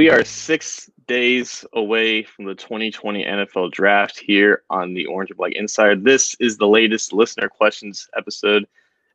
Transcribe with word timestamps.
We 0.00 0.08
are 0.08 0.24
six 0.24 0.90
days 1.06 1.62
away 1.74 2.22
from 2.22 2.46
the 2.46 2.54
2020 2.54 3.22
NFL 3.22 3.70
Draft 3.70 4.18
here 4.18 4.62
on 4.70 4.94
the 4.94 5.04
Orange 5.04 5.28
and 5.28 5.36
Black 5.36 5.52
Insider. 5.52 5.94
This 5.94 6.34
is 6.40 6.56
the 6.56 6.66
latest 6.66 7.12
listener 7.12 7.50
questions 7.50 8.08
episode, 8.16 8.66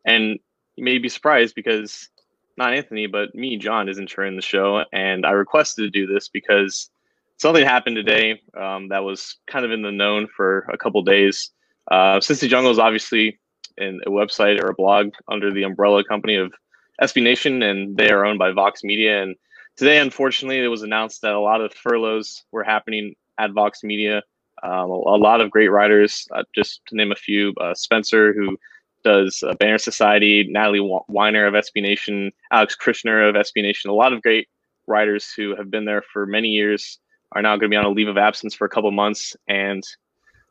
and 0.06 0.38
you 0.76 0.84
may 0.84 1.00
be 1.00 1.10
surprised 1.10 1.56
because 1.56 2.10
not 2.56 2.76
Anthony, 2.76 3.08
but 3.08 3.34
me, 3.34 3.58
John, 3.58 3.90
isn't 3.90 4.12
sharing 4.12 4.36
the 4.36 4.44
show, 4.44 4.84
and 4.94 5.26
I 5.26 5.32
requested 5.32 5.86
to 5.86 5.90
do 5.90 6.06
this 6.06 6.28
because 6.28 6.92
something 7.38 7.66
happened 7.66 7.96
today 7.96 8.40
um, 8.56 8.90
that 8.90 9.04
was 9.04 9.38
kind 9.48 9.66
of 9.66 9.72
in 9.72 9.82
the 9.82 9.92
known 9.92 10.28
for 10.28 10.68
a 10.72 10.78
couple 10.78 11.02
days. 11.02 11.50
Uh, 11.90 12.20
the 12.20 12.48
Jungle 12.48 12.72
is 12.72 12.78
obviously 12.78 13.40
in 13.80 14.02
a 14.06 14.12
website 14.12 14.62
or 14.62 14.70
a 14.70 14.76
blog 14.76 15.16
under 15.30 15.52
the 15.52 15.64
umbrella 15.64 16.04
company 16.04 16.36
of 16.36 16.54
SB 17.02 17.24
Nation, 17.24 17.64
and 17.64 17.98
they 17.98 18.12
are 18.12 18.24
owned 18.24 18.38
by 18.38 18.52
Vox 18.52 18.84
Media 18.84 19.24
and 19.24 19.36
today, 19.76 20.00
unfortunately, 20.00 20.64
it 20.64 20.68
was 20.68 20.84
announced 20.84 21.22
that 21.22 21.34
a 21.34 21.40
lot 21.40 21.62
of 21.62 21.74
furloughs 21.74 22.44
were 22.52 22.64
happening 22.64 23.16
at 23.38 23.52
Vox 23.52 23.84
Media. 23.84 24.24
Um, 24.64 24.90
a, 24.90 24.94
a, 24.94 25.18
lot 25.18 25.42
of 25.42 25.52
great 25.52 25.68
writers, 25.68 26.28
uh, 26.32 26.44
just 26.54 26.82
to 26.88 26.96
name 26.96 27.12
a 27.12 27.16
few, 27.16 27.54
uh, 27.60 27.74
Spencer, 27.74 28.34
who 28.34 28.58
does 29.04 29.44
uh, 29.44 29.54
Banner 29.56 29.78
Society, 29.78 30.48
Natalie 30.50 31.02
Weiner 31.08 31.46
of 31.46 31.54
SB 31.54 31.82
Nation, 31.82 32.32
Alex 32.52 32.76
Kirshner 32.76 33.30
of 33.30 33.36
SB 33.36 33.62
Nation, 33.62 33.90
a 33.90 33.94
lot 33.94 34.14
of 34.14 34.22
great 34.22 34.48
writers 34.88 35.32
who 35.32 35.56
have 35.56 35.70
been 35.70 35.86
there 35.86 36.02
for 36.02 36.26
many 36.26 36.50
years 36.50 37.00
are 37.34 37.42
now 37.42 37.52
going 37.52 37.70
to 37.70 37.74
be 37.74 37.76
on 37.76 37.86
a 37.86 37.90
leave 37.90 38.08
of 38.08 38.18
absence 38.18 38.56
for 38.56 38.66
a 38.66 38.70
couple 38.70 38.90
months. 38.92 39.36
And 39.48 39.84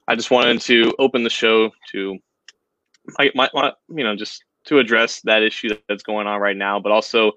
I 0.07 0.15
just 0.15 0.31
wanted 0.31 0.61
to 0.63 0.93
open 0.99 1.25
the 1.25 1.31
show 1.31 1.71
to, 1.93 2.19
my, 3.19 3.31
my, 3.35 3.51
my, 3.55 3.73
you 3.89 4.05
know, 4.05 4.15
just 4.15 4.45
to 4.67 4.79
address 4.79 5.21
that 5.23 5.43
issue 5.43 5.71
that's 5.89 6.03
going 6.03 6.27
on 6.27 6.41
right 6.41 6.57
now, 6.57 6.79
but 6.79 6.93
also 6.93 7.33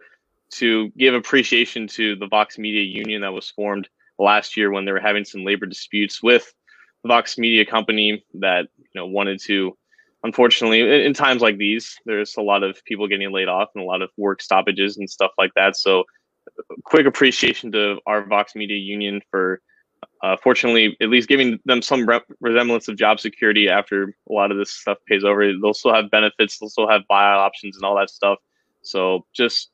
to 0.50 0.90
give 0.98 1.14
appreciation 1.14 1.88
to 1.88 2.16
the 2.16 2.28
Vox 2.28 2.58
Media 2.58 2.84
Union 2.84 3.22
that 3.22 3.34
was 3.34 3.50
formed 3.50 3.90
last 4.20 4.58
year 4.58 4.72
when 4.72 4.86
they 4.86 4.92
were 4.92 5.00
having 5.00 5.26
some 5.26 5.44
labor 5.44 5.66
disputes 5.66 6.23
with 6.23 6.53
the 7.03 7.08
Vox 7.08 7.38
Media 7.38 7.66
company 7.66 8.23
that 8.36 8.68
you 8.78 8.86
know 8.95 9.06
wanted 9.06 9.40
to. 9.42 9.78
Unfortunately, 10.23 11.06
in 11.06 11.14
times 11.14 11.42
like 11.42 11.58
these, 11.58 11.95
there's 12.06 12.36
a 12.38 12.42
lot 12.42 12.64
of 12.64 12.84
people 12.86 13.08
getting 13.08 13.31
laid 13.31 13.47
off 13.47 13.69
and 13.75 13.84
a 13.84 13.88
lot 13.88 14.02
of 14.02 14.09
work 14.18 14.41
stoppages 14.41 14.97
and 14.97 15.09
stuff 15.09 15.31
like 15.38 15.52
that. 15.56 15.78
So, 15.78 16.06
quick 16.84 17.06
appreciation 17.06 17.72
to 17.74 18.00
our 18.08 18.25
Vox 18.25 18.56
Media 18.56 18.78
Union 18.78 19.22
for, 19.29 19.62
uh, 20.24 20.35
fortunately, 20.41 20.97
at 21.02 21.09
least 21.09 21.29
giving 21.29 21.59
them 21.66 21.81
some 21.84 22.08
re- 22.08 22.19
resemblance 22.41 22.88
of 22.88 22.97
job 22.97 23.19
security 23.19 23.69
after 23.69 24.16
a 24.29 24.34
lot 24.34 24.52
of 24.52 24.58
this 24.58 24.72
stuff 24.72 24.97
pays 25.08 25.24
over. 25.24 25.53
They'll 25.53 25.74
still 25.74 25.94
have 25.94 26.09
benefits, 26.09 26.58
they'll 26.58 26.69
still 26.69 26.90
have 26.90 27.03
buyout 27.09 27.38
options 27.38 27.78
and 27.78 27.85
all 27.85 27.96
that 27.97 28.09
stuff. 28.09 28.40
So, 28.81 29.25
just 29.34 29.69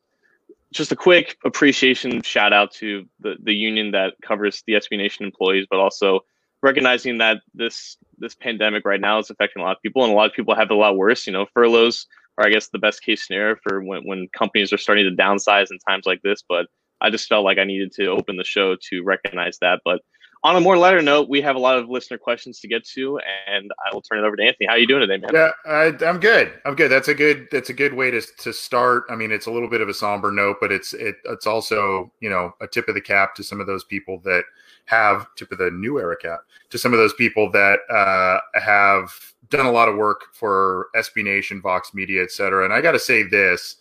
just 0.74 0.92
a 0.92 0.96
quick 0.96 1.38
appreciation 1.46 2.22
shout 2.22 2.52
out 2.52 2.72
to 2.74 3.06
the, 3.20 3.36
the 3.42 3.54
union 3.54 3.92
that 3.92 4.14
covers 4.22 4.64
the 4.68 4.74
SB 4.74 4.98
Nation 4.98 5.26
employees, 5.26 5.68
but 5.70 5.80
also 5.80 6.22
recognizing 6.62 7.20
that 7.20 7.42
this 7.54 7.98
this 8.18 8.36
pandemic 8.36 8.86
right 8.86 9.02
now 9.02 9.20
is 9.20 9.30
affecting 9.30 9.62
a 9.62 9.66
lot 9.66 9.76
of 9.78 9.82
people, 9.82 10.04
and 10.04 10.12
a 10.12 10.16
lot 10.16 10.30
of 10.30 10.34
people 10.34 10.56
have 10.56 10.70
it 10.70 10.74
a 10.74 10.76
lot 10.76 10.98
worse. 10.98 11.28
You 11.28 11.34
know, 11.34 11.46
furloughs 11.54 12.08
are, 12.38 12.48
I 12.48 12.50
guess, 12.50 12.70
the 12.70 12.80
best 12.80 13.04
case 13.04 13.26
scenario 13.26 13.56
for 13.62 13.84
when, 13.84 14.02
when 14.04 14.28
companies 14.38 14.74
are 14.74 14.78
starting 14.78 15.06
to 15.06 15.24
downsize 15.24 15.68
in 15.72 15.78
times 15.88 16.06
like 16.06 16.22
this. 16.24 16.44
But 16.48 16.68
I 17.02 17.10
just 17.10 17.28
felt 17.28 17.46
like 17.46 17.60
I 17.60 17.66
needed 17.66 17.92
to 17.94 18.08
open 18.08 18.38
the 18.38 18.44
show 18.44 18.76
to 18.90 19.04
recognize 19.04 19.58
that. 19.62 19.82
But 19.86 20.02
on 20.44 20.58
a 20.58 20.60
more 20.60 20.78
lighter 20.78 21.02
note, 21.02 21.30
we 21.30 21.42
have 21.42 21.56
a 21.56 21.60
lot 21.60 21.78
of 21.78 21.90
listener 21.90 22.18
questions 22.18 22.60
to 22.60 22.68
get 22.68 22.86
to, 22.86 23.18
and 23.48 23.72
I 23.86 23.94
will 23.94 24.02
turn 24.02 24.20
it 24.20 24.28
over 24.28 24.36
to 24.36 24.44
Anthony. 24.44 24.68
How 24.68 24.74
are 24.74 24.78
you 24.78 24.88
doing 24.88 25.00
today, 25.00 25.18
man? 25.18 25.32
Yeah, 25.34 25.52
I, 25.66 26.06
am 26.06 26.20
good. 26.20 26.54
I'm 26.66 26.76
good. 26.76 26.90
That's 26.90 27.08
a 27.08 27.14
good. 27.14 27.48
That's 27.52 27.70
a 27.70 27.74
good 27.74 27.94
way 27.94 28.12
to 28.12 28.22
to 28.22 28.52
start. 28.52 29.06
I 29.10 29.16
mean, 29.16 29.32
it's 29.32 29.46
a 29.46 29.52
little 29.52 29.70
bit 29.70 29.82
of 29.82 29.88
a 29.88 29.94
somber 29.94 30.32
note, 30.32 30.58
but 30.60 30.72
it's 30.72 30.94
it, 30.94 31.16
it's 31.26 31.48
also 31.48 32.12
you 32.20 32.30
know 32.30 32.54
a 32.62 32.68
tip 32.68 32.90
of 32.90 32.96
the 32.96 33.02
cap 33.02 33.36
to 33.36 33.44
some 33.44 33.62
of 33.62 33.68
those 33.68 33.86
people 33.86 34.20
that 34.26 34.44
have 34.86 35.28
tip 35.36 35.52
of 35.52 35.58
the 35.58 35.72
new 35.72 35.98
era 35.98 36.18
cap 36.18 36.42
to 36.70 36.78
some 36.78 36.92
of 36.92 37.00
those 37.00 37.14
people 37.14 37.50
that 37.52 37.80
uh, 37.90 38.40
have 38.60 39.12
done 39.50 39.66
a 39.66 39.72
lot 39.72 39.88
of 39.88 39.96
work 39.96 40.26
for 40.34 40.88
SB 40.96 41.24
Nation, 41.24 41.62
Vox 41.62 41.94
Media, 41.94 42.22
et 42.22 42.32
cetera. 42.32 42.66
And 42.66 42.74
I 42.74 42.82
got 42.82 42.94
to 42.94 43.00
say 43.00 43.24
this. 43.24 43.78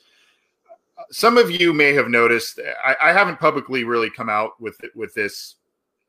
Some 1.11 1.39
of 1.39 1.51
you 1.51 1.73
may 1.73 1.93
have 1.95 2.09
noticed. 2.09 2.61
I, 2.85 2.95
I 3.03 3.13
haven't 3.13 3.41
publicly 3.41 3.83
really 3.83 4.11
come 4.11 4.29
out 4.29 4.61
with 4.61 4.79
with 4.95 5.13
this 5.15 5.57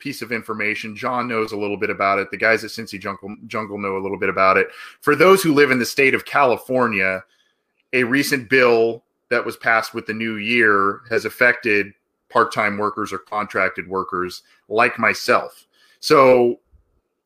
piece 0.04 0.22
of 0.22 0.34
information. 0.34 0.98
John 0.98 1.30
knows 1.30 1.54
a 1.54 1.58
little 1.58 1.78
bit 1.78 1.90
about 1.90 2.20
it. 2.20 2.30
The 2.30 2.38
guys 2.38 2.66
at 2.66 2.72
Cincy 2.72 3.00
Jungle, 3.00 3.38
Jungle 3.48 3.78
know 3.78 3.96
a 3.96 4.04
little 4.04 4.20
bit 4.20 4.28
about 4.28 4.58
it. 4.58 4.68
For 5.00 5.16
those 5.16 5.42
who 5.42 5.54
live 5.54 5.72
in 5.72 5.80
the 5.80 5.86
state 5.86 6.14
of 6.14 6.26
California, 6.26 7.24
a 7.94 8.04
recent 8.04 8.50
bill 8.50 9.06
that 9.30 9.46
was 9.46 9.56
passed 9.56 9.94
with 9.94 10.06
the 10.06 10.14
new 10.14 10.36
year 10.36 11.00
has 11.10 11.24
affected 11.24 11.94
part-time 12.30 12.78
workers 12.78 13.14
or 13.14 13.20
contracted 13.20 13.88
workers 13.88 14.44
like 14.68 15.00
myself. 15.00 15.68
So 16.02 16.60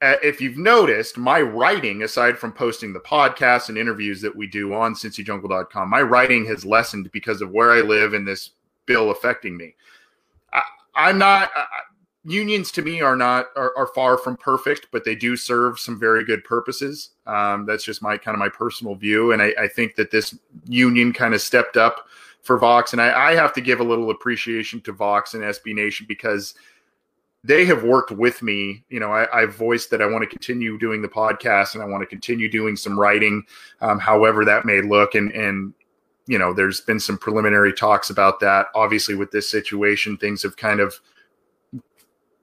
uh, 0.04 0.18
if 0.22 0.40
you've 0.40 0.60
noticed, 0.60 1.18
my 1.18 1.42
writing, 1.42 2.04
aside 2.04 2.38
from 2.38 2.52
posting 2.52 2.94
the 2.94 3.00
podcasts 3.00 3.70
and 3.70 3.78
interviews 3.78 4.22
that 4.22 4.36
we 4.36 4.46
do 4.46 4.76
on 4.76 4.94
cincyjungle.com, 4.94 5.90
my 5.90 6.02
writing 6.04 6.46
has 6.46 6.64
lessened 6.64 7.12
because 7.12 7.42
of 7.42 7.50
where 7.50 7.72
I 7.72 7.82
live 7.82 8.14
and 8.14 8.28
this 8.28 8.52
bill 8.86 9.10
affecting 9.10 9.58
me. 9.58 9.74
I, 10.54 11.10
am 11.10 11.18
not. 11.18 11.50
Unions 12.28 12.72
to 12.74 12.82
me 12.82 13.00
are 13.00 13.16
not 13.16 13.48
are, 13.56 13.76
are, 13.78 13.88
far 13.88 14.18
from 14.18 14.36
perfect, 14.36 14.88
but 14.92 15.06
they 15.06 15.16
do 15.16 15.38
serve 15.38 15.80
some 15.80 15.98
very 15.98 16.26
good 16.26 16.44
purposes. 16.44 17.12
Um, 17.26 17.66
that's 17.66 17.86
just 17.86 18.02
my 18.02 18.18
kind 18.18 18.36
of 18.36 18.40
my 18.40 18.50
personal 18.50 18.96
view, 18.96 19.32
and 19.32 19.42
I, 19.42 19.54
I 19.58 19.68
think 19.68 19.96
that 19.96 20.12
this 20.12 20.38
union 20.66 21.14
kind 21.14 21.34
of 21.34 21.42
stepped 21.42 21.78
up 21.78 22.08
for 22.44 22.58
Vox, 22.58 22.92
and 22.92 23.02
I, 23.02 23.30
I, 23.30 23.36
have 23.36 23.54
to 23.54 23.62
give 23.62 23.80
a 23.80 23.84
little 23.84 24.10
appreciation 24.10 24.82
to 24.82 24.92
Vox 24.92 25.34
and 25.34 25.44
SB 25.44 25.74
Nation 25.74 26.06
because 26.08 26.54
they 27.44 27.66
have 27.66 27.84
worked 27.84 28.12
with 28.12 28.42
me. 28.42 28.84
You 28.90 29.00
know, 29.00 29.12
I, 29.12 29.42
have 29.42 29.56
voiced 29.56 29.90
that 29.92 30.02
I 30.02 30.06
want 30.06 30.24
to 30.24 30.30
continue 30.30 30.78
doing 30.78 31.02
the 31.02 31.08
podcast 31.08 31.74
and 31.74 31.84
I 31.84 31.88
want 31.88 32.02
to 32.02 32.08
continue 32.08 32.50
doing 32.50 32.76
some 32.76 33.00
writing, 33.00 33.44
um, 33.80 34.00
however 34.00 34.44
that 34.44 34.66
may 34.66 34.82
look, 34.82 35.16
and 35.16 35.32
and 35.32 35.74
you 36.28 36.38
know, 36.38 36.54
there's 36.54 36.82
been 36.82 37.00
some 37.00 37.18
preliminary 37.18 37.72
talks 37.72 38.10
about 38.10 38.42
that. 38.42 38.68
Obviously, 38.76 39.16
with 39.16 39.32
this 39.32 39.50
situation, 39.50 40.18
things 40.18 40.44
have 40.44 40.58
kind 40.58 40.82
of 40.82 41.00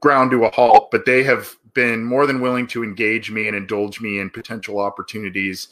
ground 0.05 0.31
to 0.31 0.45
a 0.45 0.51
halt, 0.51 0.91
but 0.91 1.07
they 1.07 1.23
have 1.23 1.57
been 1.73 2.05
more 2.05 2.27
than 2.27 2.43
willing 2.43 2.67
to 2.67 2.85
engage 2.85 3.31
me 3.31 3.49
and 3.49 3.57
indulge 3.57 4.03
me 4.03 4.19
in 4.19 4.29
potential 4.29 4.79
opportunities 4.79 5.69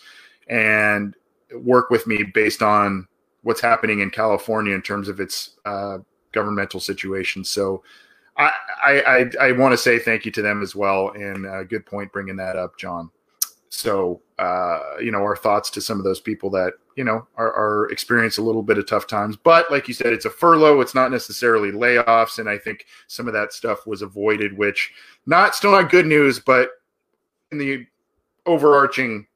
and 0.48 1.14
work 1.54 1.90
with 1.90 2.06
me 2.06 2.22
based 2.22 2.62
on 2.62 3.06
what's 3.42 3.60
happening 3.60 4.00
in 4.00 4.08
California 4.08 4.74
in 4.74 4.80
terms 4.80 5.10
of 5.10 5.20
its 5.20 5.58
uh, 5.66 5.98
governmental 6.32 6.80
situation. 6.80 7.44
So 7.44 7.82
I, 8.38 8.50
I, 8.82 8.92
I, 9.02 9.30
I 9.48 9.52
want 9.52 9.74
to 9.74 9.76
say 9.76 9.98
thank 9.98 10.24
you 10.24 10.32
to 10.32 10.40
them 10.40 10.62
as 10.62 10.74
well. 10.74 11.10
And 11.10 11.44
a 11.44 11.62
good 11.62 11.84
point 11.84 12.10
bringing 12.10 12.36
that 12.36 12.56
up, 12.56 12.78
John. 12.78 13.10
So, 13.74 14.20
uh, 14.38 14.80
you 15.00 15.10
know, 15.10 15.20
our 15.20 15.34
thoughts 15.34 15.70
to 15.70 15.80
some 15.80 15.96
of 15.96 16.04
those 16.04 16.20
people 16.20 16.50
that, 16.50 16.74
you 16.94 17.04
know, 17.04 17.26
are, 17.36 17.52
are 17.54 17.90
experience 17.90 18.36
a 18.36 18.42
little 18.42 18.62
bit 18.62 18.76
of 18.76 18.86
tough 18.86 19.06
times. 19.06 19.34
But 19.34 19.70
like 19.70 19.88
you 19.88 19.94
said, 19.94 20.12
it's 20.12 20.26
a 20.26 20.30
furlough. 20.30 20.82
It's 20.82 20.94
not 20.94 21.10
necessarily 21.10 21.72
layoffs. 21.72 22.38
And 22.38 22.50
I 22.50 22.58
think 22.58 22.84
some 23.06 23.26
of 23.26 23.32
that 23.32 23.54
stuff 23.54 23.86
was 23.86 24.02
avoided, 24.02 24.58
which 24.58 24.92
not 25.24 25.54
still 25.54 25.72
not 25.72 25.90
good 25.90 26.04
news, 26.04 26.38
but 26.38 26.68
in 27.50 27.56
the 27.56 27.86
overarching 28.44 29.26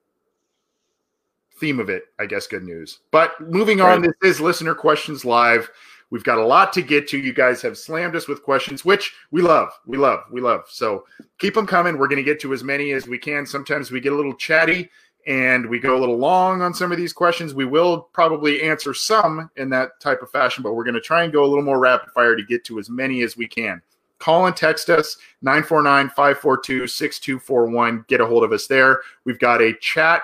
theme 1.58 1.80
of 1.80 1.88
it, 1.88 2.02
I 2.18 2.26
guess 2.26 2.46
good 2.46 2.62
news. 2.62 2.98
But 3.12 3.40
moving 3.40 3.80
on, 3.80 4.02
right. 4.02 4.12
this 4.20 4.34
is 4.36 4.40
listener 4.42 4.74
questions 4.74 5.24
live. 5.24 5.70
We've 6.10 6.24
got 6.24 6.38
a 6.38 6.46
lot 6.46 6.72
to 6.74 6.82
get 6.82 7.08
to. 7.08 7.18
You 7.18 7.32
guys 7.32 7.60
have 7.62 7.76
slammed 7.76 8.14
us 8.14 8.28
with 8.28 8.42
questions, 8.42 8.84
which 8.84 9.12
we 9.32 9.42
love. 9.42 9.70
We 9.86 9.96
love. 9.96 10.20
We 10.30 10.40
love. 10.40 10.64
So 10.68 11.04
keep 11.38 11.54
them 11.54 11.66
coming. 11.66 11.98
We're 11.98 12.08
going 12.08 12.18
to 12.18 12.22
get 12.22 12.40
to 12.40 12.52
as 12.52 12.62
many 12.62 12.92
as 12.92 13.08
we 13.08 13.18
can. 13.18 13.44
Sometimes 13.44 13.90
we 13.90 14.00
get 14.00 14.12
a 14.12 14.16
little 14.16 14.34
chatty 14.34 14.88
and 15.26 15.68
we 15.68 15.80
go 15.80 15.96
a 15.96 16.00
little 16.00 16.16
long 16.16 16.62
on 16.62 16.72
some 16.72 16.92
of 16.92 16.98
these 16.98 17.12
questions. 17.12 17.54
We 17.54 17.64
will 17.64 18.02
probably 18.12 18.62
answer 18.62 18.94
some 18.94 19.50
in 19.56 19.68
that 19.70 19.98
type 20.00 20.22
of 20.22 20.30
fashion, 20.30 20.62
but 20.62 20.74
we're 20.74 20.84
going 20.84 20.94
to 20.94 21.00
try 21.00 21.24
and 21.24 21.32
go 21.32 21.44
a 21.44 21.46
little 21.46 21.64
more 21.64 21.80
rapid 21.80 22.10
fire 22.10 22.36
to 22.36 22.44
get 22.44 22.64
to 22.66 22.78
as 22.78 22.88
many 22.88 23.22
as 23.22 23.36
we 23.36 23.48
can. 23.48 23.82
Call 24.18 24.46
and 24.46 24.56
text 24.56 24.88
us 24.88 25.16
949 25.42 26.08
542 26.10 26.86
6241. 26.86 28.04
Get 28.08 28.20
a 28.20 28.26
hold 28.26 28.44
of 28.44 28.52
us 28.52 28.66
there. 28.66 29.00
We've 29.24 29.38
got 29.38 29.60
a 29.60 29.74
chat 29.80 30.22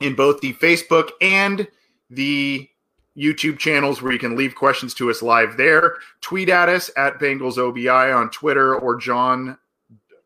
in 0.00 0.14
both 0.14 0.40
the 0.40 0.54
Facebook 0.54 1.10
and 1.20 1.68
the 2.10 2.68
YouTube 3.16 3.58
channels 3.58 4.00
where 4.00 4.12
you 4.12 4.18
can 4.18 4.36
leave 4.36 4.54
questions 4.54 4.94
to 4.94 5.10
us 5.10 5.22
live 5.22 5.56
there. 5.56 5.96
Tweet 6.20 6.48
at 6.48 6.68
us 6.68 6.90
at 6.96 7.18
Bengals 7.18 7.58
OBI 7.58 7.88
on 7.88 8.30
Twitter 8.30 8.76
or 8.76 8.96
John 8.96 9.58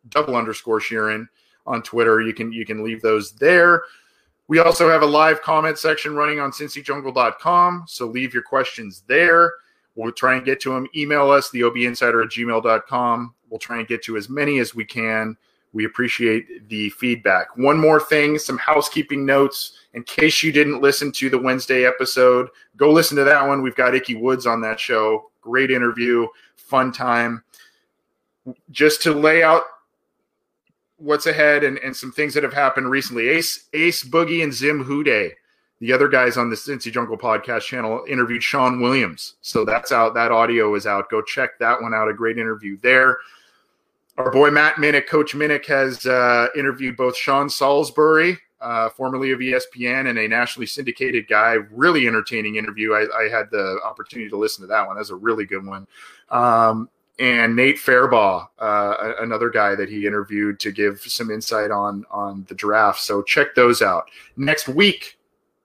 double 0.09 0.37
underscore 0.37 0.81
Sheeran 0.81 1.27
on 1.67 1.83
Twitter. 1.83 2.21
You 2.21 2.33
can 2.33 2.53
you 2.53 2.65
can 2.65 2.85
leave 2.85 3.03
those 3.03 3.33
there. 3.33 3.85
We 4.49 4.61
also 4.61 4.89
have 4.89 5.03
a 5.03 5.07
live 5.07 5.43
comment 5.43 5.79
section 5.79 6.15
running 6.15 6.39
on 6.39 6.53
cincyjungle.com. 6.53 7.85
So 7.89 8.07
leave 8.07 8.33
your 8.33 8.45
questions 8.45 9.03
there. 9.09 9.55
We'll 9.97 10.13
try 10.13 10.37
and 10.37 10.45
get 10.45 10.61
to 10.61 10.73
them. 10.73 10.87
Email 10.95 11.31
us, 11.31 11.51
the 11.51 11.63
obinsider 11.63 12.23
at 12.25 12.31
gmail.com. 12.31 13.35
We'll 13.49 13.59
try 13.59 13.79
and 13.79 13.89
get 13.89 14.03
to 14.05 14.17
as 14.17 14.29
many 14.29 14.59
as 14.59 14.75
we 14.75 14.85
can. 14.85 15.37
We 15.73 15.85
appreciate 15.85 16.69
the 16.69 16.91
feedback. 16.91 17.57
One 17.57 17.79
more 17.79 18.01
thing, 18.01 18.39
some 18.39 18.59
housekeeping 18.59 19.27
notes. 19.27 19.73
In 19.95 20.03
case 20.05 20.43
you 20.43 20.53
didn't 20.53 20.81
listen 20.81 21.13
to 21.13 21.29
the 21.29 21.39
Wednesday 21.39 21.85
episode, 21.85 22.49
go 22.77 22.91
listen 22.91 23.17
to 23.19 23.25
that 23.25 23.47
one. 23.47 23.63
We've 23.63 23.75
got 23.75 23.95
Ickey 23.95 24.15
Woods 24.15 24.47
on 24.47 24.61
that 24.63 24.81
show. 24.81 25.31
Great 25.41 25.71
interview, 25.71 26.27
fun 26.57 26.93
time. 26.93 27.43
Just 28.71 29.03
to 29.03 29.13
lay 29.13 29.43
out 29.43 29.63
what's 30.99 31.27
ahead 31.27 31.65
and, 31.65 31.79
and 31.79 31.95
some 31.95 32.13
things 32.13 32.35
that 32.35 32.43
have 32.43 32.53
happened 32.55 32.91
recently. 32.91 33.29
Ace 33.29 33.69
Ace 33.73 34.03
Boogie 34.05 34.43
and 34.43 34.53
Zim 34.53 34.85
Hude, 34.85 35.33
the 35.81 35.93
other 35.93 36.09
guys 36.09 36.37
on 36.37 36.49
the 36.49 36.57
Cincy 36.57 36.91
Jungle 36.91 37.19
podcast 37.19 37.63
channel, 37.63 38.05
interviewed 38.09 38.43
Sean 38.43 38.81
Williams. 38.81 39.35
So 39.43 39.65
that's 39.65 39.93
out. 39.93 40.15
That 40.15 40.33
audio 40.33 40.75
is 40.75 40.87
out. 40.87 41.11
Go 41.11 41.23
check 41.23 41.59
that 41.59 41.81
one 41.81 41.93
out. 41.93 42.09
A 42.09 42.15
great 42.15 42.39
interview 42.39 42.79
there. 42.83 43.19
Our 44.19 44.31
boy 44.31 44.51
Matt 44.51 44.77
Minnick, 44.77 45.07
Coach 45.07 45.35
Minnick, 45.35 45.67
has 45.67 46.07
uh, 46.07 46.49
interviewed 46.57 46.97
both 46.97 47.17
Sean 47.17 47.51
Salisbury, 47.51 48.39
uh, 48.63 48.89
formerly 48.89 49.33
of 49.33 49.41
ESPN, 49.41 50.09
and 50.09 50.19
a 50.19 50.27
nationally 50.27 50.67
syndicated 50.67 51.29
guy. 51.29 51.59
Really 51.71 52.07
entertaining 52.07 52.57
interview. 52.57 52.95
I, 52.95 53.07
I, 53.15 53.29
had 53.29 53.51
the 53.51 53.79
opportunity 53.85 54.31
to 54.31 54.37
listen 54.39 54.63
to 54.63 54.69
that 54.69 54.87
one. 54.87 54.97
That's 54.97 55.11
a 55.11 55.17
really 55.17 55.45
good 55.45 55.67
one. 55.67 55.87
Um, 56.31 56.89
and 57.19 57.55
Nate 57.55 57.77
Fairbaugh, 57.77 58.49
uh, 58.59 59.13
another 59.21 59.51
guy 59.51 59.75
that 59.75 59.91
he 59.91 60.07
interviewed 60.07 60.61
to 60.61 60.73
give 60.73 61.01
some 61.01 61.31
insight 61.31 61.71
on 61.71 62.07
on 62.11 62.47
the 62.49 62.55
draft. 62.55 63.01
So 63.01 63.23
check 63.23 63.55
those 63.55 63.83
out. 63.83 64.11
Next 64.39 64.67
week, 64.67 65.19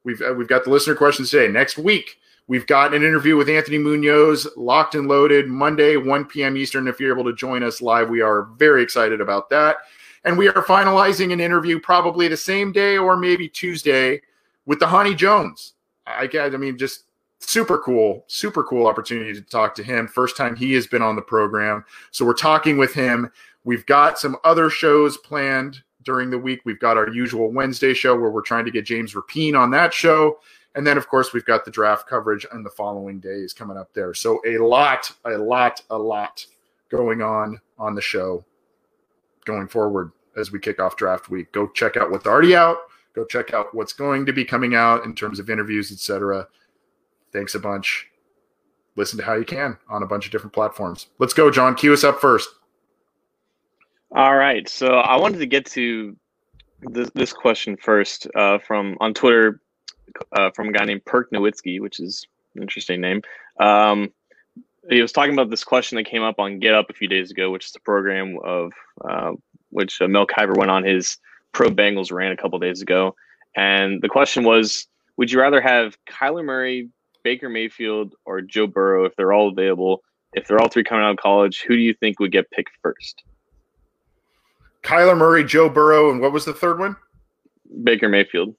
we've 0.03 0.21
uh, 0.21 0.33
we've 0.33 0.49
got 0.49 0.65
the 0.65 0.71
listener 0.71 0.95
questions 0.95 1.29
today. 1.29 1.49
Next 1.49 1.77
week, 1.77 2.19
we've 2.51 2.67
got 2.67 2.93
an 2.93 3.01
interview 3.01 3.37
with 3.37 3.47
Anthony 3.47 3.77
Munoz, 3.77 4.45
locked 4.57 4.93
and 4.93 5.07
loaded, 5.07 5.47
Monday, 5.47 5.95
1 5.95 6.25
p.m. 6.25 6.57
Eastern. 6.57 6.85
If 6.85 6.99
you're 6.99 7.17
able 7.17 7.23
to 7.31 7.33
join 7.33 7.63
us 7.63 7.81
live, 7.81 8.09
we 8.09 8.19
are 8.19 8.49
very 8.57 8.83
excited 8.83 9.21
about 9.21 9.49
that. 9.51 9.77
And 10.25 10.37
we 10.37 10.49
are 10.49 10.61
finalizing 10.61 11.31
an 11.31 11.39
interview 11.39 11.79
probably 11.79 12.27
the 12.27 12.35
same 12.35 12.73
day 12.73 12.97
or 12.97 13.15
maybe 13.15 13.47
Tuesday 13.47 14.21
with 14.65 14.79
the 14.79 14.87
Honey 14.87 15.15
Jones. 15.15 15.75
I 16.05 16.27
guess 16.27 16.53
I 16.53 16.57
mean 16.57 16.77
just 16.77 17.05
super 17.39 17.77
cool, 17.77 18.25
super 18.27 18.65
cool 18.65 18.85
opportunity 18.85 19.33
to 19.33 19.41
talk 19.41 19.73
to 19.75 19.83
him. 19.83 20.09
First 20.09 20.35
time 20.35 20.53
he 20.57 20.73
has 20.73 20.87
been 20.87 21.01
on 21.01 21.15
the 21.15 21.21
program. 21.21 21.85
So 22.11 22.25
we're 22.25 22.33
talking 22.33 22.77
with 22.77 22.93
him. 22.93 23.31
We've 23.63 23.85
got 23.85 24.19
some 24.19 24.35
other 24.43 24.69
shows 24.69 25.15
planned 25.15 25.81
during 26.03 26.29
the 26.29 26.37
week. 26.37 26.59
We've 26.65 26.79
got 26.81 26.97
our 26.97 27.07
usual 27.07 27.49
Wednesday 27.49 27.93
show 27.93 28.19
where 28.19 28.29
we're 28.29 28.41
trying 28.41 28.65
to 28.65 28.71
get 28.71 28.85
James 28.85 29.13
Rapien 29.13 29.57
on 29.57 29.71
that 29.71 29.93
show. 29.93 30.39
And 30.75 30.87
then, 30.87 30.97
of 30.97 31.07
course, 31.07 31.33
we've 31.33 31.45
got 31.45 31.65
the 31.65 31.71
draft 31.71 32.07
coverage 32.07 32.45
and 32.51 32.65
the 32.65 32.69
following 32.69 33.19
days 33.19 33.53
coming 33.53 33.77
up 33.77 33.93
there. 33.93 34.13
So 34.13 34.41
a 34.45 34.57
lot, 34.57 35.11
a 35.25 35.37
lot, 35.37 35.81
a 35.89 35.97
lot 35.97 36.45
going 36.89 37.21
on 37.21 37.59
on 37.77 37.95
the 37.95 38.01
show 38.01 38.45
going 39.45 39.67
forward 39.67 40.11
as 40.37 40.51
we 40.51 40.59
kick 40.59 40.79
off 40.79 40.95
draft 40.95 41.29
week. 41.29 41.51
Go 41.51 41.67
check 41.67 41.97
out 41.97 42.09
what's 42.09 42.25
already 42.25 42.55
out. 42.55 42.77
Go 43.13 43.25
check 43.25 43.53
out 43.53 43.73
what's 43.75 43.91
going 43.91 44.25
to 44.25 44.33
be 44.33 44.45
coming 44.45 44.73
out 44.73 45.03
in 45.03 45.13
terms 45.13 45.39
of 45.39 45.49
interviews, 45.49 45.91
etc. 45.91 46.47
Thanks 47.33 47.55
a 47.55 47.59
bunch. 47.59 48.07
Listen 48.95 49.17
to 49.19 49.25
how 49.25 49.33
you 49.33 49.45
can 49.45 49.77
on 49.89 50.03
a 50.03 50.07
bunch 50.07 50.25
of 50.25 50.31
different 50.31 50.53
platforms. 50.53 51.07
Let's 51.19 51.33
go, 51.33 51.51
John. 51.51 51.75
Cue 51.75 51.91
us 51.91 52.03
up 52.03 52.21
first. 52.21 52.49
All 54.15 54.35
right. 54.35 54.67
So 54.69 54.87
I 54.87 55.17
wanted 55.17 55.39
to 55.39 55.45
get 55.45 55.65
to 55.67 56.15
this, 56.81 57.09
this 57.13 57.33
question 57.33 57.77
first 57.77 58.27
uh, 58.35 58.59
from 58.59 58.97
on 58.99 59.13
Twitter 59.13 59.61
uh, 60.33 60.51
from 60.51 60.69
a 60.69 60.71
guy 60.71 60.85
named 60.85 61.05
Perk 61.05 61.31
Nowitzki, 61.31 61.79
which 61.79 61.99
is 61.99 62.25
an 62.55 62.61
interesting 62.61 63.01
name. 63.01 63.21
Um, 63.59 64.11
he 64.89 65.01
was 65.01 65.11
talking 65.11 65.33
about 65.33 65.49
this 65.49 65.63
question 65.63 65.95
that 65.97 66.05
came 66.05 66.23
up 66.23 66.39
on 66.39 66.59
Get 66.59 66.73
Up 66.73 66.89
a 66.89 66.93
few 66.93 67.07
days 67.07 67.31
ago, 67.31 67.51
which 67.51 67.65
is 67.65 67.71
the 67.71 67.79
program 67.79 68.37
of 68.43 68.73
uh, 69.07 69.31
which 69.69 70.01
uh, 70.01 70.07
Mel 70.07 70.25
Kiper 70.25 70.57
went 70.57 70.71
on 70.71 70.83
his 70.83 71.17
pro 71.51 71.69
Bengals 71.69 72.11
rant 72.11 72.37
a 72.37 72.41
couple 72.41 72.57
days 72.59 72.81
ago. 72.81 73.15
And 73.55 74.01
the 74.01 74.09
question 74.09 74.43
was 74.43 74.87
Would 75.17 75.31
you 75.31 75.39
rather 75.39 75.61
have 75.61 75.97
Kyler 76.09 76.43
Murray 76.43 76.89
Baker 77.23 77.49
Mayfield 77.49 78.15
or 78.25 78.41
Joe 78.41 78.67
Burrow, 78.67 79.05
if 79.05 79.15
they're 79.15 79.33
all 79.33 79.49
available, 79.49 80.03
if 80.33 80.47
they're 80.47 80.59
all 80.59 80.69
three 80.69 80.83
coming 80.83 81.03
out 81.03 81.11
of 81.11 81.17
college, 81.17 81.61
who 81.61 81.75
do 81.75 81.81
you 81.81 81.93
think 81.93 82.19
would 82.19 82.31
get 82.31 82.49
picked 82.51 82.71
first? 82.81 83.23
Kyler 84.83 85.17
Murray, 85.17 85.43
Joe 85.43 85.69
Burrow, 85.69 86.09
and 86.09 86.21
what 86.21 86.31
was 86.31 86.45
the 86.45 86.53
third 86.53 86.79
one? 86.79 86.95
Baker 87.83 88.09
Mayfield. 88.09 88.55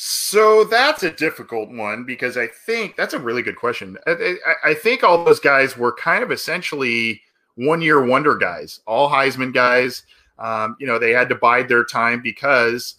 So 0.00 0.62
that's 0.62 1.02
a 1.02 1.10
difficult 1.10 1.70
one 1.70 2.04
because 2.04 2.36
I 2.36 2.46
think 2.46 2.94
that's 2.94 3.14
a 3.14 3.18
really 3.18 3.42
good 3.42 3.56
question. 3.56 3.98
I, 4.06 4.36
I, 4.46 4.70
I 4.70 4.74
think 4.74 5.02
all 5.02 5.24
those 5.24 5.40
guys 5.40 5.76
were 5.76 5.92
kind 5.92 6.22
of 6.22 6.30
essentially 6.30 7.20
one 7.56 7.80
year 7.80 8.06
wonder 8.06 8.36
guys, 8.36 8.78
all 8.86 9.10
Heisman 9.10 9.52
guys. 9.52 10.04
Um, 10.38 10.76
you 10.78 10.86
know, 10.86 11.00
they 11.00 11.10
had 11.10 11.28
to 11.30 11.34
bide 11.34 11.68
their 11.68 11.82
time 11.82 12.22
because, 12.22 12.94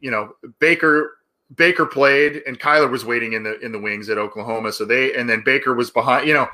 you 0.00 0.10
know, 0.10 0.34
Baker 0.58 1.18
Baker 1.54 1.86
played 1.86 2.42
and 2.48 2.58
Kyler 2.58 2.90
was 2.90 3.04
waiting 3.04 3.34
in 3.34 3.44
the 3.44 3.60
in 3.60 3.70
the 3.70 3.78
wings 3.78 4.08
at 4.08 4.18
Oklahoma. 4.18 4.72
So 4.72 4.84
they 4.84 5.14
and 5.14 5.30
then 5.30 5.44
Baker 5.44 5.74
was 5.74 5.92
behind. 5.92 6.26
You 6.26 6.34
know, 6.34 6.48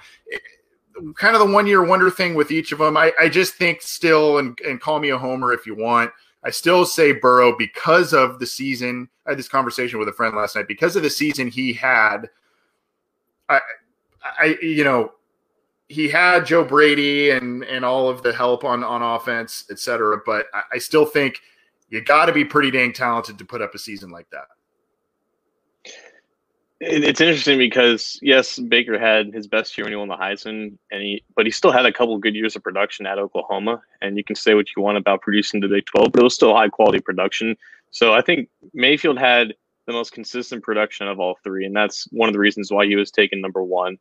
kind 1.14 1.34
of 1.34 1.40
the 1.40 1.50
one 1.50 1.66
year 1.66 1.82
wonder 1.82 2.10
thing 2.10 2.34
with 2.34 2.50
each 2.50 2.70
of 2.70 2.81
them. 2.81 2.99
I, 2.99 3.12
I 3.19 3.31
just 3.31 3.54
think 3.54 3.81
still, 3.81 4.37
and, 4.37 4.58
and 4.60 4.78
call 4.78 5.00
me 5.00 5.09
a 5.09 5.16
homer 5.16 5.54
if 5.54 5.66
you 5.66 5.75
want. 5.75 6.11
I 6.46 6.50
still 6.50 6.86
say 6.86 7.10
Burrow 7.10 7.56
because 7.56 8.14
of 8.14 8.38
the 8.38 8.46
season. 8.46 9.08
I 9.26 9.30
had 9.30 9.38
this 9.38 9.48
conversation 9.48 9.98
with 9.98 10.06
a 10.06 10.12
friend 10.12 10.36
last 10.36 10.54
night 10.54 10.68
because 10.68 10.94
of 10.94 11.02
the 11.02 11.10
season 11.10 11.48
he 11.48 11.72
had. 11.72 12.30
I, 13.48 13.60
I, 14.22 14.56
you 14.62 14.84
know, 14.84 15.14
he 15.88 16.08
had 16.08 16.46
Joe 16.46 16.62
Brady 16.62 17.30
and 17.30 17.64
and 17.64 17.84
all 17.84 18.08
of 18.08 18.22
the 18.22 18.32
help 18.32 18.62
on 18.62 18.84
on 18.84 19.02
offense, 19.02 19.64
et 19.72 19.80
cetera. 19.80 20.20
But 20.24 20.46
I, 20.54 20.62
I 20.74 20.78
still 20.78 21.04
think 21.04 21.40
you 21.90 22.00
got 22.00 22.26
to 22.26 22.32
be 22.32 22.44
pretty 22.44 22.70
dang 22.70 22.92
talented 22.92 23.38
to 23.38 23.44
put 23.44 23.60
up 23.60 23.74
a 23.74 23.78
season 23.78 24.10
like 24.10 24.30
that. 24.30 24.46
It's 26.78 27.23
interesting 27.23 27.59
because 27.59 28.18
yes, 28.21 28.59
Baker 28.59 28.99
had 28.99 29.33
his 29.33 29.47
best 29.47 29.76
year 29.76 29.87
when 29.87 29.92
he 29.92 29.97
won 29.97 30.09
the 30.09 30.16
Heisman, 30.16 30.76
and 30.90 31.02
he 31.02 31.25
but 31.35 31.47
he 31.47 31.50
still 31.50 31.73
had 31.73 31.87
a 31.87 31.92
couple 31.92 32.18
good 32.18 32.35
years 32.35 32.54
of 32.54 32.62
production 32.62 33.06
at 33.06 33.18
Oklahoma. 33.18 33.80
And 34.02 34.18
you 34.18 34.25
can 34.25 34.37
say 34.37 34.54
what 34.54 34.66
you 34.76 34.83
want 34.83 34.99
about 34.99 35.23
producing 35.23 35.61
the 35.61 35.68
Big 35.68 35.87
Twelve, 35.87 36.12
but 36.12 36.21
it 36.21 36.25
was 36.25 36.35
still 36.35 36.54
high 36.54 36.68
quality 36.68 37.00
production. 37.00 37.56
So 37.92 38.12
I 38.12 38.21
think 38.21 38.50
Mayfield 38.75 39.18
had 39.18 39.54
the 39.87 39.95
most 39.95 40.12
consistent 40.12 40.62
production 40.62 41.09
of 41.09 41.18
all 41.18 41.38
three, 41.42 41.64
and 41.64 41.75
that's 41.75 42.06
one 42.11 42.28
of 42.28 42.35
the 42.35 42.38
reasons 42.38 42.71
why 42.71 42.85
he 42.87 42.97
was 42.97 43.11
taken 43.11 43.40
number 43.40 43.62
one. 43.62 43.97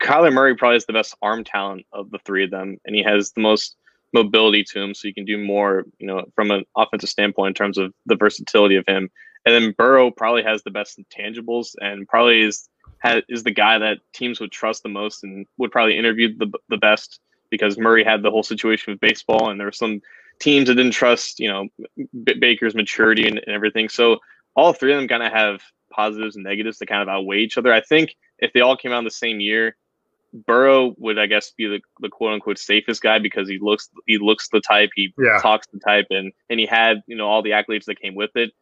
Kyler 0.00 0.32
Murray 0.32 0.56
probably 0.56 0.76
has 0.76 0.86
the 0.86 0.92
best 0.92 1.14
arm 1.22 1.44
talent 1.44 1.86
of 1.92 2.10
the 2.10 2.18
three 2.24 2.42
of 2.42 2.50
them, 2.50 2.78
and 2.84 2.96
he 2.96 3.02
has 3.02 3.30
the 3.32 3.40
most 3.40 3.76
mobility 4.12 4.64
to 4.64 4.80
him, 4.80 4.92
so 4.94 5.06
you 5.06 5.14
can 5.14 5.24
do 5.24 5.38
more, 5.38 5.84
you 5.98 6.06
know, 6.06 6.24
from 6.34 6.50
an 6.50 6.64
offensive 6.76 7.08
standpoint 7.08 7.48
in 7.48 7.54
terms 7.54 7.78
of 7.78 7.94
the 8.06 8.16
versatility 8.16 8.74
of 8.74 8.84
him. 8.88 9.08
And 9.44 9.54
then 9.54 9.74
Burrow 9.76 10.10
probably 10.10 10.42
has 10.42 10.62
the 10.62 10.70
best 10.70 10.98
intangibles 10.98 11.74
and 11.80 12.06
probably 12.08 12.42
is 12.42 12.68
has, 12.98 13.22
is 13.28 13.42
the 13.42 13.50
guy 13.50 13.78
that 13.78 13.98
teams 14.12 14.40
would 14.40 14.52
trust 14.52 14.82
the 14.82 14.88
most 14.88 15.24
and 15.24 15.46
would 15.58 15.72
probably 15.72 15.98
interview 15.98 16.36
the, 16.36 16.52
the 16.68 16.76
best 16.76 17.20
because 17.50 17.76
Murray 17.76 18.04
had 18.04 18.22
the 18.22 18.30
whole 18.30 18.44
situation 18.44 18.92
with 18.92 19.00
baseball 19.00 19.50
and 19.50 19.58
there 19.58 19.66
were 19.66 19.72
some 19.72 20.00
teams 20.38 20.68
that 20.68 20.76
didn't 20.76 20.92
trust, 20.92 21.40
you 21.40 21.48
know, 21.48 21.68
B- 21.96 22.38
Baker's 22.38 22.74
maturity 22.74 23.26
and, 23.26 23.38
and 23.38 23.54
everything. 23.54 23.88
So 23.88 24.18
all 24.54 24.72
three 24.72 24.92
of 24.92 25.00
them 25.00 25.08
kind 25.08 25.22
of 25.22 25.32
have 25.32 25.60
positives 25.90 26.36
and 26.36 26.44
negatives 26.44 26.78
to 26.78 26.86
kind 26.86 27.02
of 27.02 27.08
outweigh 27.08 27.38
each 27.38 27.58
other. 27.58 27.72
I 27.72 27.80
think 27.80 28.16
if 28.38 28.52
they 28.52 28.60
all 28.60 28.76
came 28.76 28.92
out 28.92 28.98
in 28.98 29.04
the 29.04 29.10
same 29.10 29.40
year, 29.40 29.76
Burrow 30.32 30.94
would, 30.98 31.18
I 31.18 31.26
guess, 31.26 31.50
be 31.50 31.66
the, 31.66 31.80
the 32.00 32.08
quote 32.08 32.32
unquote 32.32 32.58
safest 32.58 33.02
guy 33.02 33.18
because 33.18 33.48
he 33.48 33.58
looks 33.58 33.90
he 34.06 34.18
looks 34.18 34.48
the 34.48 34.60
type, 34.60 34.90
he 34.94 35.12
yeah. 35.18 35.38
talks 35.42 35.66
the 35.66 35.78
type, 35.78 36.06
and 36.10 36.32
and 36.48 36.58
he 36.58 36.66
had 36.66 37.02
you 37.06 37.16
know 37.16 37.28
all 37.28 37.42
the 37.42 37.50
accolades 37.50 37.84
that 37.84 38.00
came 38.00 38.14
with 38.14 38.30
it. 38.34 38.52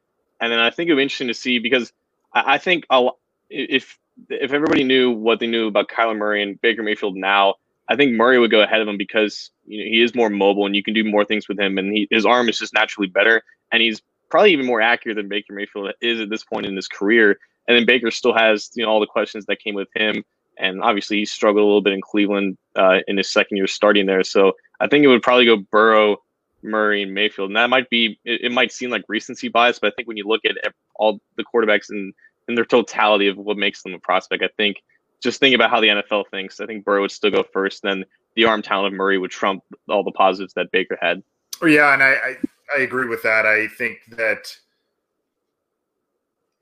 And 0.41 0.51
then 0.51 0.59
I 0.59 0.71
think 0.71 0.89
it 0.89 0.93
would 0.93 0.99
be 0.99 1.03
interesting 1.03 1.29
to 1.29 1.35
see 1.35 1.59
because 1.59 1.93
I, 2.35 2.55
I 2.55 2.59
think 2.59 2.87
I'll, 2.91 3.19
if 3.49 3.99
if 4.29 4.53
everybody 4.53 4.85
knew 4.85 5.11
what 5.11 5.41
they 5.41 5.47
knew 5.47 5.67
about 5.67 5.89
Kyler 5.89 6.17
Murray 6.17 6.43
and 6.43 6.61
Baker 6.61 6.83
Mayfield 6.83 7.17
now, 7.17 7.55
I 7.89 7.97
think 7.97 8.13
Murray 8.13 8.39
would 8.39 8.51
go 8.51 8.63
ahead 8.63 8.81
of 8.81 8.89
him 8.89 8.97
because 8.97 9.51
you 9.67 9.79
know 9.79 9.91
he 9.91 10.03
is 10.03 10.15
more 10.15 10.31
mobile 10.31 10.67
and 10.67 10.77
you 10.77 10.83
can 10.83 10.95
do 10.95 11.05
more 11.05 11.25
things 11.25 11.49
with 11.49 11.59
him, 11.59 11.79
and 11.79 11.93
he, 11.93 12.09
his 12.11 12.25
arm 12.25 12.49
is 12.49 12.59
just 12.59 12.75
naturally 12.75 13.09
better, 13.09 13.43
and 13.73 13.83
he's 13.83 14.01
probably 14.31 14.53
even 14.53 14.67
more 14.67 14.81
accurate 14.81 15.17
than 15.17 15.29
Baker 15.29 15.53
Mayfield 15.53 15.93
is 16.01 16.21
at 16.21 16.31
this 16.31 16.45
point 16.45 16.67
in 16.67 16.77
his 16.77 16.87
career. 16.87 17.37
And 17.67 17.77
then 17.77 17.87
Baker 17.87 18.11
still 18.11 18.35
has 18.35 18.71
you 18.75 18.85
know 18.85 18.91
all 18.91 19.01
the 19.01 19.07
questions 19.07 19.47
that 19.47 19.61
came 19.61 19.75
with 19.75 19.89
him, 19.95 20.25
and 20.59 20.83
obviously 20.83 21.19
he 21.19 21.25
struggled 21.25 21.63
a 21.63 21.67
little 21.67 21.83
bit 21.83 21.93
in 21.93 22.01
Cleveland 22.01 22.57
uh, 22.77 22.99
in 23.09 23.17
his 23.17 23.31
second 23.31 23.57
year 23.57 23.67
starting 23.67 24.07
there. 24.07 24.23
So 24.23 24.53
I 24.79 24.87
think 24.87 25.05
it 25.05 25.09
would 25.09 25.23
probably 25.23 25.47
go 25.47 25.57
Burrow, 25.57 26.19
Murray, 26.63 27.03
and 27.03 27.15
Mayfield, 27.15 27.51
and 27.51 27.57
that 27.57 27.71
might 27.71 27.89
be 27.91 28.19
it, 28.25 28.43
it 28.45 28.53
might 28.53 28.73
seem 28.73 28.91
like 28.91 29.05
recency 29.09 29.49
bias, 29.49 29.79
but 29.79 29.89
I 29.89 29.95
think 29.97 30.09
when 30.09 30.17
you 30.17 30.27
look 30.27 30.43
at 30.45 30.57
all 30.97 31.21
the 31.37 31.45
quarterbacks 31.45 31.91
and 31.91 32.13
in 32.49 32.55
their 32.55 32.65
totality 32.65 33.29
of 33.29 33.37
what 33.37 33.57
makes 33.57 33.83
them 33.83 33.95
a 33.95 33.99
prospect, 33.99 34.43
I 34.43 34.49
think 34.57 34.83
just 35.23 35.41
think 35.41 35.55
about 35.55 35.71
how 35.71 35.81
the 35.81 35.89
NFL 35.89 36.25
thinks. 36.31 36.61
I 36.61 36.67
think 36.67 36.85
Burrow 36.85 37.03
would 37.03 37.11
still 37.11 37.31
go 37.31 37.43
first, 37.43 37.83
then 37.83 38.05
the 38.37 38.45
arm 38.45 38.63
talent 38.63 38.93
of 38.93 38.97
Murray 38.97 39.19
would 39.19 39.31
trump 39.31 39.63
all 39.89 40.03
the 40.03 40.13
positives 40.13 40.55
that 40.55 40.71
Baker 40.73 40.99
had. 41.01 41.23
Oh, 41.63 41.67
yeah, 41.67 41.93
and 41.93 42.03
I, 42.03 42.13
I, 42.13 42.37
I 42.77 42.81
agree 42.81 43.07
with 43.07 43.23
that. 43.23 43.45
I 43.45 43.69
think 43.69 43.99
that 44.11 44.57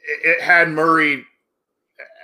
it, 0.00 0.20
it 0.24 0.40
had 0.42 0.68
Murray 0.70 1.24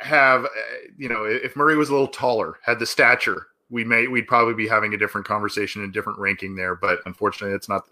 have, 0.01 0.45
uh, 0.45 0.49
you 0.97 1.09
know, 1.09 1.25
if 1.25 1.57
Murray 1.57 1.77
was 1.77 1.89
a 1.89 1.93
little 1.93 2.09
taller, 2.09 2.59
had 2.63 2.79
the 2.79 2.87
stature, 2.87 3.47
we 3.71 3.85
may 3.85 4.07
we'd 4.07 4.27
probably 4.27 4.55
be 4.55 4.69
having 4.69 4.95
a 4.95 4.99
different 4.99 5.27
conversation 5.27 5.83
and 5.83 5.93
different 5.93 6.19
ranking 6.19 6.55
there. 6.55 6.75
But 6.75 7.01
unfortunately, 7.07 7.57
it's 7.57 7.69
not. 7.69 7.85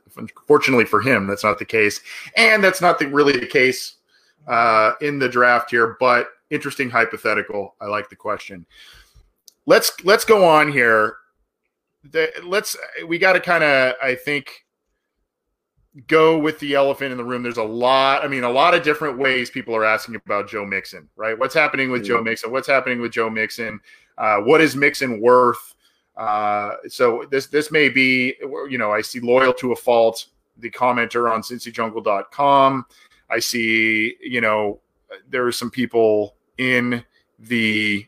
Fortunately 0.47 0.85
for 0.85 1.01
him, 1.01 1.27
that's 1.27 1.45
not 1.45 1.59
the 1.59 1.65
case, 1.65 2.01
and 2.37 2.63
that's 2.63 2.81
not 2.81 2.99
the, 2.99 3.07
really 3.07 3.39
the 3.39 3.47
case 3.47 3.97
uh, 4.47 4.93
in 5.01 5.19
the 5.19 5.29
draft 5.29 5.71
here. 5.71 5.97
But 5.99 6.29
interesting 6.51 6.91
hypothetical. 6.91 7.75
I 7.81 7.87
like 7.87 8.11
the 8.11 8.17
question. 8.17 8.67
Let's 9.67 9.93
let's 10.05 10.25
go 10.25 10.45
on 10.45 10.71
here. 10.71 11.17
The, 12.05 12.31
let's 12.45 12.77
we 13.07 13.19
got 13.19 13.33
to 13.35 13.41
kind 13.41 13.65
of 13.65 13.95
I 14.03 14.15
think 14.15 14.67
go 16.07 16.39
with 16.39 16.59
the 16.59 16.75
elephant 16.75 17.13
in 17.13 17.19
the 17.19 17.25
room. 17.25 17.43
There's 17.43 17.57
a 17.57 17.63
lot. 17.63 18.25
I 18.25 18.29
mean, 18.29 18.45
a 18.45 18.51
lot 18.51 18.75
of 18.75 18.83
different 18.83 19.19
ways 19.19 19.51
people 19.51 19.75
are 19.75 19.85
asking 19.85 20.17
about 20.17 20.49
Joe 20.49 20.65
Mixon. 20.65 21.09
Right? 21.17 21.39
What's 21.39 21.55
happening 21.55 21.91
with 21.91 22.03
mm-hmm. 22.03 22.09
Joe 22.09 22.23
Mixon? 22.23 22.51
What's 22.51 22.69
happening 22.69 23.01
with 23.01 23.13
Joe 23.13 23.31
Mixon? 23.31 23.81
Uh, 24.19 24.39
what 24.39 24.61
is 24.61 24.77
Mixon 24.77 25.21
worth? 25.21 25.75
Uh, 26.17 26.75
so 26.89 27.25
this 27.31 27.47
this 27.47 27.71
may 27.71 27.89
be 27.89 28.35
you 28.69 28.79
know 28.79 28.93
I 28.93 29.01
see 29.01 29.21
loyal 29.21 29.53
to 29.55 29.73
a 29.73 29.77
fault. 29.77 30.27
The 30.59 30.71
commenter 30.71 31.31
on 31.33 31.43
CincyJungle.com. 31.43 32.87
I 33.31 33.39
see 33.39 34.17
you 34.21 34.41
know 34.41 34.81
there 35.29 35.47
are 35.47 35.53
some 35.53 35.71
people 35.71 36.37
in 36.59 37.05
the 37.39 38.07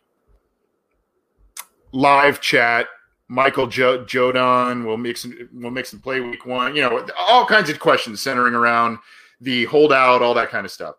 live 1.93 2.41
chat. 2.41 2.87
Michael 3.29 3.67
jo- 3.67 4.05
Jodon 4.05 4.85
will 4.85 4.99
Mixon 4.99 5.49
and 5.53 5.63
will 5.63 5.71
Mixon 5.71 5.97
and 5.97 6.03
play 6.03 6.21
week 6.21 6.45
one. 6.45 6.77
You 6.77 6.83
know, 6.83 7.07
all 7.19 7.47
kinds 7.47 7.71
of 7.71 7.81
questions 7.81 8.21
centering 8.21 8.55
around 8.55 8.99
the 9.41 9.65
holdout, 9.65 10.23
all 10.23 10.35
that 10.35 10.51
kind 10.51 10.67
of 10.67 10.73
stuff. 10.73 10.97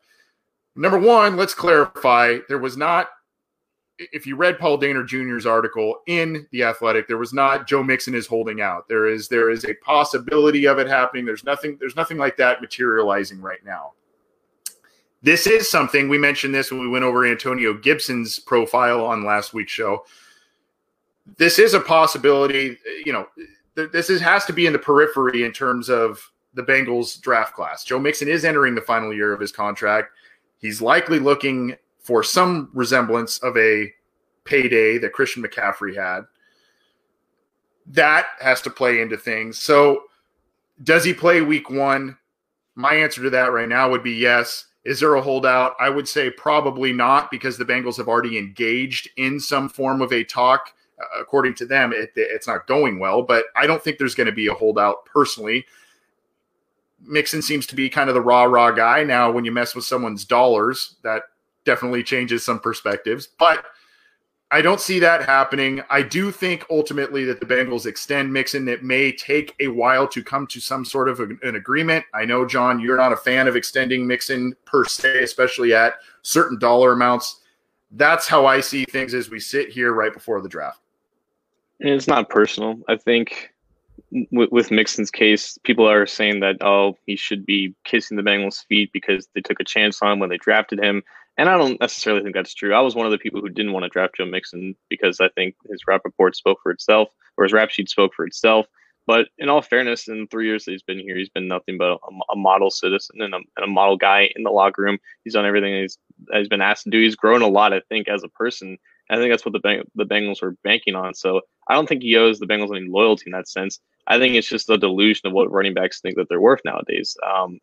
Number 0.76 0.98
one, 0.98 1.38
let's 1.38 1.54
clarify: 1.54 2.40
there 2.48 2.58
was 2.58 2.76
not. 2.78 3.10
If 3.98 4.28
you 4.28 4.36
read 4.36 4.60
Paul 4.60 4.78
Dehner 4.78 5.08
Jr.'s 5.08 5.46
article 5.46 6.02
in 6.08 6.48
the 6.52 6.64
Athletic, 6.64 7.08
there 7.08 7.18
was 7.18 7.34
not 7.34 7.68
Joe 7.68 7.82
Mixon 7.82 8.14
is 8.14 8.28
holding 8.28 8.62
out. 8.62 8.88
There 8.90 9.08
is 9.08 9.28
there 9.28 9.50
is 9.50 9.64
a 9.64 9.74
possibility 9.76 10.68
of 10.68 10.80
it 10.80 10.88
happening. 10.88 11.26
There's 11.26 11.44
nothing 11.44 11.78
there's 11.80 11.96
nothing 11.96 12.18
like 12.18 12.36
that 12.38 12.62
materializing 12.62 13.42
right 13.42 13.64
now. 13.64 13.94
This 15.22 15.48
is 15.48 15.72
something 15.72 16.08
we 16.08 16.18
mentioned 16.18 16.54
this 16.54 16.72
when 16.72 16.82
we 16.82 16.88
went 16.88 17.04
over 17.04 17.26
Antonio 17.26 17.74
Gibson's 17.74 18.38
profile 18.38 19.04
on 19.04 19.26
last 19.26 19.54
week's 19.54 19.72
show. 19.72 20.06
This 21.38 21.58
is 21.58 21.74
a 21.74 21.80
possibility. 21.80 22.78
You 23.06 23.14
know, 23.14 23.28
this 23.76 24.12
is, 24.12 24.22
has 24.22 24.46
to 24.46 24.54
be 24.54 24.68
in 24.68 24.74
the 24.74 24.78
periphery 24.78 25.44
in 25.44 25.52
terms 25.52 25.90
of 25.90 26.32
the 26.54 26.62
Bengals 26.62 27.20
draft 27.20 27.56
class. 27.56 27.84
Joe 27.84 27.98
Mixon 27.98 28.28
is 28.28 28.46
entering 28.46 28.76
the 28.76 28.82
final 28.82 29.12
year 29.12 29.34
of 29.34 29.40
his 29.40 29.52
contract. 29.52 30.12
He's 30.60 30.82
likely 30.82 31.20
looking 31.20 31.76
for 32.06 32.22
some 32.22 32.70
resemblance 32.74 33.40
of 33.40 33.58
a 33.58 33.92
payday 34.44 35.00
that 35.00 35.12
Christian 35.12 35.44
McCaffrey 35.44 35.96
had. 35.96 36.22
That 37.88 38.28
has 38.40 38.62
to 38.62 38.70
play 38.70 39.02
into 39.02 39.18
things. 39.18 39.58
So, 39.58 40.04
does 40.84 41.04
he 41.04 41.14
play 41.14 41.42
week 41.42 41.70
one? 41.70 42.18
My 42.76 42.94
answer 42.94 43.24
to 43.24 43.30
that 43.32 43.54
right 43.54 43.68
now 43.68 43.90
would 43.90 44.04
be 44.04 44.12
yes. 44.12 44.66
Is 44.84 45.00
there 45.00 45.16
a 45.16 45.22
holdout? 45.22 45.74
I 45.80 45.90
would 45.90 46.08
say 46.08 46.30
probably 46.30 46.94
not 46.94 47.32
because 47.32 47.58
the 47.58 47.66
Bengals 47.66 47.98
have 47.98 48.08
already 48.08 48.38
engaged 48.38 49.10
in 49.18 49.40
some 49.40 49.68
form 49.68 50.02
of 50.02 50.14
a 50.14 50.24
talk. 50.24 50.74
Uh, 51.00 51.22
according 51.22 51.56
to 51.56 51.66
them, 51.66 51.92
it, 51.92 52.12
it's 52.16 52.48
not 52.48 52.68
going 52.68 53.00
well, 53.00 53.24
but 53.24 53.46
I 53.56 53.66
don't 53.66 53.84
think 53.84 53.98
there's 53.98 54.16
going 54.16 54.28
to 54.28 54.34
be 54.34 54.48
a 54.48 54.54
holdout 54.54 55.06
personally. 55.06 55.66
Mixon 57.02 57.42
seems 57.42 57.66
to 57.68 57.76
be 57.76 57.90
kind 57.90 58.10
of 58.10 58.16
the 58.16 58.22
rah 58.22 58.44
rah 58.44 58.72
guy. 58.72 59.04
Now, 59.04 59.32
when 59.32 59.44
you 59.44 59.52
mess 59.52 59.74
with 59.74 59.86
someone's 59.86 60.24
dollars, 60.24 60.98
that 61.04 61.24
definitely 61.66 62.04
changes 62.04 62.46
some 62.46 62.60
perspectives. 62.60 63.28
But 63.28 63.66
I 64.52 64.62
don't 64.62 64.80
see 64.80 65.00
that 65.00 65.26
happening. 65.26 65.82
I 65.90 66.02
do 66.02 66.32
think 66.32 66.66
ultimately 66.70 67.26
that 67.26 67.40
the 67.40 67.46
Bengals 67.46 67.86
extend 67.86 68.32
Mixon. 68.32 68.68
It 68.68 68.84
may 68.84 69.12
take 69.12 69.56
a 69.60 69.68
while 69.68 70.08
to 70.10 70.24
come 70.24 70.46
to 70.48 70.60
some 70.62 70.86
sort 70.86 71.10
of 71.10 71.20
an 71.20 71.56
agreement. 71.56 72.06
I 72.14 72.26
know, 72.26 72.46
John, 72.46 72.80
you're 72.80 72.96
not 72.96 73.12
a 73.12 73.18
fan 73.18 73.48
of 73.48 73.56
extending 73.56 74.06
Mixon 74.06 74.56
per 74.66 74.86
se, 74.86 75.24
especially 75.24 75.74
at 75.74 75.96
certain 76.22 76.60
dollar 76.60 76.94
amounts. 76.94 77.42
That's 77.92 78.28
how 78.28 78.46
I 78.46 78.62
see 78.62 78.86
things 78.86 79.14
as 79.14 79.30
we 79.30 79.40
sit 79.40 79.70
here 79.70 79.94
right 79.94 80.14
before 80.14 80.42
the 80.42 80.50
draft. 80.50 80.80
And 81.80 81.90
it's 81.90 82.08
not 82.08 82.30
personal. 82.30 82.80
I 82.88 82.98
think 82.98 83.52
with, 84.32 84.52
with 84.52 84.72
Mixon's 84.72 85.12
case, 85.12 85.58
people 85.64 85.90
are 85.90 86.06
saying 86.06 86.40
that, 86.42 86.58
oh, 86.62 86.98
he 87.06 87.16
should 87.16 87.46
be 87.46 87.74
kissing 87.84 88.16
the 88.16 88.24
Bengals' 88.24 88.66
feet 88.68 88.92
because 88.94 89.28
they 89.34 89.42
took 89.42 89.60
a 89.60 89.66
chance 89.66 90.02
on 90.02 90.14
him 90.14 90.20
when 90.20 90.30
they 90.30 90.38
drafted 90.38 90.80
him. 90.80 91.04
And 91.38 91.50
I 91.50 91.58
don't 91.58 91.80
necessarily 91.82 92.24
think 92.24 92.34
that's 92.34 92.54
true. 92.54 92.74
I 92.74 92.80
was 92.80 92.96
one 92.96 93.06
of 93.06 93.12
the 93.12 93.18
people 93.18 93.42
who 93.42 93.50
didn't 93.50 93.74
want 93.74 93.84
to 93.84 93.90
draft 93.90 94.16
Joe 94.16 94.26
Mixon 94.26 94.76
because 94.90 95.20
I 95.20 95.30
think 95.30 95.56
his 95.70 95.82
rap 95.86 96.02
report 96.06 96.36
spoke 96.36 96.60
for 96.64 96.72
itself, 96.72 97.10
or 97.38 97.44
his 97.44 97.54
rap 97.54 97.70
sheet 97.70 97.90
spoke 97.90 98.14
for 98.14 98.26
itself. 98.26 98.68
But 99.08 99.28
in 99.38 99.50
all 99.50 99.62
fairness, 99.62 100.08
in 100.08 100.28
three 100.28 100.48
years 100.48 100.66
that 100.66 100.72
he's 100.72 100.82
been 100.82 101.00
here, 101.00 101.16
he's 101.16 101.30
been 101.30 101.48
nothing 101.48 101.78
but 101.78 101.92
a, 101.92 102.34
a 102.34 102.36
model 102.36 102.72
citizen 102.72 103.22
and 103.22 103.34
a, 103.34 103.38
and 103.38 103.64
a, 103.64 103.68
model 103.68 103.98
guy 103.98 104.32
in 104.36 104.44
the 104.44 104.50
locker 104.50 104.82
room. 104.82 104.98
He's 105.24 105.34
done 105.34 105.46
everything 105.46 105.80
he's, 105.80 105.98
he's 106.34 106.48
been 106.48 106.62
asked 106.62 106.86
to 106.86 106.90
do. 106.90 107.02
He's 107.02 107.16
grown 107.16 107.44
a 107.44 107.48
lot, 107.48 107.74
I 107.74 107.82
think, 107.88 108.08
as 108.08 108.24
a 108.24 108.30
person. 108.30 108.78
I 109.10 109.18
think 109.18 109.32
that's 109.32 109.46
what 109.46 109.54
the 109.54 109.84
the 109.94 110.06
Bengals 110.06 110.42
were 110.42 110.58
banking 110.64 110.96
on. 110.96 111.14
So 111.14 111.42
I 111.68 111.76
don't 111.76 111.88
think 111.88 112.02
he 112.02 112.16
owes 112.16 112.40
the 112.40 112.48
Bengals 112.48 112.76
any 112.76 112.88
loyalty 112.90 113.26
in 113.28 113.34
that 113.34 113.48
sense. 113.48 113.80
I 114.08 114.18
think 114.18 114.34
it's 114.34 114.50
just 114.50 114.70
a 114.70 114.78
delusion 114.78 115.28
of 115.28 115.34
what 115.34 115.52
running 115.52 115.76
backs 115.76 116.02
think 116.02 116.16
that 116.16 116.28
they're 116.30 116.42
worth 116.42 116.62
nowadays. 116.66 117.16
Um, 117.26 117.60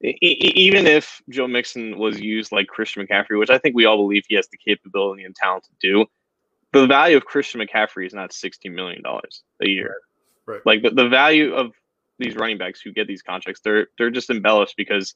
even 0.00 0.86
if 0.86 1.20
Joe 1.28 1.48
Mixon 1.48 1.98
was 1.98 2.20
used 2.20 2.52
like 2.52 2.68
Christian 2.68 3.06
McCaffrey, 3.06 3.38
which 3.38 3.50
I 3.50 3.58
think 3.58 3.74
we 3.74 3.84
all 3.84 3.96
believe 3.96 4.24
he 4.28 4.36
has 4.36 4.48
the 4.48 4.58
capability 4.58 5.24
and 5.24 5.34
talent 5.34 5.64
to 5.64 5.70
do, 5.80 6.06
the 6.72 6.86
value 6.86 7.16
of 7.16 7.24
Christian 7.24 7.60
McCaffrey 7.60 8.06
is 8.06 8.14
not 8.14 8.30
$60 8.30 8.72
million 8.72 9.02
a 9.04 9.68
year. 9.68 9.96
Right. 10.46 10.60
Like 10.64 10.82
the, 10.82 10.90
the 10.90 11.08
value 11.08 11.52
of 11.52 11.72
these 12.18 12.36
running 12.36 12.58
backs 12.58 12.80
who 12.80 12.92
get 12.92 13.06
these 13.06 13.22
contracts, 13.22 13.60
they're 13.62 13.88
they're 13.98 14.10
just 14.10 14.30
embellished 14.30 14.74
because 14.76 15.14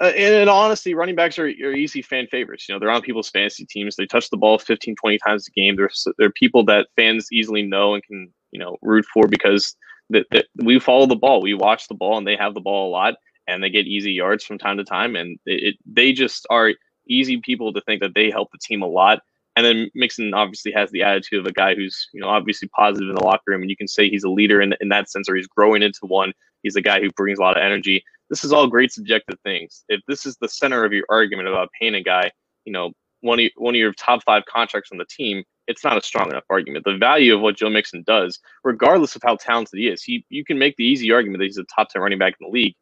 uh, 0.00 0.06
and, 0.06 0.34
and 0.34 0.50
honestly, 0.50 0.94
running 0.94 1.14
backs 1.14 1.38
are, 1.38 1.46
are 1.46 1.72
easy 1.72 2.02
fan 2.02 2.26
favorites. 2.26 2.68
You 2.68 2.74
know, 2.74 2.78
they're 2.78 2.90
on 2.90 3.02
people's 3.02 3.30
fantasy 3.30 3.64
teams. 3.64 3.94
They 3.94 4.06
touch 4.06 4.28
the 4.28 4.36
ball 4.36 4.58
15, 4.58 4.96
20 4.96 5.18
times 5.18 5.46
a 5.46 5.50
game. 5.52 5.76
They're, 5.76 5.90
they're 6.18 6.32
people 6.32 6.64
that 6.64 6.88
fans 6.96 7.28
easily 7.30 7.62
know 7.62 7.94
and 7.94 8.02
can, 8.02 8.32
you 8.50 8.58
know, 8.58 8.76
root 8.82 9.04
for 9.12 9.28
because 9.28 9.76
that, 10.10 10.26
that 10.32 10.46
we 10.56 10.80
follow 10.80 11.06
the 11.06 11.14
ball. 11.14 11.40
We 11.40 11.54
watch 11.54 11.86
the 11.86 11.94
ball 11.94 12.18
and 12.18 12.26
they 12.26 12.36
have 12.36 12.54
the 12.54 12.60
ball 12.60 12.88
a 12.88 12.90
lot 12.90 13.14
and 13.46 13.62
they 13.62 13.70
get 13.70 13.86
easy 13.86 14.12
yards 14.12 14.44
from 14.44 14.58
time 14.58 14.76
to 14.76 14.84
time. 14.84 15.16
And 15.16 15.38
it, 15.46 15.62
it, 15.62 15.74
they 15.86 16.12
just 16.12 16.46
are 16.50 16.72
easy 17.06 17.38
people 17.38 17.72
to 17.72 17.80
think 17.82 18.00
that 18.02 18.14
they 18.14 18.30
help 18.30 18.50
the 18.52 18.58
team 18.58 18.82
a 18.82 18.86
lot. 18.86 19.20
And 19.56 19.64
then 19.64 19.90
Mixon 19.94 20.34
obviously 20.34 20.72
has 20.72 20.90
the 20.90 21.02
attitude 21.02 21.38
of 21.40 21.46
a 21.46 21.52
guy 21.52 21.74
who's, 21.74 22.08
you 22.12 22.20
know, 22.20 22.28
obviously 22.28 22.68
positive 22.68 23.08
in 23.08 23.14
the 23.14 23.24
locker 23.24 23.42
room. 23.46 23.60
And 23.60 23.70
you 23.70 23.76
can 23.76 23.86
say 23.86 24.08
he's 24.08 24.24
a 24.24 24.30
leader 24.30 24.60
in, 24.60 24.74
in 24.80 24.88
that 24.88 25.08
sense, 25.08 25.28
or 25.28 25.36
he's 25.36 25.46
growing 25.46 25.82
into 25.82 26.00
one. 26.02 26.32
He's 26.62 26.76
a 26.76 26.82
guy 26.82 27.00
who 27.00 27.10
brings 27.10 27.38
a 27.38 27.42
lot 27.42 27.56
of 27.56 27.62
energy. 27.62 28.02
This 28.30 28.42
is 28.42 28.52
all 28.52 28.66
great 28.66 28.90
subjective 28.90 29.38
things. 29.44 29.84
If 29.88 30.00
this 30.08 30.26
is 30.26 30.36
the 30.40 30.48
center 30.48 30.84
of 30.84 30.92
your 30.92 31.04
argument 31.08 31.48
about 31.48 31.68
paying 31.78 31.94
a 31.94 32.02
guy, 32.02 32.32
you 32.64 32.72
know, 32.72 32.92
one 33.20 33.38
of 33.38 33.50
one 33.56 33.74
of 33.74 33.78
your 33.78 33.92
top 33.92 34.24
five 34.24 34.44
contracts 34.46 34.90
on 34.90 34.98
the 34.98 35.06
team, 35.06 35.44
it's 35.66 35.84
not 35.84 35.96
a 35.96 36.02
strong 36.02 36.30
enough 36.30 36.44
argument. 36.50 36.84
The 36.84 36.96
value 36.96 37.34
of 37.34 37.40
what 37.40 37.56
Joe 37.56 37.70
Mixon 37.70 38.02
does, 38.06 38.38
regardless 38.64 39.14
of 39.14 39.22
how 39.22 39.36
talented 39.36 39.78
he 39.78 39.88
is, 39.88 40.02
he 40.02 40.24
you 40.30 40.44
can 40.44 40.58
make 40.58 40.76
the 40.76 40.84
easy 40.84 41.12
argument 41.12 41.38
that 41.38 41.44
he's 41.44 41.58
a 41.58 41.64
top 41.64 41.90
ten 41.90 42.02
running 42.02 42.18
back 42.18 42.34
in 42.40 42.46
the 42.46 42.52
league 42.52 42.74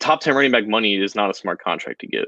top 0.00 0.20
10 0.20 0.34
running 0.34 0.50
back 0.50 0.66
money 0.66 0.96
is 0.96 1.14
not 1.14 1.30
a 1.30 1.34
smart 1.34 1.62
contract 1.62 2.00
to 2.00 2.06
give. 2.06 2.26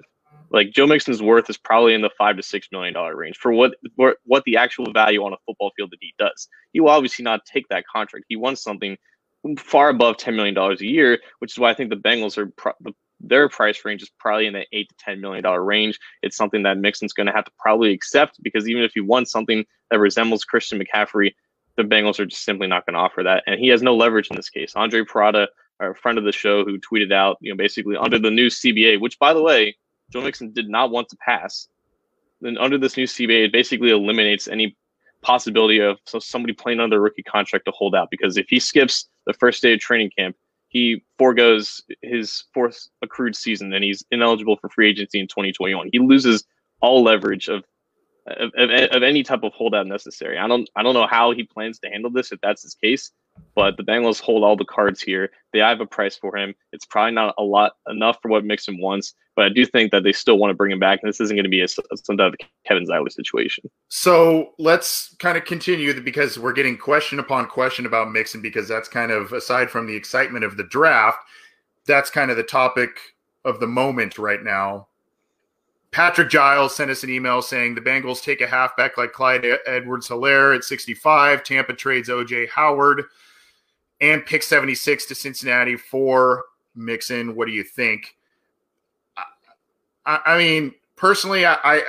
Like 0.51 0.71
Joe 0.71 0.87
Mixon's 0.87 1.23
worth 1.23 1.49
is 1.49 1.57
probably 1.57 1.95
in 1.95 2.03
the 2.03 2.11
five 2.19 2.37
to 2.37 2.43
six 2.43 2.69
million 2.71 2.93
dollar 2.93 3.17
range 3.17 3.39
for 3.39 3.53
what 3.53 3.73
for 3.97 4.17
what 4.25 4.45
the 4.45 4.59
actual 4.59 4.93
value 4.93 5.25
on 5.25 5.33
a 5.33 5.37
football 5.47 5.73
field 5.77 5.91
that 5.93 5.99
he 6.01 6.15
does. 6.19 6.47
He 6.73 6.81
will 6.81 6.91
obviously 6.91 7.23
not 7.23 7.47
take 7.47 7.67
that 7.69 7.85
contract. 7.91 8.27
He 8.29 8.37
wants 8.37 8.63
something 8.63 8.99
far 9.59 9.89
above 9.89 10.19
ten 10.19 10.37
million 10.37 10.55
dollars 10.55 10.83
a 10.83 10.87
year, 10.87 11.19
which 11.39 11.53
is 11.53 11.59
why 11.59 11.71
I 11.71 11.75
think 11.75 11.89
the 11.89 11.97
Bengals 11.97 12.37
are 12.37 12.47
pro- 12.57 12.75
the 12.81 12.93
their 13.23 13.49
price 13.49 13.85
range 13.85 14.03
is 14.03 14.11
probably 14.19 14.47
in 14.47 14.53
the 14.53 14.67
eight 14.73 14.89
to 14.91 14.95
ten 14.99 15.21
million 15.21 15.43
dollar 15.43 15.65
range. 15.65 15.99
It's 16.23 16.37
something 16.37 16.63
that 16.65 16.77
Mixon's 16.77 17.15
going 17.15 17.29
to 17.29 17.33
have 17.33 17.45
to 17.45 17.53
probably 17.59 17.93
accept 17.93 18.43
because 18.43 18.69
even 18.69 18.83
if 18.83 18.93
he 18.93 19.01
wants 19.01 19.31
something 19.31 19.65
that 19.91 20.01
resembles 20.01 20.45
Christian 20.45 20.83
McCaffrey, 20.83 21.33
the 21.77 21.83
Bengals 21.85 22.19
are 22.19 22.27
just 22.27 22.45
simply 22.45 22.67
not 22.67 22.85
going 22.85 22.95
to 22.95 23.01
offer 23.01 23.23
that, 23.23 23.45
and 23.47 23.59
he 23.59 23.69
has 23.69 23.81
no 23.81 23.97
leverage 23.97 24.29
in 24.29 24.37
this 24.37 24.51
case. 24.51 24.73
Andre 24.77 25.03
Parada, 25.03 25.47
our 25.83 25.95
friend 25.95 26.19
of 26.19 26.25
the 26.25 26.33
show, 26.33 26.65
who 26.65 26.79
tweeted 26.79 27.13
out, 27.13 27.37
you 27.41 27.53
know, 27.53 27.57
basically 27.57 27.97
under 27.97 28.19
the 28.19 28.31
new 28.31 28.47
CBA, 28.47 29.01
which 29.01 29.19
by 29.19 29.33
the 29.35 29.43
way, 29.43 29.77
Joe 30.13 30.23
Mixon 30.23 30.53
did 30.53 30.69
not 30.69 30.91
want 30.91 31.09
to 31.09 31.17
pass. 31.17 31.69
Then 32.41 32.59
under 32.59 32.79
this 32.79 32.97
new 32.97 33.07
CBA, 33.07 33.47
it 33.47 33.53
basically 33.53 33.91
eliminates 33.91 34.49
any 34.49 34.77
possibility 35.23 35.79
of 35.79 35.99
so 36.07 36.19
somebody 36.19 36.53
playing 36.53 36.81
under 36.81 36.97
a 36.97 37.01
rookie 37.01 37.23
contract 37.23 37.65
to 37.65 37.71
hold 37.71 37.95
out 37.95 38.09
because 38.11 38.37
if 38.37 38.47
he 38.49 38.59
skips 38.59 39.07
the 39.27 39.33
first 39.33 39.63
day 39.63 39.73
of 39.73 39.81
training 39.81 40.11
camp, 40.17 40.37
he 40.69 41.05
foregoes 41.19 41.83
his 42.03 42.45
fourth 42.53 42.89
accrued 43.03 43.37
season 43.37 43.73
and 43.73 43.85
he's 43.85 44.05
ineligible 44.11 44.57
for 44.57 44.69
free 44.69 44.89
agency 44.89 45.21
in 45.21 45.29
2021. 45.29 45.91
He 45.93 45.99
loses 45.99 46.45
all 46.81 47.03
leverage 47.03 47.49
of 47.49 47.65
of, 48.27 48.53
of, 48.57 48.71
of, 48.71 49.03
any 49.03 49.25
type 49.25 49.43
of 49.43 49.53
holdout 49.53 49.87
necessary. 49.89 50.39
I 50.39 50.47
don't 50.47 50.69
I 50.77 50.83
don't 50.83 50.95
know 50.95 51.09
how 51.09 51.33
he 51.33 51.43
plans 51.43 51.79
to 51.81 51.89
handle 51.89 52.11
this 52.11 52.31
if 52.31 52.41
that's 52.41 52.63
his 52.63 52.75
case, 52.75 53.11
but 53.55 53.77
the 53.77 53.83
Bengals 53.83 54.21
hold 54.21 54.45
all 54.45 54.57
the 54.57 54.65
cards 54.65 55.01
here. 55.01 55.31
They 55.53 55.59
have 55.59 55.81
a 55.81 55.87
price 55.87 56.17
for 56.17 56.37
him. 56.37 56.55
It's 56.73 56.85
probably 56.85 57.13
not 57.13 57.35
a 57.39 57.43
lot 57.43 57.73
enough 57.89 58.19
for 58.23 58.31
what 58.31 58.45
Mixon 58.45 58.81
wants, 58.81 59.15
but 59.37 59.45
I 59.45 59.49
do 59.51 59.67
think 59.67 59.93
that 59.93 60.05
they 60.05 60.13
still 60.13 60.39
want 60.39 60.51
to 60.51 60.55
bring 60.55 60.73
him 60.73 60.79
back, 60.79 61.01
and 61.03 61.09
this 61.09 61.21
isn't 61.21 61.37
going 61.37 61.45
to 61.45 61.51
be 61.51 61.61
a, 61.61 61.69
some 61.69 62.17
type 62.17 62.33
of 62.33 62.35
Kevin 62.67 62.87
Zeitler 62.87 63.13
situation. 63.13 63.65
So 63.89 64.53
let's 64.59 65.15
kind 65.19 65.37
of 65.37 65.45
continue 65.45 65.99
because 66.01 66.39
we're 66.39 66.53
getting 66.53 66.77
question 66.77 67.19
upon 67.19 67.47
question 67.47 67.87
about 67.87 68.11
Mixon 68.11 68.41
because 68.41 68.69
that's 68.69 68.89
kind 68.89 69.13
of 69.13 69.33
aside 69.33 69.71
from 69.71 69.87
the 69.87 69.97
excitement 69.97 70.45
of 70.45 70.57
the 70.57 70.65
draft, 70.65 71.19
that's 71.87 72.11
kind 72.11 72.31
of 72.31 72.37
the 72.37 72.43
topic 72.43 72.91
of 73.45 73.61
the 73.61 73.67
moment 73.67 74.19
right 74.19 74.43
now 74.43 74.87
Patrick 75.93 76.31
Giles 76.31 76.75
sent 76.75 76.91
us 76.91 77.05
an 77.05 77.11
email 77.11 77.43
saying 77.43 77.75
the 77.75 77.81
Bengals 77.81 78.23
take 78.23 78.41
a 78.41 78.47
halfback 78.47 78.97
like 78.97 79.13
Clyde 79.13 79.47
Edwards 79.67 80.09
Helaire 80.09 80.57
at 80.57 80.65
65. 80.65 81.45
Tampa 81.45 81.75
trades 81.75 82.09
OJ 82.09 82.49
Howard 82.49 83.05
and 84.01 84.25
pick 84.25 84.43
76 84.43 85.05
to 85.07 85.15
Cincinnati 85.15 85.77
for 85.77 86.45
Mixon. 86.75 87.37
What 87.37 87.47
do 87.47 87.53
you 87.53 87.63
think? 87.63 88.17
I, 90.07 90.19
I 90.25 90.39
mean, 90.39 90.75
personally, 90.97 91.45
I, 91.45 91.57
I 91.63 91.83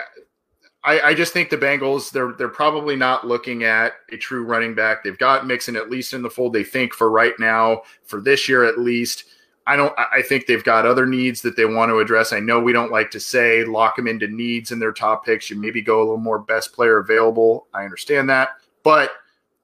I 0.84 1.14
just 1.14 1.32
think 1.32 1.50
the 1.50 1.58
Bengals 1.58 2.12
they're 2.12 2.34
they're 2.34 2.50
probably 2.50 2.98
not 2.98 3.26
looking 3.26 3.64
at 3.64 3.94
a 4.12 4.18
true 4.18 4.44
running 4.44 4.76
back. 4.76 5.04
They've 5.04 5.18
got 5.18 5.48
Mixon 5.48 5.78
at 5.78 5.90
least 5.90 6.14
in 6.14 6.22
the 6.22 6.30
fold. 6.30 6.52
They 6.52 6.66
think 6.66 6.94
for 6.94 7.10
right 7.10 7.34
now, 7.40 7.84
for 8.04 8.20
this 8.20 8.50
year 8.50 8.66
at 8.66 8.78
least. 8.78 9.24
I 9.66 9.76
don't. 9.78 9.94
I 9.98 10.22
think 10.22 10.46
they've 10.46 10.64
got 10.64 10.86
other 10.86 11.06
needs 11.06 11.42
that 11.42 11.56
they 11.56 11.66
want 11.66 11.90
to 11.90 12.00
address. 12.00 12.34
I 12.34 12.40
know 12.40 12.60
we 12.60 12.74
don't 12.74 12.92
like 12.92 13.12
to 13.12 13.20
say 13.20 13.64
lock 13.64 13.96
them 13.96 14.08
into 14.08 14.28
needs 14.28 14.72
in 14.72 14.80
their 14.80 14.92
top 14.92 15.26
picks. 15.26 15.50
You 15.50 15.56
maybe 15.56 15.82
go 15.82 16.00
a 16.00 16.04
little 16.04 16.18
more 16.18 16.40
best 16.40 16.74
player 16.74 16.98
available. 16.98 17.68
I 17.74 17.86
understand 17.86 18.30
that, 18.30 18.50
but 18.84 19.12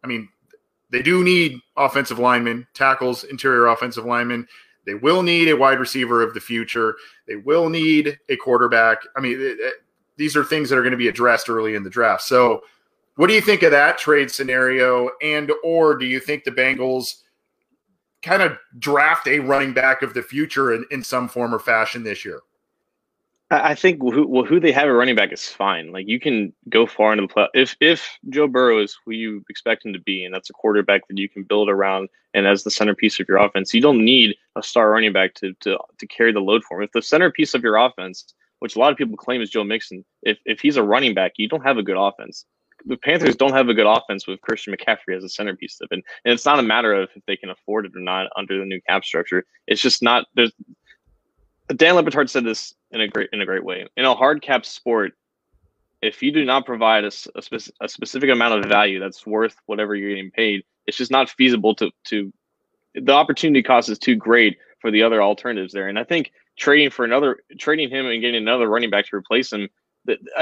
I 0.03 0.07
mean, 0.07 0.29
they 0.89 1.01
do 1.01 1.23
need 1.23 1.59
offensive 1.75 2.19
linemen, 2.19 2.65
tackles, 2.73 3.23
interior 3.25 3.67
offensive 3.67 4.05
linemen. 4.05 4.47
They 4.85 4.93
will 4.95 5.21
need 5.21 5.49
a 5.49 5.57
wide 5.57 5.79
receiver 5.79 6.23
of 6.23 6.33
the 6.33 6.39
future. 6.39 6.95
They 7.27 7.35
will 7.35 7.69
need 7.69 8.17
a 8.29 8.35
quarterback. 8.37 8.99
I 9.15 9.21
mean, 9.21 9.33
it, 9.33 9.59
it, 9.59 9.73
these 10.17 10.35
are 10.35 10.43
things 10.43 10.69
that 10.69 10.77
are 10.77 10.81
going 10.81 10.91
to 10.91 10.97
be 10.97 11.09
addressed 11.09 11.49
early 11.49 11.75
in 11.75 11.83
the 11.83 11.89
draft. 11.89 12.23
So, 12.23 12.61
what 13.15 13.27
do 13.27 13.33
you 13.33 13.41
think 13.41 13.63
of 13.63 13.71
that 13.71 13.97
trade 13.97 14.31
scenario? 14.31 15.09
And 15.21 15.51
or 15.63 15.95
do 15.97 16.05
you 16.05 16.19
think 16.19 16.43
the 16.43 16.51
Bengals? 16.51 17.21
Kind 18.21 18.41
of 18.41 18.57
draft 18.77 19.27
a 19.27 19.39
running 19.39 19.73
back 19.73 20.01
of 20.01 20.13
the 20.13 20.21
future 20.21 20.73
in, 20.73 20.85
in 20.91 21.03
some 21.03 21.27
form 21.27 21.53
or 21.53 21.59
fashion 21.59 22.03
this 22.03 22.25
year? 22.25 22.41
I 23.51 23.73
think 23.73 23.99
who, 23.99 24.45
who 24.45 24.59
they 24.59 24.71
have 24.71 24.87
a 24.87 24.93
running 24.93 25.15
back 25.15 25.33
is 25.33 25.47
fine. 25.47 25.91
Like 25.91 26.07
you 26.07 26.19
can 26.19 26.53
go 26.69 26.85
far 26.85 27.13
into 27.13 27.23
the 27.23 27.33
play. 27.33 27.47
If 27.55 27.75
if 27.81 28.19
Joe 28.29 28.47
Burrow 28.47 28.79
is 28.79 28.95
who 29.03 29.11
you 29.11 29.43
expect 29.49 29.83
him 29.83 29.93
to 29.93 29.99
be, 29.99 30.23
and 30.23 30.33
that's 30.33 30.51
a 30.51 30.53
quarterback 30.53 31.07
that 31.07 31.17
you 31.17 31.27
can 31.27 31.43
build 31.43 31.67
around, 31.67 32.09
and 32.35 32.45
as 32.45 32.63
the 32.63 32.69
centerpiece 32.69 33.19
of 33.19 33.27
your 33.27 33.39
offense, 33.39 33.73
you 33.73 33.81
don't 33.81 34.05
need 34.05 34.35
a 34.55 34.61
star 34.61 34.91
running 34.91 35.13
back 35.13 35.33
to 35.35 35.53
to 35.61 35.79
to 35.97 36.07
carry 36.07 36.31
the 36.31 36.39
load 36.39 36.63
for 36.63 36.77
him. 36.77 36.83
If 36.83 36.91
the 36.91 37.01
centerpiece 37.01 37.55
of 37.55 37.63
your 37.63 37.77
offense, 37.77 38.35
which 38.59 38.75
a 38.75 38.79
lot 38.79 38.91
of 38.91 38.99
people 38.99 39.17
claim 39.17 39.41
is 39.41 39.49
Joe 39.49 39.63
Mixon, 39.63 40.05
if 40.21 40.37
if 40.45 40.59
he's 40.59 40.77
a 40.77 40.83
running 40.83 41.15
back, 41.15 41.33
you 41.37 41.49
don't 41.49 41.65
have 41.65 41.79
a 41.79 41.83
good 41.83 41.97
offense 41.97 42.45
the 42.85 42.97
Panthers 42.97 43.35
don't 43.35 43.53
have 43.53 43.69
a 43.69 43.73
good 43.73 43.85
offense 43.85 44.27
with 44.27 44.41
Christian 44.41 44.73
McCaffrey 44.73 45.15
as 45.15 45.23
a 45.23 45.29
centerpiece 45.29 45.79
of 45.81 45.89
it. 45.91 46.03
And 46.25 46.33
it's 46.33 46.45
not 46.45 46.59
a 46.59 46.63
matter 46.63 46.93
of 46.93 47.09
if 47.15 47.23
they 47.25 47.37
can 47.37 47.49
afford 47.49 47.85
it 47.85 47.95
or 47.95 47.99
not 47.99 48.27
under 48.35 48.57
the 48.57 48.65
new 48.65 48.81
cap 48.87 49.03
structure. 49.03 49.45
It's 49.67 49.81
just 49.81 50.01
not 50.01 50.25
there's 50.35 50.51
Dan 51.75 51.95
Le 51.95 52.27
said 52.27 52.43
this 52.43 52.73
in 52.91 53.01
a 53.01 53.07
great 53.07 53.29
in 53.31 53.41
a 53.41 53.45
great 53.45 53.63
way. 53.63 53.85
In 53.95 54.05
a 54.05 54.15
hard 54.15 54.41
cap 54.41 54.65
sport, 54.65 55.13
if 56.01 56.23
you 56.23 56.31
do 56.31 56.43
not 56.43 56.65
provide 56.65 57.03
a, 57.03 57.11
a, 57.35 57.59
a 57.81 57.89
specific 57.89 58.29
amount 58.29 58.63
of 58.63 58.69
value 58.69 58.99
that's 58.99 59.25
worth 59.25 59.55
whatever 59.67 59.95
you're 59.95 60.09
getting 60.09 60.31
paid, 60.31 60.63
it's 60.87 60.97
just 60.97 61.11
not 61.11 61.29
feasible 61.29 61.75
to 61.75 61.91
to 62.05 62.33
the 62.95 63.11
opportunity 63.11 63.61
cost 63.61 63.89
is 63.89 63.99
too 63.99 64.15
great 64.15 64.57
for 64.79 64.89
the 64.89 65.03
other 65.03 65.21
alternatives 65.21 65.73
there. 65.73 65.87
And 65.87 65.99
I 65.99 66.03
think 66.03 66.31
trading 66.57 66.89
for 66.89 67.05
another 67.05 67.37
trading 67.57 67.89
him 67.89 68.07
and 68.07 68.21
getting 68.21 68.41
another 68.41 68.67
running 68.67 68.89
back 68.89 69.05
to 69.07 69.15
replace 69.15 69.51
him 69.51 69.69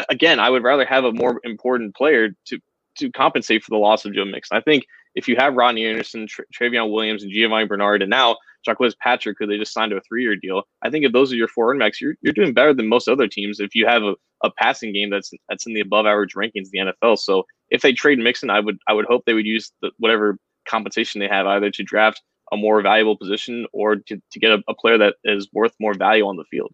again, 0.10 0.39
I 0.39 0.50
would 0.50 0.63
rather 0.63 0.86
have 0.86 1.04
a 1.04 1.12
more 1.12 1.39
important 1.43 1.96
player 1.96 2.30
to 2.48 2.60
to 2.98 3.12
compensate 3.12 3.63
for 3.63 3.70
the 3.70 3.78
loss 3.78 4.06
of 4.06 4.13
Joe 4.13 4.26
Mixon. 4.26 4.58
I 4.58 4.62
think 4.62 4.86
if 5.15 5.28
you 5.28 5.36
have 5.38 5.56
Rodney 5.56 5.86
Anderson, 5.86 6.28
Tra- 6.28 6.46
Trayveon 6.54 6.91
Williams, 6.91 7.24
and 7.24 7.32
Giovani 7.32 7.67
Bernard, 7.67 8.02
and 8.02 8.10
now 8.10 8.38
Jacques 8.65 8.80
Patrick, 9.02 9.38
who 9.39 9.48
they 9.48 9.58
just 9.58 9.74
signed 9.74 9.91
to 9.91 9.98
a 9.98 10.02
three-year 10.02 10.36
deal, 10.36 10.63
I 10.82 10.89
think 10.89 11.06
if 11.06 11.12
those 11.12 11.32
are 11.32 11.36
your 11.36 11.48
four 11.48 11.67
running 11.67 11.80
backs, 11.80 12.02
you're, 12.02 12.15
you're 12.22 12.34
doing 12.34 12.54
better 12.54 12.74
than 12.74 12.88
most 12.88 13.08
other 13.08 13.28
teams 13.28 13.60
if 13.60 13.76
you 13.76 13.86
have 13.88 14.04
a, 14.04 14.15
a 14.43 14.52
passing 14.52 14.93
game 14.93 15.10
that's 15.10 15.32
that's 15.50 15.65
in 15.65 15.74
the 15.74 15.82
above 15.82 16.06
average 16.06 16.34
rankings 16.36 16.70
in 16.74 16.86
the 16.86 16.93
NFL. 17.04 17.17
So 17.20 17.46
if 17.70 17.82
they 17.82 17.93
trade 17.93 18.20
Mixon, 18.20 18.50
I 18.50 18.60
would 18.60 18.78
I 18.88 18.93
would 18.93 19.06
hope 19.06 19.26
they 19.26 19.34
would 19.34 19.46
use 19.46 19.72
the, 19.82 19.91
whatever 19.98 20.38
compensation 20.67 21.20
they 21.20 21.28
have 21.28 21.48
either 21.48 21.72
to 21.72 21.84
draft 21.84 22.22
a 22.52 22.58
more 22.58 22.82
valuable 22.82 23.17
position 23.17 23.65
or 23.74 23.98
to, 23.98 24.22
to 24.32 24.39
get 24.39 24.52
a, 24.52 24.63
a 24.67 24.74
player 24.74 24.98
that 24.98 25.15
is 25.24 25.50
worth 25.54 25.74
more 25.80 25.93
value 25.93 26.26
on 26.26 26.38
the 26.38 26.46
field. 26.46 26.74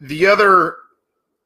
The 0.00 0.26
other 0.26 0.76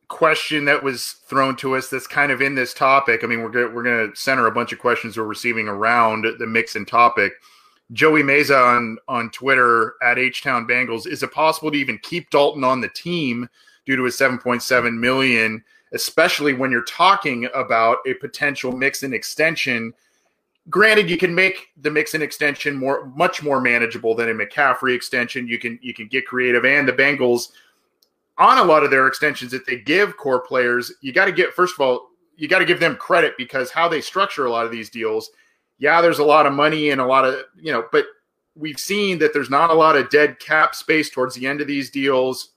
question 0.09 0.64
that 0.64 0.83
was 0.83 1.16
thrown 1.27 1.55
to 1.57 1.77
us 1.77 1.88
that's 1.88 2.07
kind 2.07 2.33
of 2.33 2.40
in 2.40 2.55
this 2.55 2.75
topic. 2.75 3.23
I 3.23 3.27
mean, 3.27 3.42
we're 3.42 3.71
we're 3.73 3.83
going 3.83 4.11
to 4.11 4.16
center 4.16 4.47
a 4.47 4.53
bunch 4.53 4.73
of 4.73 4.79
questions 4.79 5.16
we're 5.16 5.25
receiving 5.25 5.68
around 5.68 6.27
the 6.38 6.47
Mixon 6.47 6.81
and 6.81 6.88
topic. 6.88 7.35
Joey 7.92 8.23
Meza 8.23 8.77
on 8.77 8.99
on 9.07 9.31
Twitter 9.31 9.94
at 10.03 10.18
H 10.18 10.42
Town 10.42 10.66
Bengals. 10.66 11.07
Is 11.07 11.23
it 11.23 11.33
possible 11.33 11.71
to 11.71 11.79
even 11.79 11.99
keep 12.03 12.31
Dalton 12.31 12.64
on 12.64 12.81
the 12.81 12.88
team 12.88 13.49
due 13.87 13.97
to 13.97 14.05
his 14.05 14.18
7.7 14.18 14.99
million, 14.99 15.62
especially 15.92 16.53
when 16.53 16.71
you're 16.71 16.85
talking 16.85 17.49
about 17.55 17.99
a 18.07 18.14
potential 18.14 18.73
Mixon 18.73 19.07
and 19.07 19.14
extension? 19.14 19.92
Granted, 20.68 21.09
you 21.09 21.16
can 21.16 21.35
make 21.35 21.68
the 21.81 21.90
Mixon 21.90 22.21
and 22.21 22.27
extension 22.27 22.77
more 22.77 23.07
much 23.16 23.42
more 23.42 23.61
manageable 23.61 24.14
than 24.14 24.29
a 24.29 24.35
McCaffrey 24.35 24.94
extension. 24.94 25.49
You 25.49 25.59
can 25.59 25.79
you 25.83 25.94
can 25.94 26.09
get 26.09 26.27
creative, 26.27 26.64
and 26.64 26.87
the 26.87 26.92
Bengals 26.92 27.51
on 28.38 28.59
a 28.59 28.64
lot 28.64 28.85
of 28.85 28.90
their 28.90 29.07
extensions 29.07 29.51
that 29.53 29.66
they 29.66 29.77
give 29.77 30.16
core 30.16 30.40
players, 30.40 30.92
you 31.01 31.12
got 31.12 31.27
to 31.27 31.33
get 31.33 31.53
first 31.53 31.74
of 31.74 31.81
all, 31.81 32.09
you 32.37 32.48
got 32.48 32.61
to 32.61 32.64
give 32.64 32.81
them 32.81 32.96
credit 32.96 33.35
because 33.37 33.70
how 33.70 33.88
they 33.88 34.01
structure 34.01 34.46
a 34.46 34.51
lot 34.51 34.64
of 34.64 34.72
these 34.72 34.88
deals. 34.88 35.31
Yeah, 35.79 36.01
there's 36.01 36.20
a 36.20 36.24
lot 36.24 36.46
of 36.46 36.53
money 36.53 36.90
and 36.90 37.01
a 37.01 37.07
lot 37.07 37.24
of 37.24 37.44
you 37.61 37.72
know, 37.72 37.87
but 37.92 38.07
we've 38.55 38.79
seen 38.79 39.18
that 39.18 39.33
there's 39.33 39.51
not 39.51 39.70
a 39.70 39.74
lot 39.74 39.96
of 39.96 40.11
dead 40.11 40.38
cap 40.40 40.74
space 40.74 41.11
towards 41.11 41.35
the 41.35 41.46
end 41.46 41.61
of 41.61 41.66
these 41.66 41.90
deals. 41.90 42.51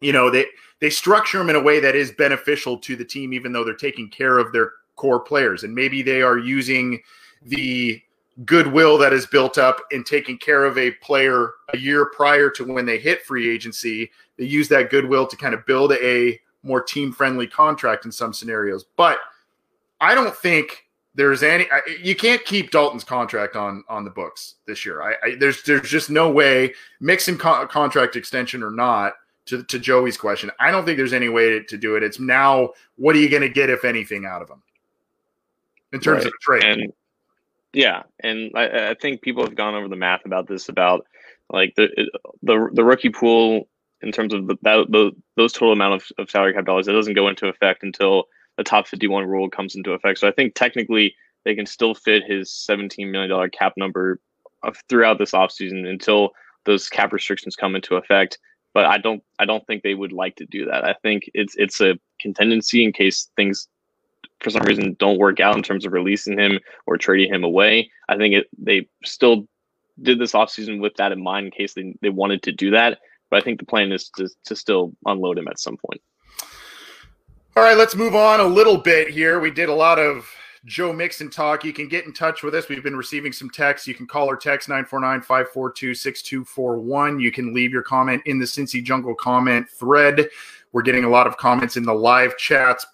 You 0.00 0.12
know, 0.12 0.30
they 0.30 0.46
they 0.80 0.90
structure 0.90 1.38
them 1.38 1.50
in 1.50 1.56
a 1.56 1.62
way 1.62 1.80
that 1.80 1.94
is 1.94 2.12
beneficial 2.12 2.76
to 2.78 2.96
the 2.96 3.04
team, 3.04 3.32
even 3.32 3.52
though 3.52 3.64
they're 3.64 3.74
taking 3.74 4.08
care 4.08 4.38
of 4.38 4.52
their 4.52 4.72
core 4.96 5.20
players, 5.20 5.64
and 5.64 5.74
maybe 5.74 6.02
they 6.02 6.22
are 6.22 6.38
using 6.38 7.00
the 7.42 8.00
goodwill 8.44 8.98
that 8.98 9.12
is 9.12 9.26
built 9.26 9.58
up 9.58 9.80
in 9.92 10.02
taking 10.02 10.36
care 10.36 10.64
of 10.64 10.76
a 10.76 10.90
player 10.92 11.52
a 11.72 11.78
year 11.78 12.06
prior 12.06 12.50
to 12.50 12.64
when 12.64 12.84
they 12.84 12.98
hit 12.98 13.24
free 13.24 13.48
agency 13.48 14.10
they 14.36 14.44
use 14.44 14.68
that 14.68 14.90
goodwill 14.90 15.26
to 15.26 15.36
kind 15.36 15.54
of 15.54 15.64
build 15.66 15.92
a 15.92 16.40
more 16.62 16.82
team 16.82 17.12
friendly 17.12 17.46
contract 17.46 18.04
in 18.04 18.12
some 18.12 18.32
scenarios. 18.32 18.84
But 18.96 19.18
I 20.00 20.14
don't 20.14 20.34
think 20.34 20.86
there's 21.14 21.42
any. 21.42 21.66
You 22.02 22.16
can't 22.16 22.44
keep 22.44 22.70
Dalton's 22.70 23.04
contract 23.04 23.56
on 23.56 23.84
on 23.88 24.04
the 24.04 24.10
books 24.10 24.56
this 24.66 24.84
year. 24.84 25.02
I, 25.02 25.14
I 25.22 25.34
there's 25.36 25.62
there's 25.62 25.88
just 25.88 26.10
no 26.10 26.30
way 26.30 26.74
Mixon 27.00 27.38
co- 27.38 27.66
contract 27.66 28.16
extension 28.16 28.62
or 28.62 28.70
not. 28.70 29.14
To, 29.48 29.62
to 29.64 29.78
Joey's 29.78 30.16
question, 30.16 30.50
I 30.58 30.70
don't 30.70 30.86
think 30.86 30.96
there's 30.96 31.12
any 31.12 31.28
way 31.28 31.50
to, 31.50 31.62
to 31.64 31.76
do 31.76 31.96
it. 31.96 32.02
It's 32.02 32.18
now, 32.18 32.70
what 32.96 33.14
are 33.14 33.18
you 33.18 33.28
going 33.28 33.42
to 33.42 33.50
get, 33.50 33.68
if 33.68 33.84
anything, 33.84 34.24
out 34.24 34.40
of 34.40 34.48
him 34.48 34.62
in 35.92 36.00
terms 36.00 36.24
right. 36.24 36.28
of 36.28 36.32
trade? 36.40 36.64
And, 36.64 36.92
yeah, 37.74 38.04
and 38.20 38.50
I, 38.54 38.92
I 38.92 38.94
think 38.94 39.20
people 39.20 39.44
have 39.44 39.54
gone 39.54 39.74
over 39.74 39.86
the 39.86 39.96
math 39.96 40.24
about 40.24 40.46
this 40.46 40.70
about 40.70 41.06
like 41.50 41.74
the 41.74 41.90
the 42.42 42.70
the 42.72 42.82
rookie 42.82 43.10
pool 43.10 43.68
in 44.04 44.12
terms 44.12 44.32
of 44.32 44.46
the, 44.46 44.56
that, 44.62 44.86
the, 44.90 45.12
those 45.36 45.52
total 45.52 45.72
amount 45.72 45.94
of, 45.94 46.06
of 46.18 46.30
salary 46.30 46.52
cap 46.52 46.64
dollars. 46.64 46.88
It 46.88 46.92
doesn't 46.92 47.14
go 47.14 47.28
into 47.28 47.48
effect 47.48 47.82
until 47.82 48.24
the 48.56 48.64
top 48.64 48.86
51 48.86 49.26
rule 49.26 49.50
comes 49.50 49.74
into 49.74 49.92
effect. 49.92 50.18
So 50.18 50.28
I 50.28 50.32
think 50.32 50.54
technically 50.54 51.14
they 51.44 51.54
can 51.54 51.66
still 51.66 51.94
fit 51.94 52.24
his 52.24 52.50
$17 52.50 53.10
million 53.10 53.50
cap 53.50 53.74
number 53.76 54.20
uh, 54.62 54.72
throughout 54.88 55.18
this 55.18 55.32
offseason 55.32 55.86
until 55.86 56.30
those 56.64 56.88
cap 56.88 57.12
restrictions 57.12 57.56
come 57.56 57.74
into 57.74 57.96
effect. 57.96 58.38
But 58.72 58.86
I 58.86 58.98
don't 58.98 59.22
I 59.38 59.44
don't 59.44 59.64
think 59.66 59.82
they 59.82 59.94
would 59.94 60.12
like 60.12 60.34
to 60.36 60.46
do 60.46 60.64
that. 60.66 60.84
I 60.84 60.94
think 61.02 61.30
it's 61.32 61.54
it's 61.56 61.80
a 61.80 61.96
contingency 62.20 62.82
in 62.84 62.92
case 62.92 63.30
things 63.36 63.68
for 64.40 64.50
some 64.50 64.62
reason 64.62 64.96
don't 64.98 65.18
work 65.18 65.38
out 65.38 65.56
in 65.56 65.62
terms 65.62 65.86
of 65.86 65.92
releasing 65.92 66.38
him 66.38 66.58
or 66.86 66.96
trading 66.96 67.32
him 67.32 67.44
away. 67.44 67.90
I 68.08 68.16
think 68.16 68.34
it 68.34 68.46
they 68.58 68.88
still 69.04 69.46
did 70.02 70.18
this 70.18 70.32
offseason 70.32 70.80
with 70.80 70.94
that 70.96 71.12
in 71.12 71.22
mind 71.22 71.46
in 71.46 71.52
case 71.52 71.74
they, 71.74 71.94
they 72.02 72.08
wanted 72.08 72.42
to 72.42 72.52
do 72.52 72.70
that. 72.72 72.98
But 73.34 73.42
I 73.42 73.44
think 73.44 73.58
the 73.58 73.66
plan 73.66 73.90
is 73.90 74.10
to, 74.10 74.28
to 74.44 74.54
still 74.54 74.92
unload 75.06 75.38
him 75.38 75.48
at 75.48 75.58
some 75.58 75.76
point. 75.76 76.00
All 77.56 77.64
right, 77.64 77.76
let's 77.76 77.96
move 77.96 78.14
on 78.14 78.38
a 78.38 78.44
little 78.44 78.76
bit 78.76 79.10
here. 79.10 79.40
We 79.40 79.50
did 79.50 79.68
a 79.68 79.74
lot 79.74 79.98
of 79.98 80.30
Joe 80.66 80.92
Mixon 80.92 81.30
talk. 81.30 81.64
You 81.64 81.72
can 81.72 81.88
get 81.88 82.04
in 82.04 82.12
touch 82.12 82.44
with 82.44 82.54
us. 82.54 82.68
We've 82.68 82.84
been 82.84 82.94
receiving 82.94 83.32
some 83.32 83.50
texts. 83.50 83.88
You 83.88 83.94
can 83.94 84.06
call 84.06 84.30
or 84.30 84.36
text 84.36 84.68
949 84.68 85.22
542 85.22 85.96
6241. 85.96 87.18
You 87.18 87.32
can 87.32 87.52
leave 87.52 87.72
your 87.72 87.82
comment 87.82 88.22
in 88.26 88.38
the 88.38 88.44
Cincy 88.44 88.80
Jungle 88.84 89.16
comment 89.16 89.68
thread. 89.68 90.28
We're 90.70 90.82
getting 90.82 91.02
a 91.02 91.10
lot 91.10 91.26
of 91.26 91.36
comments 91.36 91.76
in 91.76 91.82
the 91.82 91.92
live 91.92 92.36
chats 92.36 92.86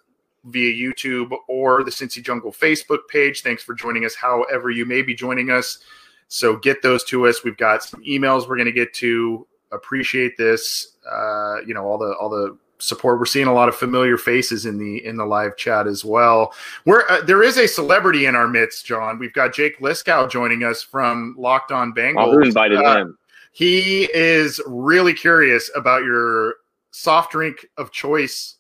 via 0.47 0.73
YouTube 0.73 1.37
or 1.49 1.85
the 1.85 1.91
Cincy 1.91 2.25
Jungle 2.25 2.51
Facebook 2.51 3.01
page. 3.11 3.43
Thanks 3.43 3.63
for 3.63 3.75
joining 3.75 4.07
us, 4.07 4.15
however, 4.15 4.71
you 4.71 4.87
may 4.87 5.03
be 5.03 5.15
joining 5.15 5.51
us. 5.51 5.81
So 6.29 6.57
get 6.57 6.81
those 6.81 7.05
to 7.05 7.27
us. 7.27 7.45
We've 7.45 7.59
got 7.59 7.83
some 7.83 8.03
emails 8.05 8.49
we're 8.49 8.57
going 8.57 8.65
to 8.65 8.73
get 8.73 8.95
to. 8.95 9.47
Appreciate 9.73 10.37
this. 10.37 10.97
Uh, 11.11 11.61
you 11.67 11.75
know 11.75 11.85
all 11.85 11.99
the 11.99 12.13
all 12.15 12.29
the 12.29 12.57
support. 12.79 13.19
We're 13.19 13.27
seeing 13.27 13.47
a 13.47 13.53
lot 13.53 13.69
of 13.69 13.77
familiar 13.77 14.17
faces 14.17 14.67
in 14.67 14.79
the 14.79 15.05
in 15.05 15.17
the 15.17 15.25
live 15.25 15.57
chat 15.57 15.87
as 15.87 16.05
well. 16.05 16.53
Where 16.85 17.11
uh, 17.11 17.21
there 17.23 17.43
is 17.43 17.57
a 17.57 17.69
celebrity 17.69 18.27
in 18.27 18.35
our 18.35 18.49
midst, 18.49 18.87
John. 18.87 19.19
We've 19.19 19.33
got 19.33 19.55
Jake 19.55 19.79
Liskow 19.81 20.31
joining 20.31 20.65
us 20.65 20.83
from 20.83 21.35
Locked 21.39 21.73
On 21.73 21.93
Bengals. 21.93 22.29
Oh, 22.29 22.33
who 22.33 22.43
invited 22.43 22.79
uh, 22.79 22.97
him? 22.97 23.19
He 23.53 24.09
is 24.15 24.61
really 24.67 25.15
curious 25.15 25.71
about 25.75 26.05
your 26.05 26.57
soft 26.93 27.33
drink 27.33 27.67
of 27.77 27.91
choice 27.91 28.57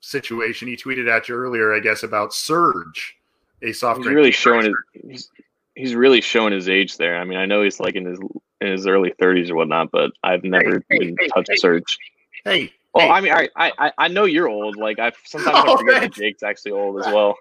situation. 0.00 0.68
He 0.68 0.76
tweeted 0.76 1.08
at 1.10 1.28
you 1.28 1.34
earlier, 1.34 1.74
I 1.74 1.80
guess, 1.80 2.02
about 2.02 2.34
Surge, 2.34 3.16
a 3.62 3.72
soft 3.72 3.98
he's 3.98 4.04
drink. 4.04 4.16
Really 4.16 4.32
showing 4.32 4.66
his, 4.66 4.74
he's, 5.08 5.30
he's 5.74 5.94
really 5.94 6.20
showing 6.20 6.52
his 6.52 6.68
age 6.68 6.96
there. 6.98 7.16
I 7.16 7.24
mean, 7.24 7.38
I 7.38 7.46
know 7.46 7.62
he's 7.62 7.80
like 7.80 7.94
in 7.94 8.04
his 8.04 8.18
in 8.60 8.72
his 8.72 8.86
early 8.86 9.12
30s 9.20 9.50
or 9.50 9.56
whatnot, 9.56 9.90
but 9.90 10.12
I've 10.22 10.44
never 10.44 10.82
hey, 10.88 10.96
even 10.96 11.16
hey, 11.18 11.28
touched 11.28 11.50
hey, 11.50 11.56
Surge. 11.56 11.98
Hey, 12.44 12.72
well, 12.94 13.10
I 13.10 13.20
mean, 13.20 13.32
I, 13.32 13.48
I 13.56 13.92
I 13.98 14.08
know 14.08 14.24
you're 14.24 14.48
old. 14.48 14.76
Like 14.76 14.98
I 14.98 15.12
sometimes 15.24 15.64
oh, 15.66 15.74
I 15.74 15.78
forget 15.78 16.00
that 16.00 16.12
Jake's 16.12 16.42
actually 16.42 16.72
old 16.72 17.00
as 17.00 17.12
well. 17.12 17.36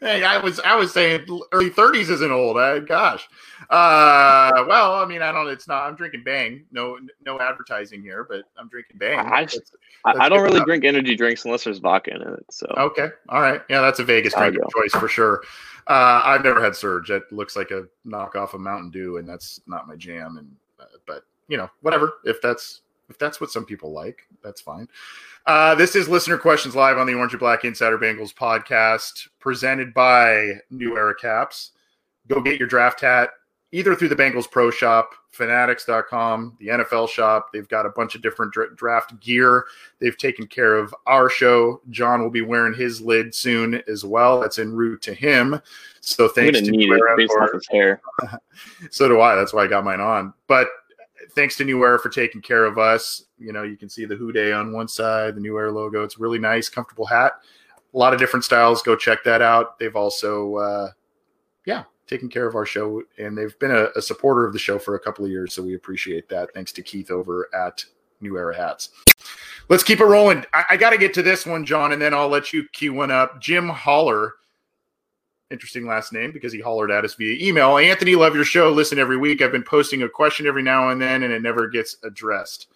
Hey, 0.00 0.22
I 0.22 0.38
was 0.38 0.60
I 0.60 0.76
was 0.76 0.92
saying 0.92 1.26
early 1.50 1.70
30s 1.70 2.08
isn't 2.08 2.30
old. 2.30 2.56
Uh, 2.56 2.78
gosh. 2.78 3.28
Uh, 3.68 4.64
well, 4.68 4.94
I 4.94 5.06
mean, 5.06 5.22
I 5.22 5.32
don't. 5.32 5.48
It's 5.48 5.66
not. 5.66 5.88
I'm 5.88 5.96
drinking 5.96 6.22
Bang. 6.22 6.64
No, 6.70 6.98
no 7.24 7.40
advertising 7.40 8.00
here, 8.00 8.24
but 8.28 8.44
I'm 8.56 8.68
drinking 8.68 8.98
Bang. 8.98 9.18
I, 9.18 9.40
that's, 9.40 9.58
that's 10.04 10.18
I 10.20 10.28
don't 10.28 10.42
really 10.42 10.60
drink 10.60 10.84
energy 10.84 11.16
drinks 11.16 11.44
unless 11.44 11.64
there's 11.64 11.78
vodka 11.78 12.14
in 12.14 12.22
it. 12.22 12.44
So 12.50 12.66
okay, 12.76 13.08
all 13.28 13.40
right, 13.40 13.62
yeah, 13.68 13.80
that's 13.80 13.98
a 13.98 14.04
Vegas 14.04 14.34
drink 14.34 14.56
choice 14.56 14.92
for 14.92 15.08
sure. 15.08 15.42
Uh, 15.86 16.22
I've 16.24 16.44
never 16.44 16.62
had 16.62 16.76
Surge. 16.76 17.10
It 17.10 17.24
looks 17.32 17.56
like 17.56 17.70
a 17.70 17.86
knockoff 18.06 18.54
of 18.54 18.60
Mountain 18.60 18.90
Dew, 18.90 19.16
and 19.18 19.28
that's 19.28 19.60
not 19.66 19.88
my 19.88 19.96
jam. 19.96 20.36
And 20.38 20.54
uh, 20.80 20.98
but 21.06 21.24
you 21.48 21.56
know, 21.56 21.68
whatever. 21.80 22.14
If 22.24 22.40
that's 22.40 22.82
if 23.08 23.18
that's 23.18 23.40
what 23.40 23.50
some 23.50 23.64
people 23.64 23.92
like, 23.92 24.26
that's 24.42 24.60
fine. 24.60 24.88
Uh, 25.46 25.74
this 25.74 25.96
is 25.96 26.08
listener 26.08 26.38
questions 26.38 26.76
live 26.76 26.98
on 26.98 27.06
the 27.06 27.14
Orange 27.14 27.32
and 27.32 27.40
Black 27.40 27.64
Insider 27.64 27.98
Bengals 27.98 28.32
podcast, 28.32 29.28
presented 29.40 29.92
by 29.92 30.52
New 30.70 30.96
Era 30.96 31.14
Caps. 31.14 31.72
Go 32.28 32.40
get 32.40 32.58
your 32.58 32.68
draft 32.68 33.00
hat 33.00 33.30
either 33.72 33.96
through 33.96 34.08
the 34.08 34.16
Bengals 34.16 34.48
Pro 34.48 34.70
Shop, 34.70 35.14
Fanatics.com, 35.30 36.56
the 36.60 36.68
NFL 36.68 37.08
Shop. 37.08 37.48
They've 37.52 37.68
got 37.68 37.86
a 37.86 37.90
bunch 37.90 38.14
of 38.14 38.20
different 38.20 38.52
dra- 38.52 38.74
draft 38.76 39.18
gear. 39.20 39.64
They've 39.98 40.16
taken 40.16 40.46
care 40.46 40.76
of 40.76 40.94
our 41.06 41.30
show. 41.30 41.80
John 41.88 42.22
will 42.22 42.30
be 42.30 42.42
wearing 42.42 42.74
his 42.74 43.00
lid 43.00 43.34
soon 43.34 43.82
as 43.88 44.04
well. 44.04 44.40
That's 44.40 44.58
en 44.58 44.72
route 44.72 45.00
to 45.02 45.14
him. 45.14 45.58
So 46.00 46.28
thanks 46.28 46.60
to 46.60 46.70
based 47.16 47.32
off 47.40 47.52
his 47.52 47.66
hair. 47.70 48.02
so 48.90 49.08
do 49.08 49.20
I. 49.20 49.34
That's 49.34 49.54
why 49.54 49.64
I 49.64 49.68
got 49.68 49.84
mine 49.84 50.00
on. 50.00 50.34
But 50.46 50.68
thanks 51.30 51.56
to 51.56 51.64
New 51.64 51.82
Era 51.82 51.98
for 51.98 52.10
taking 52.10 52.42
care 52.42 52.66
of 52.66 52.78
us. 52.78 53.24
You 53.38 53.52
know, 53.52 53.62
you 53.62 53.78
can 53.78 53.88
see 53.88 54.04
the 54.04 54.16
Who 54.16 54.32
Dey 54.32 54.52
on 54.52 54.72
one 54.72 54.88
side, 54.88 55.34
the 55.34 55.40
New 55.40 55.56
Era 55.56 55.72
logo. 55.72 56.04
It's 56.04 56.18
really 56.18 56.38
nice, 56.38 56.68
comfortable 56.68 57.06
hat. 57.06 57.32
A 57.94 57.98
lot 57.98 58.12
of 58.12 58.18
different 58.18 58.44
styles. 58.44 58.82
Go 58.82 58.96
check 58.96 59.24
that 59.24 59.40
out. 59.40 59.78
They've 59.78 59.96
also, 59.96 60.56
uh, 60.56 60.88
yeah, 61.64 61.84
taken 62.12 62.28
care 62.28 62.46
of 62.46 62.54
our 62.54 62.66
show, 62.66 63.02
and 63.18 63.36
they've 63.36 63.58
been 63.58 63.70
a, 63.70 63.88
a 63.96 64.02
supporter 64.02 64.44
of 64.44 64.52
the 64.52 64.58
show 64.58 64.78
for 64.78 64.94
a 64.94 65.00
couple 65.00 65.24
of 65.24 65.30
years. 65.30 65.54
So 65.54 65.62
we 65.62 65.74
appreciate 65.74 66.28
that. 66.28 66.52
Thanks 66.52 66.72
to 66.72 66.82
Keith 66.82 67.10
over 67.10 67.48
at 67.54 67.84
New 68.20 68.36
Era 68.36 68.54
Hats. 68.54 68.90
Let's 69.70 69.82
keep 69.82 70.00
it 70.00 70.04
rolling. 70.04 70.44
I, 70.52 70.64
I 70.70 70.76
got 70.76 70.90
to 70.90 70.98
get 70.98 71.14
to 71.14 71.22
this 71.22 71.46
one, 71.46 71.64
John, 71.64 71.92
and 71.92 72.02
then 72.02 72.12
I'll 72.12 72.28
let 72.28 72.52
you 72.52 72.68
cue 72.72 72.92
one 72.92 73.10
up. 73.10 73.40
Jim 73.40 73.68
Holler 73.68 74.34
interesting 75.50 75.86
last 75.86 76.14
name 76.14 76.32
because 76.32 76.52
he 76.52 76.60
hollered 76.60 76.90
at 76.90 77.04
us 77.04 77.14
via 77.14 77.36
email. 77.46 77.76
Anthony, 77.76 78.14
love 78.14 78.34
your 78.34 78.44
show. 78.44 78.70
Listen 78.70 78.98
every 78.98 79.18
week. 79.18 79.42
I've 79.42 79.52
been 79.52 79.62
posting 79.62 80.02
a 80.02 80.08
question 80.08 80.46
every 80.46 80.62
now 80.62 80.88
and 80.88 81.00
then, 81.00 81.24
and 81.24 81.32
it 81.32 81.42
never 81.42 81.68
gets 81.68 81.96
addressed. 82.02 82.68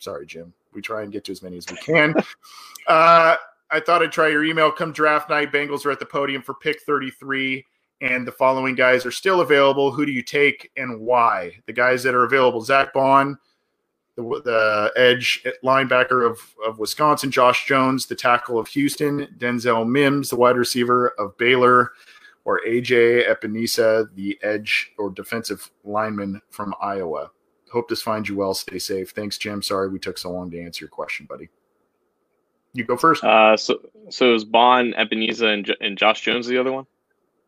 Sorry, 0.00 0.26
Jim. 0.26 0.52
We 0.72 0.82
try 0.82 1.02
and 1.02 1.12
get 1.12 1.24
to 1.24 1.32
as 1.32 1.42
many 1.42 1.58
as 1.58 1.66
we 1.70 1.76
can. 1.76 2.12
uh, 2.88 3.36
I 3.70 3.80
thought 3.80 4.02
I'd 4.02 4.10
try 4.12 4.28
your 4.28 4.44
email. 4.44 4.72
Come 4.72 4.92
draft 4.92 5.30
night, 5.30 5.52
Bengals 5.52 5.86
are 5.86 5.92
at 5.92 6.00
the 6.00 6.06
podium 6.06 6.42
for 6.42 6.54
pick 6.54 6.82
33, 6.82 7.64
and 8.04 8.26
the 8.26 8.32
following 8.32 8.74
guys 8.74 9.06
are 9.06 9.10
still 9.10 9.40
available. 9.40 9.90
Who 9.90 10.04
do 10.04 10.12
you 10.12 10.22
take 10.22 10.70
and 10.76 11.00
why? 11.00 11.52
The 11.64 11.72
guys 11.72 12.02
that 12.02 12.14
are 12.14 12.24
available 12.24 12.60
Zack 12.60 12.92
Baun, 12.92 13.38
the, 14.14 14.22
the 14.44 14.92
edge 14.94 15.42
linebacker 15.64 16.30
of, 16.30 16.38
of 16.66 16.78
Wisconsin, 16.78 17.30
Josh 17.30 17.66
Jones, 17.66 18.04
the 18.04 18.14
tackle 18.14 18.58
of 18.58 18.68
Houston, 18.68 19.26
Denzel 19.38 19.88
Mims, 19.88 20.28
the 20.28 20.36
wide 20.36 20.58
receiver 20.58 21.14
of 21.18 21.36
Baylor, 21.38 21.92
or 22.44 22.60
AJ 22.68 23.26
Epenesa, 23.26 24.14
the 24.14 24.38
edge 24.42 24.92
or 24.98 25.08
defensive 25.08 25.70
lineman 25.82 26.42
from 26.50 26.74
Iowa. 26.82 27.30
Hope 27.72 27.88
this 27.88 28.02
finds 28.02 28.28
you 28.28 28.36
well. 28.36 28.52
Stay 28.52 28.78
safe. 28.78 29.12
Thanks, 29.12 29.38
Jim. 29.38 29.62
Sorry 29.62 29.88
we 29.88 29.98
took 29.98 30.18
so 30.18 30.30
long 30.30 30.50
to 30.50 30.62
answer 30.62 30.84
your 30.84 30.90
question, 30.90 31.24
buddy. 31.24 31.48
You 32.74 32.84
go 32.84 32.98
first. 32.98 33.24
Uh, 33.24 33.56
so, 33.56 33.80
so 34.10 34.32
was 34.32 34.44
Baun, 34.44 34.92
Epenesa, 34.98 35.54
and, 35.54 35.74
and 35.80 35.96
Josh 35.96 36.20
Jones 36.20 36.46
the 36.46 36.58
other 36.58 36.70
one? 36.70 36.86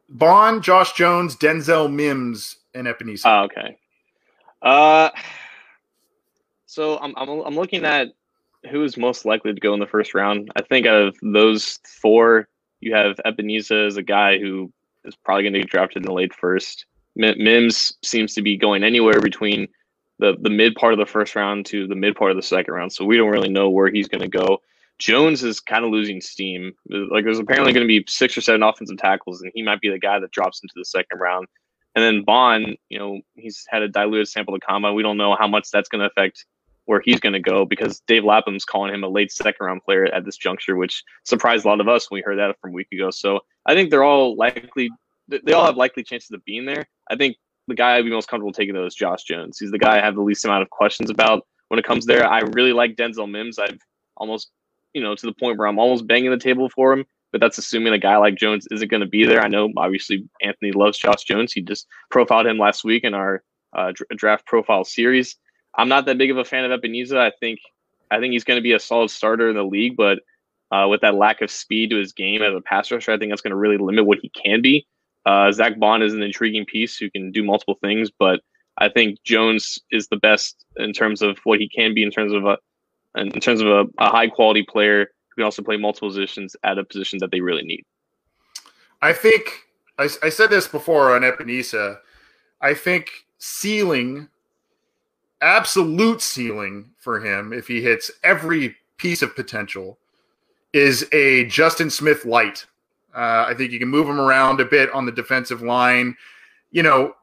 Baun, 0.08 0.62
Josh 0.62 0.92
Jones, 0.92 1.36
Denzel 1.36 1.92
Mims, 1.92 2.56
and 2.74 2.86
Epenesa. 2.86 3.22
Oh, 3.24 3.44
okay. 3.44 3.76
Uh, 4.62 5.10
so 6.66 6.98
I'm, 6.98 7.14
I'm, 7.16 7.28
I'm 7.28 7.54
looking 7.54 7.84
at 7.84 8.08
who 8.70 8.82
is 8.84 8.96
most 8.96 9.24
likely 9.24 9.52
to 9.52 9.60
go 9.60 9.74
in 9.74 9.80
the 9.80 9.86
first 9.86 10.14
round. 10.14 10.50
I 10.56 10.62
think 10.62 10.86
out 10.86 11.02
of 11.02 11.16
those 11.22 11.78
four, 12.00 12.48
you 12.80 12.94
have 12.94 13.16
Epenesa 13.24 13.86
as 13.86 13.96
a 13.96 14.02
guy 14.02 14.38
who 14.38 14.72
is 15.04 15.16
probably 15.16 15.44
going 15.44 15.54
to 15.54 15.60
get 15.60 15.70
drafted 15.70 16.02
in 16.02 16.06
the 16.06 16.12
late 16.12 16.34
first. 16.34 16.86
Mims 17.14 17.94
seems 18.02 18.34
to 18.34 18.42
be 18.42 18.56
going 18.56 18.84
anywhere 18.84 19.20
between 19.20 19.68
the 20.18 20.36
the 20.40 20.50
mid 20.50 20.74
part 20.74 20.92
of 20.92 20.98
the 20.98 21.06
first 21.06 21.34
round 21.34 21.66
to 21.66 21.86
the 21.86 21.94
mid 21.94 22.14
part 22.14 22.30
of 22.30 22.36
the 22.36 22.42
second 22.42 22.74
round, 22.74 22.92
so 22.92 23.04
we 23.04 23.16
don't 23.16 23.30
really 23.30 23.48
know 23.48 23.70
where 23.70 23.90
he's 23.90 24.08
going 24.08 24.20
to 24.20 24.28
go. 24.28 24.60
Jones 24.98 25.44
is 25.44 25.60
kind 25.60 25.84
of 25.84 25.90
losing 25.90 26.20
steam. 26.20 26.72
Like 26.88 27.24
there's 27.24 27.38
apparently 27.38 27.72
going 27.72 27.86
to 27.86 27.88
be 27.88 28.04
six 28.08 28.36
or 28.36 28.40
seven 28.40 28.62
offensive 28.62 28.98
tackles, 28.98 29.42
and 29.42 29.52
he 29.54 29.62
might 29.62 29.80
be 29.80 29.90
the 29.90 29.98
guy 29.98 30.18
that 30.18 30.30
drops 30.30 30.60
into 30.62 30.74
the 30.76 30.84
second 30.84 31.18
round. 31.18 31.46
And 31.94 32.04
then 32.04 32.24
Baun, 32.24 32.76
you 32.88 32.98
know, 32.98 33.20
he's 33.34 33.64
had 33.68 33.82
a 33.82 33.88
diluted 33.88 34.28
sample 34.28 34.54
of 34.54 34.60
combine. 34.60 34.94
We 34.94 35.02
don't 35.02 35.16
know 35.16 35.34
how 35.34 35.48
much 35.48 35.70
that's 35.70 35.88
going 35.88 36.00
to 36.00 36.06
affect 36.06 36.44
where 36.84 37.02
he's 37.04 37.20
going 37.20 37.32
to 37.32 37.40
go 37.40 37.64
because 37.64 38.00
Dave 38.06 38.24
Lapham's 38.24 38.64
calling 38.64 38.94
him 38.94 39.02
a 39.02 39.08
late 39.08 39.32
second 39.32 39.66
round 39.66 39.82
player 39.82 40.04
at 40.06 40.24
this 40.24 40.36
juncture, 40.36 40.76
which 40.76 41.02
surprised 41.24 41.64
a 41.64 41.68
lot 41.68 41.80
of 41.80 41.88
us 41.88 42.10
when 42.10 42.18
we 42.18 42.22
heard 42.22 42.38
that 42.38 42.54
from 42.60 42.70
a 42.70 42.74
week 42.74 42.88
ago. 42.92 43.10
So 43.10 43.40
I 43.66 43.74
think 43.74 43.90
they're 43.90 44.04
all 44.04 44.36
likely, 44.36 44.90
they 45.28 45.52
all 45.52 45.66
have 45.66 45.76
likely 45.76 46.04
chances 46.04 46.30
of 46.30 46.44
being 46.44 46.64
there. 46.64 46.86
I 47.10 47.16
think 47.16 47.36
the 47.66 47.74
guy 47.74 47.96
I'd 47.96 48.04
be 48.04 48.10
most 48.10 48.28
comfortable 48.28 48.52
taking 48.52 48.74
though 48.74 48.86
is 48.86 48.94
Josh 48.94 49.24
Jones. 49.24 49.58
He's 49.58 49.72
the 49.72 49.78
guy 49.78 49.98
I 49.98 50.00
have 50.00 50.14
the 50.14 50.22
least 50.22 50.44
amount 50.44 50.62
of 50.62 50.70
questions 50.70 51.10
about 51.10 51.44
when 51.68 51.80
it 51.80 51.84
comes 51.84 52.06
there. 52.06 52.28
I 52.28 52.40
really 52.40 52.72
like 52.72 52.94
Denzel 52.94 53.28
Mims. 53.28 53.58
I've 53.58 53.80
almost, 54.16 54.50
you 54.96 55.02
know, 55.02 55.14
to 55.14 55.26
the 55.26 55.34
point 55.34 55.58
where 55.58 55.68
I'm 55.68 55.78
almost 55.78 56.06
banging 56.06 56.30
the 56.30 56.38
table 56.38 56.70
for 56.70 56.90
him. 56.94 57.04
But 57.30 57.42
that's 57.42 57.58
assuming 57.58 57.92
a 57.92 57.98
guy 57.98 58.16
like 58.16 58.36
Jones 58.36 58.66
isn't 58.70 58.90
going 58.90 59.02
to 59.02 59.06
be 59.06 59.26
there. 59.26 59.42
I 59.42 59.48
know, 59.48 59.68
obviously, 59.76 60.26
Anthony 60.40 60.72
loves 60.72 60.96
Josh 60.96 61.24
Jones. 61.24 61.52
He 61.52 61.60
just 61.60 61.86
profiled 62.10 62.46
him 62.46 62.56
last 62.56 62.82
week 62.82 63.04
in 63.04 63.12
our 63.12 63.42
uh, 63.74 63.92
draft 64.16 64.46
profile 64.46 64.84
series. 64.84 65.36
I'm 65.76 65.90
not 65.90 66.06
that 66.06 66.16
big 66.16 66.30
of 66.30 66.38
a 66.38 66.44
fan 66.44 66.64
of 66.64 66.80
Epenesa. 66.80 67.18
I 67.18 67.32
think 67.38 67.58
I 68.10 68.20
think 68.20 68.32
he's 68.32 68.44
going 68.44 68.56
to 68.56 68.62
be 68.62 68.72
a 68.72 68.80
solid 68.80 69.10
starter 69.10 69.50
in 69.50 69.56
the 69.56 69.64
league, 69.64 69.96
but 69.96 70.20
uh, 70.70 70.86
with 70.88 71.02
that 71.02 71.14
lack 71.14 71.42
of 71.42 71.50
speed 71.50 71.90
to 71.90 71.96
his 71.96 72.12
game 72.12 72.40
as 72.40 72.54
a 72.54 72.62
pass 72.62 72.90
rusher, 72.90 73.12
I 73.12 73.18
think 73.18 73.30
that's 73.30 73.42
going 73.42 73.50
to 73.50 73.56
really 73.56 73.76
limit 73.76 74.06
what 74.06 74.18
he 74.22 74.30
can 74.30 74.62
be. 74.62 74.86
Uh, 75.26 75.52
Zack 75.52 75.78
Baun 75.78 76.02
is 76.02 76.14
an 76.14 76.22
intriguing 76.22 76.64
piece 76.64 76.96
who 76.96 77.10
can 77.10 77.32
do 77.32 77.44
multiple 77.44 77.76
things, 77.82 78.10
but 78.16 78.40
I 78.78 78.88
think 78.88 79.22
Jones 79.24 79.78
is 79.90 80.08
the 80.08 80.16
best 80.16 80.64
in 80.76 80.92
terms 80.92 81.20
of 81.20 81.38
what 81.44 81.60
he 81.60 81.68
can 81.68 81.92
be 81.92 82.02
in 82.02 82.10
terms 82.10 82.32
of 82.32 82.46
a 82.46 82.58
in 83.16 83.30
terms 83.40 83.60
of 83.60 83.68
a, 83.68 83.84
a 83.98 84.08
high 84.08 84.28
quality 84.28 84.62
player 84.62 85.10
who 85.28 85.34
can 85.36 85.44
also 85.44 85.62
play 85.62 85.76
multiple 85.76 86.08
positions 86.08 86.54
at 86.62 86.78
a 86.78 86.84
position 86.84 87.18
that 87.20 87.30
they 87.30 87.40
really 87.40 87.64
need. 87.64 87.84
I 89.02 89.12
think 89.12 89.66
I, 89.98 90.08
I 90.22 90.28
said 90.28 90.50
this 90.50 90.68
before 90.68 91.14
on 91.14 91.22
Epenesa. 91.22 91.98
I 92.60 92.74
think 92.74 93.10
ceiling 93.38 94.28
absolute 95.40 96.22
ceiling 96.22 96.90
for 96.98 97.20
him, 97.20 97.52
if 97.52 97.68
he 97.68 97.82
hits 97.82 98.10
every 98.24 98.76
piece 98.96 99.22
of 99.22 99.36
potential, 99.36 99.98
is 100.72 101.06
a 101.12 101.44
Justin 101.46 101.90
Smith 101.90 102.24
light. 102.24 102.66
Uh, 103.14 103.46
I 103.48 103.54
think 103.54 103.72
you 103.72 103.78
can 103.78 103.88
move 103.88 104.08
him 104.08 104.20
around 104.20 104.60
a 104.60 104.64
bit 104.64 104.90
on 104.92 105.06
the 105.06 105.12
defensive 105.12 105.62
line. 105.62 106.16
You 106.70 106.82
know, 106.82 107.14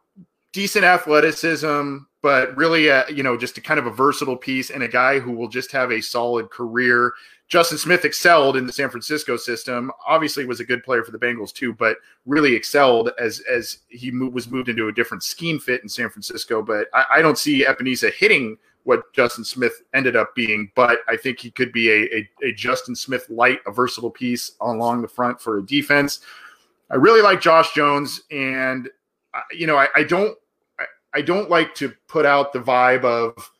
decent 0.51 0.85
athleticism, 0.85 1.97
but 2.23 2.55
really, 2.55 2.89
uh, 2.89 3.03
you 3.09 3.21
know, 3.21 3.37
just 3.37 3.57
a 3.57 3.61
kind 3.61 3.79
of 3.79 3.85
a 3.85 3.91
versatile 3.91 4.37
piece 4.37 4.69
and 4.69 4.81
a 4.81 4.87
guy 4.87 5.19
who 5.19 5.33
will 5.33 5.49
just 5.49 5.73
have 5.73 5.91
a 5.91 6.01
solid 6.01 6.49
career. 6.49 7.11
Justin 7.49 7.77
Smith 7.77 8.05
excelled 8.05 8.55
in 8.55 8.65
the 8.65 8.71
San 8.71 8.89
Francisco 8.89 9.35
system. 9.35 9.91
Obviously, 10.07 10.45
was 10.45 10.61
a 10.61 10.65
good 10.65 10.83
player 10.83 11.03
for 11.03 11.11
the 11.11 11.19
Bengals 11.19 11.53
too, 11.53 11.73
but 11.73 11.97
really 12.25 12.55
excelled 12.55 13.11
as 13.19 13.41
as 13.41 13.79
he 13.89 14.09
was 14.09 14.49
moved 14.49 14.69
into 14.69 14.87
a 14.87 14.91
different 14.93 15.21
scheme 15.21 15.59
fit 15.59 15.83
in 15.83 15.89
San 15.89 16.09
Francisco. 16.09 16.63
But 16.63 16.87
I, 16.93 17.05
I 17.15 17.21
don't 17.21 17.37
see 17.37 17.65
Epenesa 17.65 18.11
hitting 18.13 18.57
what 18.85 19.13
Justin 19.13 19.43
Smith 19.43 19.83
ended 19.93 20.15
up 20.15 20.33
being, 20.33 20.71
but 20.75 20.99
I 21.09 21.17
think 21.17 21.39
he 21.39 21.51
could 21.51 21.71
be 21.71 21.89
a, 21.89 22.15
a, 22.15 22.29
a 22.49 22.53
Justin 22.53 22.95
Smith 22.95 23.29
light, 23.29 23.59
a 23.67 23.71
versatile 23.71 24.11
piece 24.11 24.53
along 24.61 25.01
the 25.01 25.07
front 25.07 25.39
for 25.39 25.57
a 25.57 25.65
defense. 25.65 26.19
I 26.89 26.95
really 26.95 27.21
like 27.21 27.41
Josh 27.41 27.73
Jones, 27.73 28.21
and 28.31 28.89
uh, 29.33 29.41
you 29.51 29.67
know, 29.67 29.77
I, 29.77 29.89
I 29.95 30.03
don't 30.03 30.37
I, 31.13 31.21
don't 31.21 31.49
like 31.49 31.75
to 31.75 31.93
put 32.07 32.25
out 32.25 32.53
the 32.53 32.59
vibe 32.59 33.03
of 33.03 33.51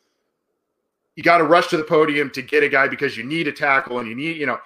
you 1.16 1.24
got 1.24 1.38
to 1.38 1.44
rush 1.44 1.68
to 1.68 1.78
the 1.78 1.84
podium 1.84 2.30
to 2.32 2.42
get 2.42 2.64
a 2.64 2.70
guy 2.70 2.88
because 2.88 3.18
you 3.18 3.24
need 3.24 3.48
a 3.48 3.52
tackle 3.52 4.00
and 4.00 4.08
you 4.08 4.16
need, 4.16 4.38
you 4.38 4.46
know. 4.46 4.60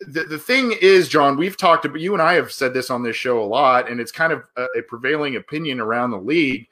The, 0.00 0.24
the 0.24 0.38
thing 0.38 0.74
is, 0.80 1.08
John, 1.08 1.36
we've 1.36 1.56
talked 1.56 1.84
about 1.84 2.00
you 2.00 2.12
and 2.12 2.22
I 2.22 2.34
have 2.34 2.52
said 2.52 2.74
this 2.74 2.90
on 2.90 3.02
this 3.02 3.16
show 3.16 3.42
a 3.42 3.46
lot, 3.46 3.90
and 3.90 3.98
it's 3.98 4.12
kind 4.12 4.32
of 4.32 4.44
a, 4.56 4.66
a 4.78 4.82
prevailing 4.82 5.36
opinion 5.36 5.80
around 5.80 6.10
the 6.10 6.18
league. 6.18 6.68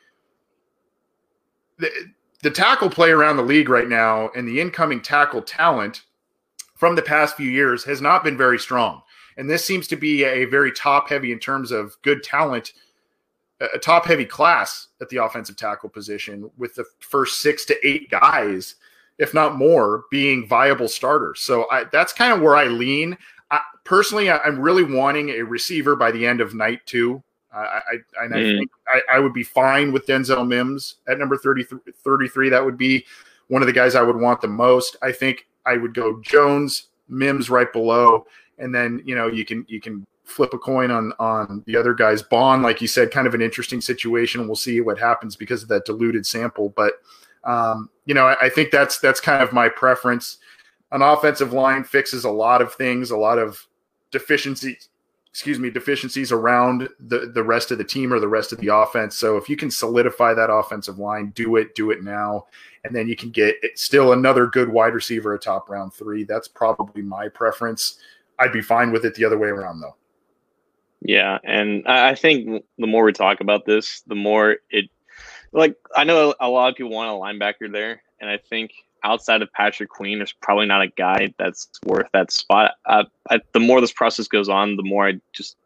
The, 1.78 1.90
the 2.42 2.50
tackle 2.50 2.90
play 2.90 3.10
around 3.10 3.38
the 3.38 3.42
league 3.42 3.70
right 3.70 3.88
now 3.88 4.28
and 4.36 4.46
the 4.46 4.60
incoming 4.60 5.00
tackle 5.00 5.40
talent 5.40 6.02
from 6.74 6.94
the 6.94 7.02
past 7.02 7.36
few 7.36 7.48
years 7.48 7.84
has 7.84 8.02
not 8.02 8.22
been 8.22 8.36
very 8.36 8.58
strong. 8.58 9.00
And 9.36 9.48
this 9.48 9.64
seems 9.64 9.88
to 9.88 9.96
be 9.96 10.24
a 10.24 10.44
very 10.44 10.70
top 10.70 11.08
heavy 11.08 11.32
in 11.32 11.38
terms 11.38 11.72
of 11.72 11.96
good 12.02 12.22
talent 12.22 12.74
a 13.60 13.78
top 13.78 14.06
heavy 14.06 14.24
class 14.24 14.88
at 15.00 15.08
the 15.08 15.18
offensive 15.18 15.56
tackle 15.56 15.88
position 15.88 16.50
with 16.56 16.74
the 16.74 16.84
first 16.98 17.40
six 17.40 17.64
to 17.66 17.86
eight 17.86 18.10
guys, 18.10 18.76
if 19.18 19.32
not 19.32 19.56
more, 19.56 20.04
being 20.10 20.46
viable 20.46 20.88
starters. 20.88 21.40
So 21.40 21.66
I, 21.70 21.84
that's 21.92 22.12
kind 22.12 22.32
of 22.32 22.40
where 22.40 22.56
I 22.56 22.64
lean. 22.64 23.16
I, 23.50 23.60
personally, 23.84 24.30
I, 24.30 24.38
am 24.46 24.58
really 24.58 24.82
wanting 24.82 25.30
a 25.30 25.42
receiver 25.42 25.94
by 25.94 26.10
the 26.10 26.26
end 26.26 26.40
of 26.40 26.54
night 26.54 26.80
two. 26.86 27.22
I, 27.54 27.58
I, 27.58 28.24
and 28.24 28.34
I 28.34 28.38
mm. 28.38 28.58
think 28.58 28.70
I, 28.88 29.00
I, 29.12 29.18
would 29.20 29.32
be 29.32 29.44
fine 29.44 29.92
with 29.92 30.06
Denzel 30.06 30.46
Mims 30.46 30.96
at 31.06 31.20
number 31.20 31.36
33, 31.36 31.78
33. 32.02 32.48
That 32.48 32.64
would 32.64 32.76
be 32.76 33.06
one 33.46 33.62
of 33.62 33.66
the 33.66 33.72
guys 33.72 33.94
I 33.94 34.02
would 34.02 34.16
want 34.16 34.40
the 34.40 34.48
most. 34.48 34.96
I 35.02 35.12
think 35.12 35.46
I 35.64 35.76
would 35.76 35.94
go 35.94 36.20
Jones, 36.20 36.88
Mims 37.08 37.50
right 37.50 37.72
below, 37.72 38.26
and 38.58 38.74
then 38.74 39.02
you 39.04 39.14
know 39.14 39.28
you 39.28 39.44
can 39.44 39.64
you 39.68 39.80
can 39.80 40.04
flip 40.24 40.54
a 40.54 40.58
coin 40.58 40.90
on 40.90 41.12
on 41.18 41.62
the 41.66 41.76
other 41.76 41.94
guy's 41.94 42.22
Baun 42.22 42.62
like 42.62 42.80
you 42.80 42.88
said 42.88 43.10
kind 43.10 43.26
of 43.26 43.34
an 43.34 43.42
interesting 43.42 43.80
situation. 43.80 44.46
We'll 44.46 44.56
see 44.56 44.80
what 44.80 44.98
happens 44.98 45.36
because 45.36 45.62
of 45.62 45.68
that 45.68 45.84
diluted 45.84 46.26
sample. 46.26 46.70
But 46.70 46.94
um, 47.44 47.90
you 48.06 48.14
know 48.14 48.26
I, 48.26 48.46
I, 48.46 48.48
think 48.48 48.70
that's 48.70 48.98
that's 48.98 49.20
kind 49.20 49.42
of 49.42 49.52
my 49.52 49.68
preference. 49.68 50.38
An 50.92 51.02
offensive 51.02 51.52
line 51.52 51.84
fixes 51.84 52.24
a 52.24 52.30
lot 52.30 52.62
of 52.62 52.72
things 52.74 53.10
a 53.10 53.16
lot 53.16 53.38
of 53.38 53.66
deficiencies 54.10 54.88
excuse 55.28 55.58
me 55.58 55.68
deficiencies 55.68 56.32
around 56.32 56.88
the 57.00 57.30
the 57.34 57.42
rest 57.42 57.70
of 57.70 57.78
the 57.78 57.84
team 57.84 58.12
or 58.12 58.18
the 58.18 58.28
rest 58.28 58.52
of 58.52 58.58
the 58.60 58.68
offense. 58.68 59.16
So 59.16 59.36
if 59.36 59.48
you 59.48 59.56
can 59.56 59.70
solidify 59.70 60.32
that 60.34 60.50
offensive 60.50 60.98
line 60.98 61.32
do 61.34 61.56
it 61.56 61.74
do 61.74 61.90
it 61.90 62.02
now. 62.02 62.46
And 62.84 62.94
then 62.94 63.08
you 63.08 63.16
can 63.16 63.30
get 63.30 63.56
still 63.74 64.12
another 64.12 64.46
good 64.46 64.68
wide 64.68 64.94
receiver 64.94 65.34
a 65.34 65.38
top 65.38 65.70
round 65.70 65.92
three. 65.92 66.24
That's 66.24 66.48
probably 66.48 67.00
my 67.00 67.28
preference. 67.28 67.98
I'd 68.38 68.52
be 68.52 68.60
fine 68.60 68.92
with 68.92 69.04
it 69.06 69.14
the 69.14 69.24
other 69.24 69.38
way 69.38 69.48
around 69.48 69.80
though 69.80 69.96
yeah, 71.04 71.38
and 71.44 71.86
I 71.86 72.14
think 72.14 72.64
the 72.78 72.86
more 72.86 73.04
we 73.04 73.12
talk 73.12 73.40
about 73.40 73.66
this, 73.66 74.02
the 74.06 74.14
more 74.14 74.56
it 74.70 74.90
like 75.52 75.76
I 75.94 76.04
know 76.04 76.34
a 76.40 76.48
lot 76.48 76.70
of 76.70 76.76
people 76.76 76.92
want 76.92 77.10
a 77.10 77.12
linebacker 77.12 77.70
there, 77.70 78.02
and 78.20 78.30
I 78.30 78.38
think 78.38 78.72
outside 79.04 79.42
of 79.42 79.52
Patrick 79.52 79.90
Queen, 79.90 80.18
there's 80.18 80.32
probably 80.32 80.64
not 80.64 80.80
a 80.80 80.88
guy 80.88 81.34
that's 81.38 81.68
worth 81.84 82.06
that 82.14 82.32
spot. 82.32 82.72
Uh, 82.86 83.04
I, 83.30 83.40
the 83.52 83.60
more 83.60 83.82
this 83.82 83.92
process 83.92 84.26
goes 84.28 84.48
on, 84.48 84.76
the 84.76 84.82
more 84.82 85.06
I 85.06 85.20
just 85.34 85.56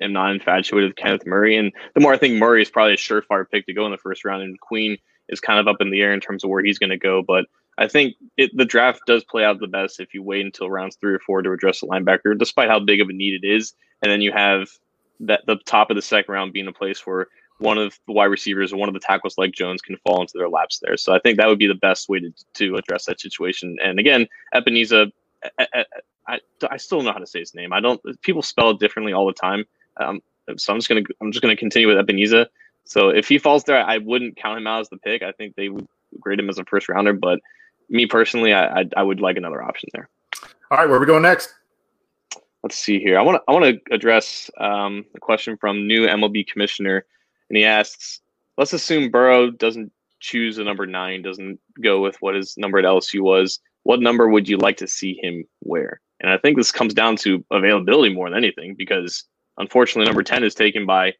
am 0.00 0.12
not 0.12 0.30
infatuated 0.30 0.90
with 0.90 0.96
Kenneth 0.96 1.26
Murray, 1.26 1.56
and 1.56 1.72
the 1.94 2.00
more 2.00 2.14
I 2.14 2.18
think 2.18 2.36
Murray 2.36 2.62
is 2.62 2.70
probably 2.70 2.94
a 2.94 2.96
surefire 2.96 3.50
pick 3.50 3.66
to 3.66 3.74
go 3.74 3.84
in 3.86 3.90
the 3.90 3.98
first 3.98 4.24
round, 4.24 4.44
and 4.44 4.60
Queen 4.60 4.96
is 5.28 5.40
kind 5.40 5.58
of 5.58 5.66
up 5.66 5.80
in 5.80 5.90
the 5.90 6.02
air 6.02 6.14
in 6.14 6.20
terms 6.20 6.44
of 6.44 6.50
where 6.50 6.62
he's 6.62 6.78
going 6.78 6.90
to 6.90 6.96
go. 6.96 7.20
But 7.20 7.46
I 7.78 7.88
think 7.88 8.14
it, 8.36 8.56
the 8.56 8.64
draft 8.64 9.00
does 9.06 9.24
play 9.24 9.44
out 9.44 9.58
the 9.58 9.66
best 9.66 9.98
if 9.98 10.14
you 10.14 10.22
wait 10.22 10.44
until 10.44 10.70
rounds 10.70 10.96
three 11.00 11.14
or 11.14 11.18
four 11.18 11.42
to 11.42 11.50
address 11.50 11.80
the 11.80 11.88
linebacker, 11.88 12.38
despite 12.38 12.68
how 12.68 12.78
big 12.78 13.00
of 13.00 13.08
a 13.08 13.12
need 13.12 13.42
it 13.42 13.46
is. 13.46 13.74
And 14.00 14.12
then 14.12 14.20
you 14.20 14.32
have 14.32 14.68
that 15.20 15.42
the 15.46 15.56
top 15.64 15.90
of 15.90 15.96
the 15.96 16.02
second 16.02 16.32
round 16.32 16.52
being 16.52 16.66
a 16.66 16.72
place 16.72 17.06
where 17.06 17.28
one 17.58 17.78
of 17.78 17.98
the 18.06 18.12
wide 18.12 18.24
receivers 18.26 18.72
or 18.72 18.76
one 18.76 18.88
of 18.88 18.94
the 18.94 19.00
tackles 19.00 19.38
like 19.38 19.52
Jones 19.52 19.80
can 19.80 19.96
fall 19.98 20.20
into 20.20 20.32
their 20.36 20.48
laps 20.48 20.80
there. 20.82 20.96
So 20.96 21.14
I 21.14 21.20
think 21.20 21.38
that 21.38 21.48
would 21.48 21.58
be 21.58 21.68
the 21.68 21.74
best 21.74 22.08
way 22.08 22.20
to, 22.20 22.32
to 22.54 22.76
address 22.76 23.06
that 23.06 23.20
situation. 23.20 23.76
And 23.82 23.98
again, 23.98 24.26
Epenesa, 24.54 25.12
I, 25.58 25.84
I, 26.26 26.40
I, 26.70 26.76
still 26.78 27.02
know 27.02 27.12
how 27.12 27.18
to 27.18 27.26
say 27.26 27.40
his 27.40 27.54
name. 27.54 27.72
I 27.72 27.80
don't. 27.80 28.00
People 28.22 28.42
spell 28.42 28.70
it 28.70 28.80
differently 28.80 29.12
all 29.12 29.26
the 29.26 29.34
time. 29.34 29.64
Um, 29.98 30.22
so 30.56 30.72
I'm 30.72 30.78
just 30.78 30.88
gonna 30.88 31.02
I'm 31.20 31.32
just 31.32 31.42
gonna 31.42 31.56
continue 31.56 31.88
with 31.88 31.96
Epenesa. 31.96 32.46
So 32.84 33.10
if 33.10 33.28
he 33.28 33.38
falls 33.38 33.64
there, 33.64 33.82
I 33.84 33.98
wouldn't 33.98 34.36
count 34.36 34.58
him 34.58 34.66
out 34.66 34.80
as 34.80 34.88
the 34.88 34.96
pick. 34.96 35.22
I 35.22 35.32
think 35.32 35.54
they 35.54 35.68
would 35.68 35.86
grade 36.20 36.38
him 36.38 36.48
as 36.48 36.58
a 36.58 36.64
first 36.64 36.88
rounder. 36.88 37.12
But 37.12 37.40
me 37.88 38.06
personally, 38.06 38.52
I 38.52 38.80
I, 38.80 38.84
I 38.96 39.02
would 39.02 39.20
like 39.20 39.36
another 39.36 39.62
option 39.62 39.90
there. 39.92 40.08
All 40.70 40.78
right, 40.78 40.88
where 40.88 40.98
we 40.98 41.06
going 41.06 41.22
next? 41.22 41.54
Let's 42.64 42.78
see 42.78 42.98
here. 42.98 43.18
I 43.18 43.22
want 43.22 43.36
to 43.36 43.42
I 43.46 43.52
want 43.52 43.66
to 43.66 43.94
address 43.94 44.50
um, 44.58 45.04
a 45.14 45.20
question 45.20 45.56
from 45.58 45.86
new 45.86 46.06
MLB 46.06 46.46
commissioner, 46.48 47.04
and 47.50 47.58
he 47.58 47.64
asks, 47.64 48.20
let's 48.56 48.72
assume 48.72 49.10
Burrow 49.10 49.50
doesn't 49.50 49.92
choose 50.18 50.56
a 50.56 50.64
number 50.64 50.86
nine, 50.86 51.20
doesn't 51.20 51.60
go 51.82 52.00
with 52.00 52.16
what 52.20 52.34
his 52.34 52.56
number 52.56 52.78
at 52.78 52.86
LSU 52.86 53.20
was. 53.20 53.60
What 53.82 54.00
number 54.00 54.28
would 54.28 54.48
you 54.48 54.56
like 54.56 54.78
to 54.78 54.88
see 54.88 55.20
him 55.22 55.44
wear? 55.60 56.00
And 56.20 56.32
I 56.32 56.38
think 56.38 56.56
this 56.56 56.72
comes 56.72 56.94
down 56.94 57.16
to 57.16 57.44
availability 57.50 58.14
more 58.14 58.30
than 58.30 58.38
anything, 58.38 58.74
because 58.76 59.24
unfortunately, 59.58 60.06
number 60.06 60.22
ten 60.22 60.42
is 60.42 60.54
taken 60.54 60.86
by 60.86 61.12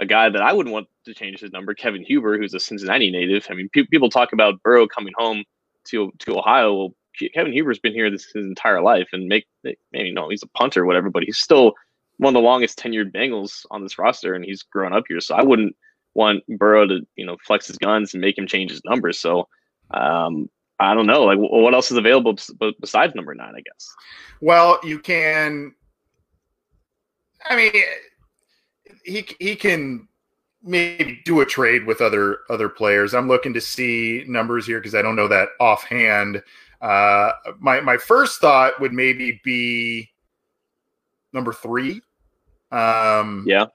a 0.00 0.04
guy 0.04 0.30
that 0.30 0.42
I 0.42 0.52
wouldn't 0.52 0.72
want 0.72 0.88
to 1.04 1.14
change 1.14 1.38
his 1.38 1.52
number, 1.52 1.74
Kevin 1.74 2.02
Huber, 2.02 2.38
who's 2.38 2.54
a 2.54 2.60
Cincinnati 2.60 3.12
native. 3.12 3.46
I 3.48 3.54
mean, 3.54 3.68
pe- 3.72 3.86
people 3.86 4.10
talk 4.10 4.32
about 4.32 4.60
Burrow 4.64 4.88
coming 4.88 5.14
home 5.16 5.44
to 5.84 6.10
to 6.18 6.36
Ohio. 6.36 6.74
Well, 6.74 6.94
Kevin 7.34 7.52
Huber's 7.52 7.78
been 7.78 7.92
here 7.92 8.10
this 8.10 8.24
his 8.24 8.46
entire 8.46 8.80
life, 8.80 9.08
and 9.12 9.28
make 9.28 9.46
maybe 9.64 10.12
no, 10.12 10.28
he's 10.28 10.42
a 10.42 10.48
punter 10.48 10.82
or 10.82 10.86
whatever, 10.86 11.10
but 11.10 11.22
he's 11.24 11.38
still 11.38 11.74
one 12.18 12.34
of 12.34 12.40
the 12.40 12.46
longest 12.46 12.78
tenured 12.78 13.12
Bengals 13.12 13.66
on 13.70 13.82
this 13.82 13.98
roster, 13.98 14.34
and 14.34 14.44
he's 14.44 14.62
grown 14.62 14.92
up 14.92 15.04
here. 15.08 15.20
So 15.20 15.34
I 15.34 15.42
wouldn't 15.42 15.76
want 16.14 16.44
Burrow 16.58 16.86
to 16.86 17.00
you 17.16 17.26
know 17.26 17.36
flex 17.44 17.66
his 17.66 17.78
guns 17.78 18.14
and 18.14 18.20
make 18.20 18.36
him 18.36 18.46
change 18.46 18.70
his 18.70 18.82
numbers. 18.84 19.18
So 19.18 19.48
um, 19.92 20.48
I 20.78 20.94
don't 20.94 21.06
know, 21.06 21.24
like 21.24 21.38
what 21.38 21.74
else 21.74 21.90
is 21.90 21.96
available 21.96 22.36
besides 22.80 23.14
number 23.14 23.34
nine? 23.34 23.54
I 23.56 23.60
guess. 23.60 23.94
Well, 24.40 24.78
you 24.82 24.98
can. 24.98 25.74
I 27.44 27.56
mean, 27.56 27.72
he 29.04 29.26
he 29.38 29.56
can 29.56 30.08
maybe 30.64 31.20
do 31.24 31.40
a 31.40 31.46
trade 31.46 31.86
with 31.86 32.00
other 32.00 32.38
other 32.50 32.68
players. 32.68 33.14
I'm 33.14 33.28
looking 33.28 33.54
to 33.54 33.60
see 33.60 34.24
numbers 34.26 34.66
here 34.66 34.78
because 34.78 34.94
I 34.94 35.02
don't 35.02 35.16
know 35.16 35.28
that 35.28 35.50
offhand. 35.60 36.42
Uh, 36.82 37.32
my 37.60 37.80
my 37.80 37.96
first 37.96 38.40
thought 38.40 38.78
would 38.80 38.92
maybe 38.92 39.40
be 39.44 40.10
number 41.32 41.52
three. 41.52 42.02
Um, 42.72 43.44
yeah, 43.46 43.66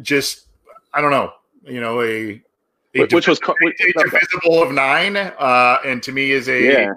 just 0.00 0.46
I 0.94 1.02
don't 1.02 1.10
know. 1.10 1.32
You 1.64 1.82
know, 1.82 2.00
a, 2.00 2.42
a 2.94 3.06
which 3.06 3.28
was 3.28 3.38
co- 3.38 3.54
a 3.62 3.92
divisible 4.02 4.62
of 4.62 4.72
nine, 4.72 5.16
uh, 5.16 5.78
and 5.84 6.02
to 6.02 6.12
me 6.12 6.30
is 6.30 6.48
a 6.48 6.62
yeah. 6.62 6.92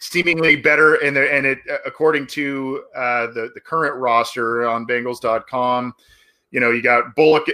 seemingly 0.00 0.56
better. 0.56 0.96
And 0.96 1.16
and 1.16 1.46
it 1.46 1.60
according 1.86 2.26
to 2.28 2.82
uh, 2.96 3.28
the 3.28 3.52
the 3.54 3.60
current 3.60 3.94
roster 3.94 4.66
on 4.66 4.84
Bengals.com, 4.84 5.94
you 6.50 6.58
know, 6.58 6.72
you 6.72 6.82
got 6.82 7.14
Bullock 7.14 7.44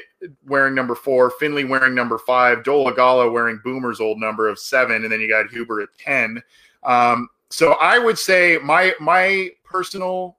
wearing 0.46 0.74
number 0.74 0.94
four, 0.94 1.28
Finley 1.28 1.64
wearing 1.64 1.94
number 1.94 2.16
five, 2.16 2.62
Dolegala 2.62 3.30
wearing 3.30 3.60
Boomer's 3.62 4.00
old 4.00 4.18
number 4.18 4.48
of 4.48 4.58
seven, 4.58 5.02
and 5.02 5.12
then 5.12 5.20
you 5.20 5.28
got 5.28 5.50
Huber 5.50 5.82
at 5.82 5.90
ten. 5.98 6.42
Um, 6.84 7.28
so 7.50 7.72
I 7.74 7.98
would 7.98 8.18
say 8.18 8.58
my 8.62 8.92
my 9.00 9.50
personal 9.64 10.38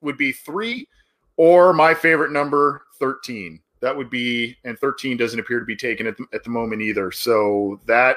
would 0.00 0.16
be 0.16 0.32
three, 0.32 0.88
or 1.36 1.72
my 1.72 1.94
favorite 1.94 2.32
number 2.32 2.82
thirteen. 2.98 3.60
That 3.80 3.96
would 3.96 4.10
be, 4.10 4.56
and 4.64 4.78
thirteen 4.78 5.16
doesn't 5.16 5.38
appear 5.38 5.58
to 5.58 5.66
be 5.66 5.76
taken 5.76 6.06
at 6.06 6.16
the, 6.16 6.26
at 6.32 6.44
the 6.44 6.50
moment 6.50 6.82
either. 6.82 7.10
So 7.12 7.80
that 7.86 8.16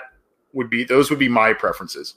would 0.53 0.69
be 0.69 0.83
those 0.83 1.09
would 1.09 1.19
be 1.19 1.29
my 1.29 1.53
preferences. 1.53 2.15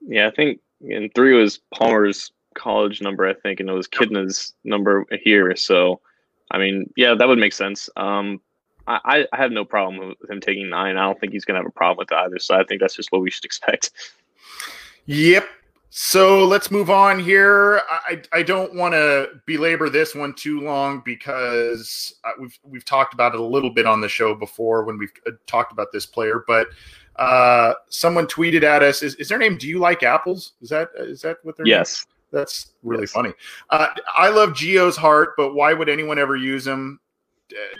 Yeah, 0.00 0.26
I 0.26 0.30
think 0.30 0.60
and 0.88 1.14
three 1.14 1.34
was 1.34 1.60
Palmer's 1.74 2.32
college 2.54 3.00
number, 3.00 3.26
I 3.26 3.34
think, 3.34 3.60
and 3.60 3.68
it 3.68 3.72
was 3.72 3.86
Kitna's 3.86 4.54
number 4.64 5.04
here. 5.22 5.54
So, 5.56 6.00
I 6.50 6.58
mean, 6.58 6.90
yeah, 6.96 7.14
that 7.14 7.28
would 7.28 7.38
make 7.38 7.52
sense. 7.52 7.88
Um, 7.96 8.40
I, 8.86 9.26
I 9.32 9.36
have 9.36 9.52
no 9.52 9.64
problem 9.64 10.16
with 10.20 10.30
him 10.30 10.40
taking 10.40 10.68
nine. 10.68 10.96
I 10.96 11.06
don't 11.06 11.20
think 11.20 11.32
he's 11.32 11.44
going 11.44 11.54
to 11.54 11.60
have 11.60 11.68
a 11.68 11.72
problem 11.72 11.98
with 11.98 12.12
either. 12.12 12.38
So 12.38 12.56
I 12.56 12.64
think 12.64 12.80
that's 12.80 12.96
just 12.96 13.12
what 13.12 13.20
we 13.20 13.30
should 13.30 13.44
expect. 13.50 13.90
Yep. 15.10 15.48
So 15.88 16.46
let's 16.46 16.70
move 16.70 16.88
on 16.88 17.18
here. 17.18 17.82
I, 17.90 18.22
I 18.32 18.44
don't 18.44 18.76
want 18.76 18.94
to 18.94 19.40
belabor 19.44 19.90
this 19.90 20.14
one 20.14 20.32
too 20.34 20.60
long 20.60 21.02
because 21.04 22.14
uh, 22.22 22.30
we've 22.38 22.56
we've 22.62 22.84
talked 22.84 23.12
about 23.12 23.34
it 23.34 23.40
a 23.40 23.44
little 23.44 23.70
bit 23.70 23.86
on 23.86 24.00
the 24.00 24.08
show 24.08 24.36
before 24.36 24.84
when 24.84 24.98
we've 24.98 25.10
uh, 25.26 25.32
talked 25.48 25.72
about 25.72 25.90
this 25.90 26.06
player. 26.06 26.44
But 26.46 26.68
uh, 27.16 27.74
someone 27.88 28.28
tweeted 28.28 28.62
at 28.62 28.84
us: 28.84 29.02
"Is, 29.02 29.16
is 29.16 29.28
their 29.28 29.38
name? 29.38 29.58
Do 29.58 29.66
you 29.66 29.80
like 29.80 30.04
apples? 30.04 30.52
Is 30.62 30.68
that 30.68 30.90
is 30.96 31.22
that 31.22 31.38
what 31.42 31.56
their 31.56 31.66
yes? 31.66 32.06
Name? 32.06 32.40
That's 32.40 32.70
really 32.84 33.02
yes. 33.02 33.10
funny. 33.10 33.32
Uh, 33.70 33.88
I 34.16 34.28
love 34.28 34.50
Gio's 34.50 34.96
heart, 34.96 35.30
but 35.36 35.54
why 35.54 35.72
would 35.72 35.88
anyone 35.88 36.20
ever 36.20 36.36
use 36.36 36.68
him 36.68 37.00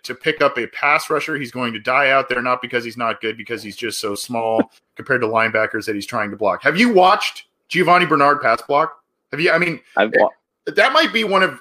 to 0.03 0.15
pick 0.15 0.41
up 0.41 0.59
a 0.59 0.67
pass 0.69 1.11
rusher? 1.11 1.37
He's 1.37 1.51
going 1.51 1.73
to 1.73 1.81
die 1.81 2.11
out 2.11 2.29
there, 2.29 2.43
not 2.43 2.63
because 2.63 2.85
he's 2.85 2.97
not 2.97 3.21
good, 3.21 3.37
because 3.37 3.63
he's 3.63 3.77
just 3.77 4.01
so 4.01 4.15
small 4.15 4.71
compared 4.97 5.21
to 5.23 5.27
linebackers 5.27 5.87
that 5.87 5.95
he's 5.95 6.07
trying 6.07 6.31
to 6.31 6.37
block. 6.37 6.63
Have 6.63 6.79
you 6.79 6.93
watched 6.93 7.47
Giovani 7.69 8.07
Bernard 8.07 8.41
pass 8.41 8.63
block? 8.63 9.03
Have 9.31 9.41
you? 9.41 9.51
I 9.51 9.59
mean, 9.59 9.81
that 9.97 10.93
might 10.93 11.13
be 11.13 11.25
one 11.25 11.43
of 11.43 11.61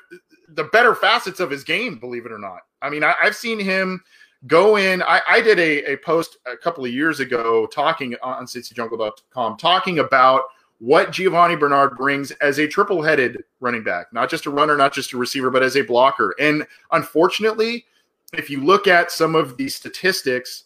the 0.50 0.65
better 0.65 0.95
facets 0.95 1.39
of 1.39 1.50
his 1.50 1.63
game, 1.63 2.00
believe 2.00 2.26
it 2.26 2.32
or 2.32 2.39
not. 2.39 2.62
I 2.82 2.89
mean, 2.89 3.04
I, 3.04 3.13
have 3.22 3.36
seen 3.36 3.60
him 3.60 4.02
go 4.48 4.78
in. 4.78 5.02
I, 5.04 5.22
I 5.28 5.41
did 5.41 5.60
a, 5.60 5.93
a, 5.93 5.98
post 5.98 6.38
a 6.45 6.58
couple 6.58 6.86
of 6.86 6.91
years 6.91 7.19
ago 7.19 7.67
talking 7.67 8.15
on 8.24 8.45
cincyjungle.com, 8.45 9.58
talking 9.58 10.00
about 10.00 10.43
what 10.80 11.12
Giovani 11.12 11.58
Bernard 11.58 11.98
brings 11.98 12.32
as 12.32 12.58
a 12.58 12.67
triple 12.67 13.02
headed 13.02 13.43
running 13.60 13.84
back, 13.84 14.12
not 14.13 14.30
just 14.30 14.45
a 14.45 14.50
runner, 14.50 14.78
not 14.78 14.93
just 14.93 15.13
a 15.13 15.17
receiver, 15.17 15.50
but 15.50 15.62
as 15.62 15.76
a 15.76 15.82
blocker. 15.82 16.34
And 16.39 16.65
unfortunately, 16.91 17.86
if 18.34 18.50
you 18.50 18.63
look 18.63 18.88
at 18.88 19.12
some 19.12 19.36
of 19.36 19.58
the 19.58 19.70
statistics, 19.70 20.65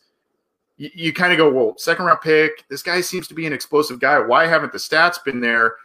you, 0.77 0.89
you 0.93 1.13
kind 1.13 1.31
of 1.31 1.37
go, 1.37 1.51
well, 1.51 1.75
second 1.77 2.05
round 2.05 2.21
pick, 2.21 2.67
this 2.69 2.83
guy 2.83 3.01
seems 3.01 3.27
to 3.27 3.33
be 3.33 3.45
an 3.45 3.53
explosive 3.53 3.99
guy. 3.99 4.19
Why 4.19 4.47
haven't 4.47 4.71
the 4.71 4.79
stats 4.79 5.23
been 5.23 5.39
there? 5.39 5.75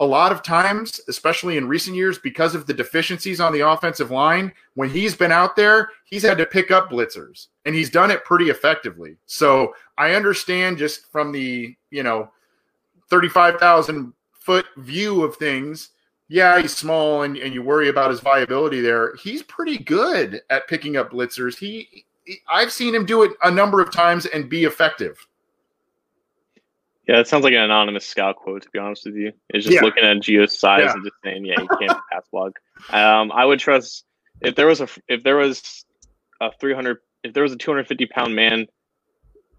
A 0.00 0.04
lot 0.04 0.32
of 0.32 0.42
times, 0.42 1.00
especially 1.08 1.56
in 1.56 1.68
recent 1.68 1.96
years, 1.96 2.18
because 2.18 2.54
of 2.56 2.66
the 2.66 2.74
deficiencies 2.74 3.40
on 3.40 3.52
the 3.52 3.60
offensive 3.60 4.10
line, 4.10 4.52
when 4.74 4.90
he's 4.90 5.14
been 5.14 5.30
out 5.30 5.54
there, 5.54 5.90
he's 6.04 6.24
had 6.24 6.38
to 6.38 6.46
pick 6.46 6.72
up 6.72 6.90
blitzers 6.90 7.46
and 7.64 7.74
he's 7.74 7.90
done 7.90 8.10
it 8.10 8.24
pretty 8.24 8.50
effectively. 8.50 9.16
So 9.26 9.72
I 9.96 10.14
understand 10.14 10.78
just 10.78 11.10
from 11.12 11.30
the, 11.30 11.76
you 11.90 12.02
know, 12.02 12.28
35,000 13.08 14.12
foot 14.32 14.66
view 14.78 15.22
of 15.22 15.36
things. 15.36 15.90
Yeah, 16.28 16.60
he's 16.60 16.74
small 16.74 17.22
and, 17.22 17.36
and 17.36 17.52
you 17.52 17.62
worry 17.62 17.88
about 17.88 18.10
his 18.10 18.20
viability 18.20 18.80
there. 18.80 19.14
He's 19.16 19.42
pretty 19.42 19.78
good 19.78 20.40
at 20.50 20.66
picking 20.68 20.96
up 20.96 21.12
blitzers. 21.12 21.58
He 21.58 22.06
I've 22.48 22.72
seen 22.72 22.94
him 22.94 23.04
do 23.04 23.22
it 23.22 23.32
a 23.42 23.50
number 23.50 23.80
of 23.80 23.92
times 23.92 24.26
and 24.26 24.48
be 24.48 24.64
effective. 24.64 25.26
Yeah, 27.06 27.20
it 27.20 27.28
sounds 27.28 27.44
like 27.44 27.52
an 27.52 27.60
anonymous 27.60 28.06
scout 28.06 28.36
quote. 28.36 28.62
To 28.62 28.70
be 28.70 28.78
honest 28.78 29.04
with 29.04 29.16
you, 29.16 29.32
it's 29.50 29.66
just 29.66 29.74
yeah. 29.74 29.82
looking 29.82 30.04
at 30.04 30.16
Gio's 30.18 30.58
size 30.58 30.84
yeah. 30.84 30.92
and 30.92 31.04
just 31.04 31.16
saying, 31.22 31.44
"Yeah, 31.44 31.60
he 31.60 31.86
can't 31.86 32.00
pass 32.10 32.26
block." 32.32 32.58
Um, 32.90 33.30
I 33.30 33.44
would 33.44 33.58
trust 33.58 34.06
if 34.40 34.54
there 34.54 34.66
was 34.66 34.80
a 34.80 34.88
if 35.08 35.22
there 35.22 35.36
was 35.36 35.84
a 36.40 36.50
300 36.58 36.98
if 37.22 37.34
there 37.34 37.42
was 37.42 37.52
a 37.52 37.56
250 37.56 38.06
pound 38.06 38.34
man 38.34 38.66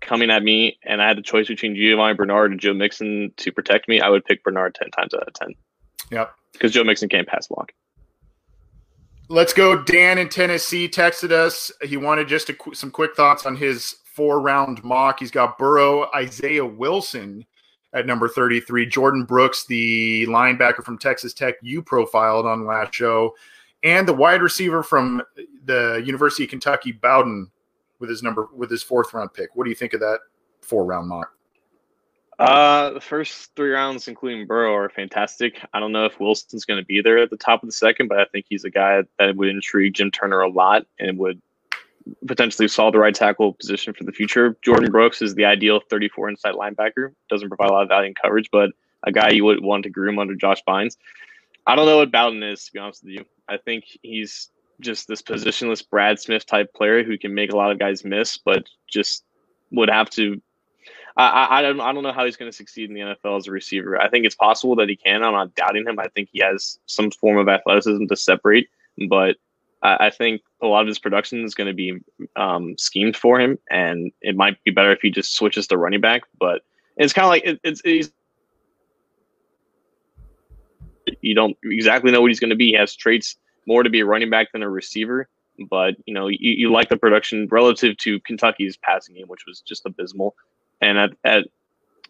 coming 0.02 0.30
at 0.30 0.44
me 0.44 0.78
and 0.84 1.02
I 1.02 1.08
had 1.08 1.18
the 1.18 1.22
choice 1.22 1.48
between 1.48 1.76
Giovani 1.76 2.16
Bernard 2.16 2.52
and 2.52 2.60
Joe 2.60 2.74
Mixon 2.74 3.32
to 3.38 3.52
protect 3.52 3.88
me, 3.88 4.02
I 4.02 4.10
would 4.10 4.26
pick 4.26 4.44
Bernard 4.44 4.76
10 4.76 4.92
times 4.92 5.14
out 5.14 5.28
of 5.28 5.34
10. 5.34 5.56
Yep. 6.12 6.34
Because 6.54 6.72
Joe 6.72 6.84
Mixon 6.84 7.10
can't 7.10 7.28
pass 7.28 7.48
block. 7.48 7.74
Let's 9.28 9.54
go. 9.54 9.82
Dan 9.84 10.18
in 10.18 10.30
Tennessee 10.30 10.88
texted 10.88 11.32
us. 11.32 11.72
He 11.82 11.98
wanted 11.98 12.28
just 12.28 12.50
a, 12.50 12.56
some 12.74 12.92
quick 12.92 13.16
thoughts 13.16 13.46
on 13.46 13.56
his 13.56 13.96
four 14.14 14.40
round 14.40 14.84
mock. 14.84 15.20
He's 15.20 15.32
got 15.32 15.58
Burrow, 15.58 16.10
Isaiah 16.14 16.66
Wilson 16.66 17.46
at 17.96 18.06
number 18.06 18.28
33, 18.28 18.88
Jordyn 18.90 19.26
Brooks, 19.26 19.66
the 19.66 20.28
linebacker 20.28 20.84
from 20.84 20.98
Texas 20.98 21.34
Tech, 21.34 21.56
you 21.62 21.82
profiled 21.82 22.46
on 22.46 22.66
last 22.66 22.94
show, 22.94 23.34
and 23.84 24.06
the 24.06 24.14
wide 24.14 24.42
receiver 24.42 24.84
from 24.84 25.22
the 25.64 26.04
University 26.06 26.44
of 26.44 26.50
Kentucky, 26.50 26.92
Bowden, 26.92 27.50
with 28.00 28.10
his 28.10 28.22
number 28.22 28.50
with 28.54 28.70
his 28.70 28.84
fourth 28.84 29.14
round 29.14 29.34
pick. 29.34 29.56
What 29.56 29.64
do 29.64 29.70
you 29.70 29.76
think 29.76 29.94
of 29.94 30.02
that 30.02 30.20
four 30.62 30.84
round 30.84 31.08
mock? 31.08 31.35
Uh, 32.38 32.92
the 32.92 33.02
first 33.02 33.56
three 33.56 33.72
rounds, 33.72 34.08
including 34.08 34.46
Burrow, 34.46 34.74
are 34.74 34.90
fantastic. 34.90 35.60
I 35.74 35.80
don't 35.80 35.94
know 35.94 36.06
if 36.06 36.20
Wilson's 36.20 36.66
going 36.66 36.80
to 36.80 36.86
be 36.86 37.02
there 37.02 37.20
at 37.20 37.30
the 37.30 37.38
top 37.38 37.64
of 37.64 37.70
the 37.70 37.74
second, 37.74 38.08
but 38.08 38.20
I 38.20 38.26
think 38.26 38.46
he's 38.50 38.66
a 38.66 38.70
guy 38.70 39.04
that 39.20 39.36
would 39.38 39.48
intrigue 39.48 39.94
Jim 39.94 40.12
Turner 40.12 40.42
a 40.42 40.50
lot 40.50 40.86
and 41.00 41.18
would 41.18 41.42
potentially 42.28 42.68
solve 42.68 42.94
the 42.94 43.00
right 43.00 43.16
tackle 43.16 43.54
position 43.54 43.94
for 43.94 44.04
the 44.04 44.12
future. 44.12 44.56
Jordyn 44.66 44.92
Brooks 44.92 45.22
is 45.22 45.34
the 45.36 45.46
ideal 45.46 45.80
34 45.90 46.30
inside 46.30 46.56
linebacker. 46.56 47.14
Doesn't 47.30 47.48
provide 47.48 47.70
a 47.70 47.74
lot 47.74 47.84
of 47.84 47.90
value 47.90 48.10
in 48.10 48.16
coverage, 48.16 48.50
but 48.52 48.72
a 49.04 49.12
guy 49.12 49.30
you 49.30 49.46
would 49.46 49.64
want 49.64 49.84
to 49.84 49.90
groom 49.90 50.20
under 50.20 50.36
Josh 50.36 50.62
Bynes. 50.68 50.98
I 51.66 51.76
don't 51.76 51.86
know 51.86 51.98
what 51.98 52.12
Bowden 52.12 52.44
is, 52.44 52.66
to 52.66 52.74
be 52.74 52.80
honest 52.80 53.04
with 53.04 53.14
you. 53.14 53.26
I 53.48 53.58
think 53.58 53.86
he's 54.02 54.50
just 54.82 55.08
this 55.08 55.22
positionless 55.22 55.88
Brad 55.88 56.20
Smith 56.20 56.46
type 56.46 56.74
player 56.74 57.04
who 57.04 57.18
can 57.18 57.34
make 57.34 57.52
a 57.52 57.56
lot 57.56 57.72
of 57.72 57.80
guys 57.80 58.04
miss, 58.04 58.38
but 58.38 58.66
just 58.88 59.24
would 59.72 59.90
have 59.90 60.10
to 60.12 60.42
I, 61.18 61.60
I, 61.60 61.62
don't 61.62 61.80
I 61.80 61.94
don't 61.94 62.04
know 62.04 62.12
how 62.12 62.26
he's 62.26 62.36
going 62.36 62.52
to 62.52 62.56
succeed 62.56 62.90
in 62.90 62.94
the 62.94 63.02
NFL 63.02 63.38
as 63.38 63.48
a 63.48 63.52
receiver. 63.52 64.00
I 64.00 64.10
think 64.10 64.26
it's 64.26 64.36
possible 64.36 64.76
that 64.76 64.90
he 64.90 64.98
can. 64.98 65.24
I'm 65.24 65.32
not 65.32 65.56
doubting 65.56 65.88
him. 65.88 65.98
I 65.98 66.10
think 66.10 66.30
he 66.32 66.40
has 66.40 66.78
some 66.88 67.10
form 67.10 67.38
of 67.38 67.48
athleticism 67.48 68.08
to 68.08 68.16
separate, 68.18 68.68
but 69.08 69.38
I, 69.82 70.08
I 70.08 70.10
think 70.10 70.42
a 70.62 70.68
lot 70.68 70.82
of 70.82 70.88
his 70.88 71.00
production 71.00 71.46
is 71.46 71.56
going 71.56 71.68
to 71.68 71.74
be 71.74 72.00
um, 72.36 72.78
schemed 72.78 73.16
for 73.16 73.40
him, 73.40 73.58
and 73.70 74.12
it 74.22 74.36
might 74.36 74.62
be 74.66 74.72
better 74.72 74.92
if 74.92 75.00
he 75.02 75.10
just 75.10 75.36
switches 75.36 75.68
to 75.68 75.78
running 75.78 76.02
back. 76.02 76.24
But 76.38 76.64
it's 76.98 77.14
kind 77.14 77.26
of 77.26 77.30
like 77.30 77.46
it, 77.46 77.60
it's, 77.64 77.82
it's 77.86 78.12
you 81.22 81.34
don't 81.34 81.56
exactly 81.64 82.12
know 82.12 82.20
what 82.20 82.32
he's 82.32 82.42
going 82.42 82.50
to 82.50 82.58
be. 82.58 82.72
He 82.72 82.74
has 82.74 82.94
traits 82.94 83.38
more 83.68 83.84
to 83.84 83.90
be 83.90 84.02
a 84.02 84.06
running 84.06 84.30
back 84.30 84.52
than 84.52 84.64
a 84.64 84.70
receiver, 84.70 85.30
but 85.70 85.96
you 86.06 86.14
know 86.14 86.28
you, 86.28 86.38
you 86.40 86.72
like 86.74 86.90
the 86.90 86.98
production 86.98 87.48
relative 87.50 87.96
to 88.00 88.20
Kentucky's 88.20 88.76
passing 88.76 89.16
game, 89.16 89.28
which 89.28 89.46
was 89.48 89.62
just 89.62 89.86
abysmal 89.86 90.36
and 90.82 90.98
at, 90.98 91.12
at 91.24 91.40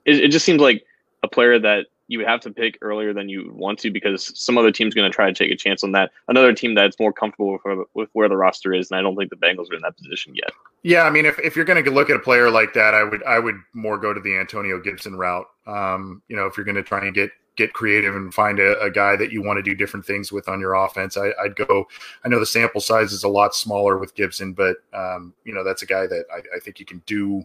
it, 0.06 0.26
it 0.26 0.28
just 0.30 0.46
seems 0.46 0.62
like 0.62 0.84
a 1.24 1.28
player 1.28 1.60
that 1.60 1.88
you 2.08 2.20
would 2.20 2.28
have 2.28 2.40
to 2.42 2.52
pick 2.52 2.78
earlier 2.82 3.14
than 3.14 3.30
you 3.30 3.52
want 3.56 3.80
to 3.80 3.90
because 3.90 4.32
some 4.40 4.58
other 4.58 4.72
team's 4.72 4.94
going 4.94 5.10
to 5.10 5.16
try 5.16 5.26
to 5.26 5.34
take 5.34 5.52
a 5.52 5.56
chance 5.56 5.84
on 5.84 5.92
that. 5.94 6.12
Another 6.28 6.54
team 6.54 6.76
that's 6.76 7.00
more 7.00 7.12
comfortable 7.12 7.58
with, 7.66 7.88
with 7.94 8.10
where 8.14 8.30
the 8.30 8.38
roster 8.38 8.74
is, 8.74 8.92
and 8.92 9.00
I 9.00 9.02
don't 9.02 9.16
think 9.16 9.32
the 9.32 9.36
Bengals 9.36 9.72
are 9.72 9.76
in 9.76 9.82
that 9.82 9.98
position 9.98 10.36
yet. 10.36 10.52
Yeah, 10.84 11.04
I 11.04 11.10
mean, 11.10 11.26
if, 11.26 11.40
if 11.40 11.56
you're 11.56 11.66
going 11.66 11.84
to 11.84 11.92
look 11.92 12.10
at 12.10 12.16
a 12.16 12.20
player 12.20 12.52
like 12.52 12.74
that, 12.74 12.94
I 12.94 13.04
would 13.04 13.24
I 13.24 13.40
would 13.40 13.56
more 13.74 13.98
go 13.98 14.14
to 14.14 14.20
the 14.20 14.38
Antonio 14.38 14.80
Gibson 14.80 15.16
route. 15.16 15.48
Um, 15.66 16.22
you 16.28 16.36
know, 16.36 16.46
if 16.46 16.58
you're 16.58 16.66
going 16.66 16.76
to 16.76 16.84
try 16.84 17.04
and 17.04 17.14
get 17.14 17.32
get 17.56 17.74
creative 17.74 18.16
and 18.16 18.34
find 18.34 18.60
a, 18.60 18.78
a, 18.82 18.92
guy 18.92 19.16
that 19.16 19.32
you 19.32 19.42
want 19.42 19.58
to 19.58 19.64
do 19.64 19.74
different 19.74 20.06
things 20.06 20.30
with 20.30 20.50
on 20.50 20.60
your 20.60 20.74
offense, 20.74 21.16
I, 21.16 21.32
would 21.42 21.56
go. 21.56 21.88
I 22.24 22.28
know 22.28 22.40
the 22.40 22.46
sample 22.46 22.82
size 22.82 23.14
is 23.14 23.24
a 23.24 23.30
lot 23.30 23.56
smaller 23.56 23.98
with 23.98 24.14
Gibson, 24.14 24.54
but 24.54 24.78
um, 24.94 25.34
you 25.44 25.54
know 25.54 25.64
that's 25.64 25.82
a 25.82 25.88
guy 25.88 26.06
that 26.06 26.26
I, 26.32 26.40
I 26.56 26.60
think 26.60 26.80
you 26.80 26.86
can 26.86 27.02
do 27.06 27.44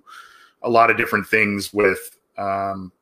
a 0.62 0.70
lot 0.70 0.90
of 0.90 0.96
different 0.96 1.26
things 1.26 1.72
with 1.72 2.18
um, 2.38 2.92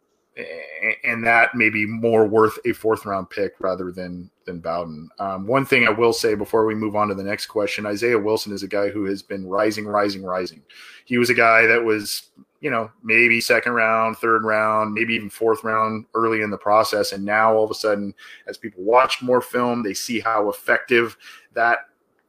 and 1.04 1.24
that 1.24 1.54
may 1.54 1.68
be 1.68 1.84
more 1.84 2.26
worth 2.26 2.58
a 2.64 2.72
fourth 2.72 3.04
round 3.04 3.28
pick 3.30 3.54
rather 3.58 3.90
than 3.90 4.30
than 4.44 4.60
Bowden. 4.60 5.10
Um, 5.18 5.46
one 5.46 5.64
thing 5.64 5.86
I 5.86 5.90
will 5.90 6.12
say 6.12 6.34
before 6.34 6.64
we 6.64 6.74
move 6.74 6.96
on 6.96 7.08
to 7.08 7.14
the 7.14 7.24
next 7.24 7.46
question: 7.46 7.86
Isaiah 7.86 8.18
Wilson 8.18 8.52
is 8.52 8.62
a 8.62 8.68
guy 8.68 8.88
who 8.88 9.04
has 9.06 9.22
been 9.22 9.46
rising, 9.46 9.86
rising, 9.86 10.22
rising. 10.22 10.62
He 11.06 11.18
was 11.18 11.30
a 11.30 11.34
guy 11.34 11.66
that 11.66 11.82
was, 11.82 12.30
you 12.60 12.70
know, 12.70 12.90
maybe 13.02 13.40
second 13.40 13.72
round, 13.72 14.16
third 14.18 14.44
round, 14.44 14.94
maybe 14.94 15.14
even 15.14 15.30
fourth 15.30 15.64
round 15.64 16.06
early 16.14 16.42
in 16.42 16.50
the 16.50 16.58
process, 16.58 17.12
and 17.12 17.24
now 17.24 17.54
all 17.54 17.64
of 17.64 17.70
a 17.70 17.74
sudden, 17.74 18.14
as 18.46 18.56
people 18.56 18.84
watch 18.84 19.20
more 19.22 19.40
film, 19.40 19.82
they 19.82 19.94
see 19.94 20.20
how 20.20 20.48
effective 20.48 21.16
that 21.54 21.78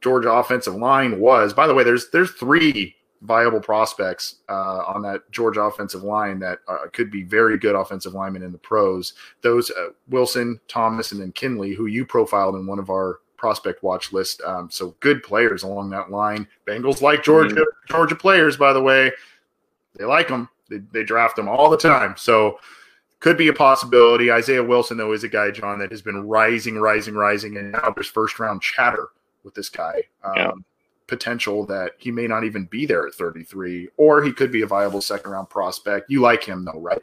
Georgia 0.00 0.32
offensive 0.32 0.74
line 0.74 1.20
was. 1.20 1.52
By 1.52 1.68
the 1.68 1.74
way, 1.74 1.84
there's 1.84 2.10
there's 2.10 2.32
three 2.32 2.96
viable 3.22 3.60
prospects 3.60 4.36
uh, 4.48 4.82
on 4.86 5.02
that 5.02 5.30
Georgia 5.30 5.60
offensive 5.62 6.02
line 6.02 6.38
that 6.38 6.60
uh, 6.68 6.86
could 6.92 7.10
be 7.10 7.22
very 7.22 7.58
good 7.58 7.74
offensive 7.74 8.14
linemen 8.14 8.42
in 8.42 8.52
the 8.52 8.58
pros. 8.58 9.14
Those 9.42 9.70
uh, 9.70 9.88
Wilson, 10.08 10.58
Thomas, 10.68 11.12
and 11.12 11.20
then 11.20 11.32
Kindley, 11.32 11.74
who 11.74 11.86
you 11.86 12.06
profiled 12.06 12.54
in 12.54 12.66
one 12.66 12.78
of 12.78 12.88
our 12.88 13.20
prospect 13.36 13.82
watch 13.82 14.12
list. 14.12 14.40
Um, 14.42 14.70
so 14.70 14.94
good 15.00 15.22
players 15.22 15.62
along 15.62 15.90
that 15.90 16.10
line. 16.10 16.46
Bengals 16.66 17.02
like 17.02 17.22
Georgia 17.22 17.56
mm-hmm. 17.56 17.92
Georgia 17.92 18.16
players, 18.16 18.56
by 18.56 18.72
the 18.72 18.82
way. 18.82 19.12
They 19.96 20.04
like 20.04 20.28
them. 20.28 20.48
They, 20.68 20.78
they 20.92 21.02
draft 21.02 21.36
them 21.36 21.48
all 21.48 21.68
the 21.68 21.76
time. 21.76 22.14
So 22.16 22.58
could 23.18 23.36
be 23.36 23.48
a 23.48 23.52
possibility. 23.52 24.32
Isaiah 24.32 24.64
Wilson, 24.64 24.96
though, 24.96 25.12
is 25.12 25.24
a 25.24 25.28
guy, 25.28 25.50
John, 25.50 25.78
that 25.80 25.90
has 25.90 26.00
been 26.00 26.26
rising, 26.26 26.76
rising, 26.78 27.14
rising, 27.14 27.58
and 27.58 27.72
now 27.72 27.92
there's 27.94 28.06
first 28.06 28.38
round 28.38 28.62
chatter 28.62 29.08
with 29.44 29.54
this 29.54 29.68
guy. 29.68 30.04
Um, 30.24 30.32
yeah 30.36 30.50
potential 31.10 31.66
that 31.66 31.92
he 31.98 32.10
may 32.10 32.26
not 32.26 32.44
even 32.44 32.64
be 32.64 32.86
there 32.86 33.06
at 33.06 33.12
33, 33.12 33.88
or 33.98 34.22
he 34.22 34.32
could 34.32 34.50
be 34.50 34.62
a 34.62 34.66
viable 34.66 35.02
second 35.02 35.32
round 35.32 35.50
prospect. 35.50 36.10
You 36.10 36.20
like 36.20 36.42
him 36.42 36.64
though, 36.64 36.80
right? 36.80 37.02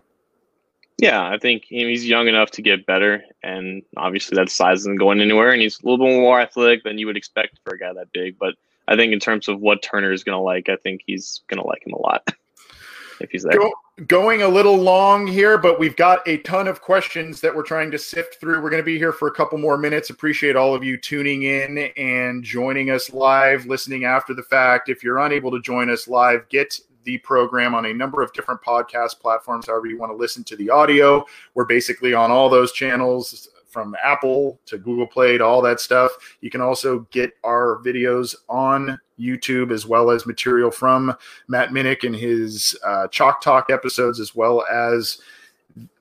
Yeah, 0.98 1.30
I 1.30 1.38
think 1.38 1.66
he's 1.66 2.08
young 2.08 2.28
enough 2.28 2.50
to 2.52 2.64
get 2.64 2.88
better, 2.88 3.22
and 3.44 3.84
obviously 3.98 4.36
that 4.38 4.50
size 4.50 4.80
isn't 4.80 4.98
going 4.98 5.22
anywhere, 5.22 5.52
and 5.52 5.62
he's 5.62 5.80
a 5.80 5.88
little 5.88 6.04
bit 6.04 6.16
more 6.16 6.42
athletic 6.42 6.84
than 6.84 6.98
you 6.98 7.06
would 7.06 7.18
expect 7.18 7.60
for 7.64 7.76
a 7.76 7.80
guy 7.80 7.94
that 7.94 8.12
big. 8.14 8.40
But 8.40 8.56
I 8.88 8.96
think 8.96 9.14
in 9.14 9.20
terms 9.20 9.48
of 9.48 9.60
what 9.60 9.84
Turner 9.84 10.12
is 10.12 10.24
going 10.24 10.36
to 10.36 10.42
like, 10.42 10.70
I 10.70 10.78
think 10.78 11.02
he's 11.06 11.42
going 11.48 11.62
to 11.62 11.68
like 11.68 11.86
him 11.86 11.94
a 11.94 12.02
lot 12.02 12.28
if 13.22 13.30
he's 13.30 13.44
there. 13.44 13.60
Go, 13.60 13.72
going 14.06 14.44
a 14.44 14.48
little 14.48 14.78
long 14.78 15.26
here, 15.26 15.58
but 15.58 15.80
we've 15.80 15.96
got 15.96 16.28
a 16.28 16.38
ton 16.40 16.68
of 16.68 16.82
questions 16.82 17.42
that 17.42 17.56
we're 17.56 17.64
trying 17.64 17.90
to 17.90 17.98
sift 17.98 18.40
through. 18.40 18.62
We're 18.62 18.70
going 18.70 18.82
to 18.82 18.86
be 18.86 19.00
here 19.00 19.12
for 19.12 19.28
a 19.28 19.34
couple 19.34 19.58
more 19.58 19.78
minutes. 19.78 20.12
Appreciate 20.12 20.56
all 20.56 20.76
of 20.76 20.84
you 20.84 20.98
tuning 20.98 21.44
in 21.44 21.92
and 21.98 22.44
joining 22.44 22.92
us 22.92 23.12
live, 23.12 23.66
listening 23.66 24.06
after 24.06 24.36
the 24.36 24.44
fact. 24.44 24.90
If 24.90 25.04
you're 25.04 25.18
unable 25.18 25.50
to 25.50 25.60
join 25.60 25.90
us 25.90 26.08
live, 26.08 26.48
get 26.50 26.80
the 27.06 27.18
program 27.20 27.74
on 27.74 27.86
a 27.86 27.94
number 27.94 28.22
of 28.22 28.32
different 28.34 28.62
podcast 28.62 29.20
platforms, 29.20 29.66
however 29.66 29.88
you 29.88 29.98
want 29.98 30.12
to 30.12 30.16
listen 30.16 30.44
to 30.44 30.56
the 30.56 30.70
audio. 30.70 31.26
We're 31.56 31.66
basically 31.66 32.14
on 32.14 32.30
all 32.30 32.50
those 32.50 32.74
channels 32.74 33.50
from 33.68 33.96
Apple 34.04 34.60
to 34.66 34.78
Google 34.78 35.08
Play 35.08 35.38
to 35.38 35.46
all 35.46 35.62
that 35.62 35.80
stuff. 35.80 36.12
You 36.42 36.50
can 36.50 36.62
also 36.62 37.00
get 37.12 37.34
our 37.44 37.82
videos 37.86 38.36
on 38.50 39.00
YouTube 39.20 39.72
as 39.72 39.86
well 39.86 40.10
as 40.10 40.26
material 40.26 40.72
from 40.72 41.16
Matt 41.48 41.70
Minnick 41.70 42.04
and 42.04 42.16
his 42.16 42.78
uh, 42.86 43.08
Chalk 43.08 43.42
Talk 43.42 43.70
episodes, 43.70 44.20
as 44.20 44.36
well 44.36 44.66
as 44.72 45.20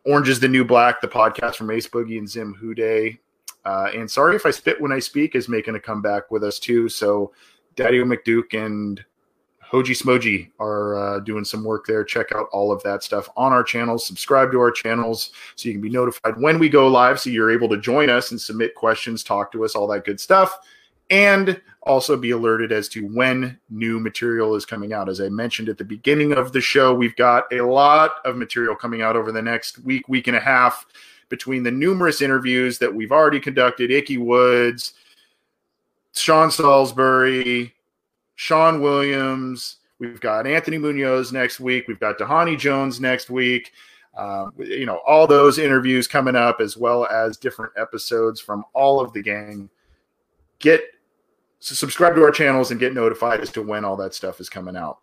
Orange 0.04 0.28
is 0.28 0.40
the 0.40 0.48
New 0.48 0.64
Black, 0.64 1.00
the 1.00 1.08
podcast 1.08 1.56
from 1.56 1.70
Ace 1.70 1.88
Boogie 1.88 2.18
and 2.18 2.28
Zim 2.28 2.54
Hude. 2.60 3.18
Uh, 3.64 3.90
and 3.92 4.08
sorry 4.08 4.36
if 4.36 4.46
I 4.46 4.52
spit 4.52 4.80
when 4.80 4.92
I 4.92 5.00
speak 5.00 5.34
is 5.34 5.48
making 5.48 5.74
a 5.74 5.80
comeback 5.80 6.30
with 6.30 6.44
us 6.44 6.60
too. 6.60 6.88
So 6.88 7.32
Daddy 7.74 7.98
McDuke 7.98 8.54
and 8.54 9.04
Hoji 9.70 10.00
Smoji 10.00 10.50
are 10.60 10.96
uh, 10.96 11.20
doing 11.20 11.44
some 11.44 11.64
work 11.64 11.86
there. 11.86 12.04
Check 12.04 12.32
out 12.32 12.48
all 12.52 12.70
of 12.70 12.82
that 12.84 13.02
stuff 13.02 13.28
on 13.36 13.52
our 13.52 13.64
channels. 13.64 14.06
Subscribe 14.06 14.52
to 14.52 14.60
our 14.60 14.70
channels 14.70 15.32
so 15.56 15.68
you 15.68 15.74
can 15.74 15.82
be 15.82 15.90
notified 15.90 16.40
when 16.40 16.58
we 16.58 16.68
go 16.68 16.86
live 16.86 17.18
so 17.18 17.30
you're 17.30 17.50
able 17.50 17.68
to 17.68 17.76
join 17.76 18.08
us 18.08 18.30
and 18.30 18.40
submit 18.40 18.74
questions, 18.74 19.24
talk 19.24 19.50
to 19.52 19.64
us, 19.64 19.74
all 19.74 19.86
that 19.88 20.04
good 20.04 20.20
stuff. 20.20 20.58
And 21.10 21.60
also 21.82 22.16
be 22.16 22.32
alerted 22.32 22.72
as 22.72 22.88
to 22.88 23.06
when 23.06 23.56
new 23.70 24.00
material 24.00 24.56
is 24.56 24.66
coming 24.66 24.92
out. 24.92 25.08
As 25.08 25.20
I 25.20 25.28
mentioned 25.28 25.68
at 25.68 25.78
the 25.78 25.84
beginning 25.84 26.32
of 26.32 26.52
the 26.52 26.60
show, 26.60 26.92
we've 26.92 27.14
got 27.14 27.44
a 27.52 27.60
lot 27.60 28.14
of 28.24 28.36
material 28.36 28.74
coming 28.74 29.02
out 29.02 29.14
over 29.14 29.30
the 29.30 29.42
next 29.42 29.78
week, 29.84 30.08
week 30.08 30.26
and 30.26 30.36
a 30.36 30.40
half 30.40 30.84
between 31.28 31.62
the 31.62 31.70
numerous 31.70 32.22
interviews 32.22 32.78
that 32.78 32.92
we've 32.92 33.12
already 33.12 33.38
conducted 33.38 33.92
Ickey 33.92 34.18
Woods, 34.18 34.94
Sean 36.12 36.50
Salisbury, 36.50 37.75
Sean 38.36 38.80
Williams. 38.80 39.76
We've 39.98 40.20
got 40.20 40.46
Anthony 40.46 40.78
Munoz 40.78 41.32
next 41.32 41.58
week. 41.58 41.88
We've 41.88 41.98
got 41.98 42.18
Dhani 42.18 42.58
Jones 42.58 43.00
next 43.00 43.30
week. 43.30 43.72
Uh, 44.16 44.50
you 44.58 44.86
know, 44.86 45.00
all 45.06 45.26
those 45.26 45.58
interviews 45.58 46.06
coming 46.06 46.36
up, 46.36 46.60
as 46.60 46.76
well 46.76 47.06
as 47.06 47.36
different 47.36 47.72
episodes 47.76 48.40
from 48.40 48.64
all 48.72 49.00
of 49.00 49.12
the 49.12 49.22
gang. 49.22 49.68
Get 50.58 50.82
so 51.58 51.74
subscribe 51.74 52.14
to 52.14 52.22
our 52.22 52.30
channels 52.30 52.70
and 52.70 52.78
get 52.78 52.94
notified 52.94 53.40
as 53.40 53.50
to 53.52 53.62
when 53.62 53.84
all 53.84 53.96
that 53.96 54.14
stuff 54.14 54.40
is 54.40 54.48
coming 54.48 54.76
out. 54.76 54.98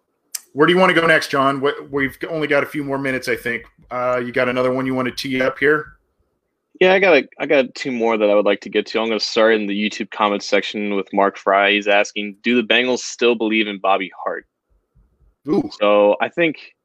Where 0.54 0.68
do 0.68 0.74
you 0.74 0.80
want 0.80 0.94
to 0.94 1.00
go 1.00 1.06
next, 1.06 1.30
John? 1.30 1.64
We've 1.92 2.18
only 2.30 2.48
got 2.48 2.64
a 2.64 2.68
few 2.68 2.84
more 2.84 3.00
minutes, 3.00 3.28
I 3.28 3.36
think. 3.36 3.66
Uh, 3.90 4.22
you 4.24 4.32
got 4.32 4.50
another 4.50 4.72
one 4.72 4.86
you 4.86 4.94
want 4.94 5.08
to 5.08 5.14
tee 5.14 5.42
up 5.42 5.58
here? 5.58 5.94
Yeah, 6.84 6.92
I 6.96 7.00
got 7.00 7.16
a, 7.16 7.28
I 7.40 7.46
got 7.46 7.74
two 7.76 7.94
more 7.94 8.18
that 8.18 8.30
I 8.30 8.36
would 8.36 8.44
like 8.44 8.60
to 8.60 8.70
get 8.70 8.86
to. 8.88 9.00
I'm 9.00 9.08
going 9.08 9.18
to 9.18 9.26
start 9.26 9.56
in 9.56 9.68
the 9.68 9.90
YouTube 9.90 10.12
comments 10.12 10.46
section 10.46 10.96
with 10.96 11.08
Mark 11.14 11.38
Fry. 11.38 11.72
He's 11.72 11.88
asking, 11.88 12.36
"Do 12.44 12.62
the 12.62 12.68
Bengals 12.68 13.00
still 13.00 13.36
believe 13.36 13.70
in 13.70 13.80
Bobby 13.80 14.12
Hart?" 14.22 14.46
Ooh. 15.48 15.70
So 15.80 16.18
I 16.20 16.28
think, 16.28 16.76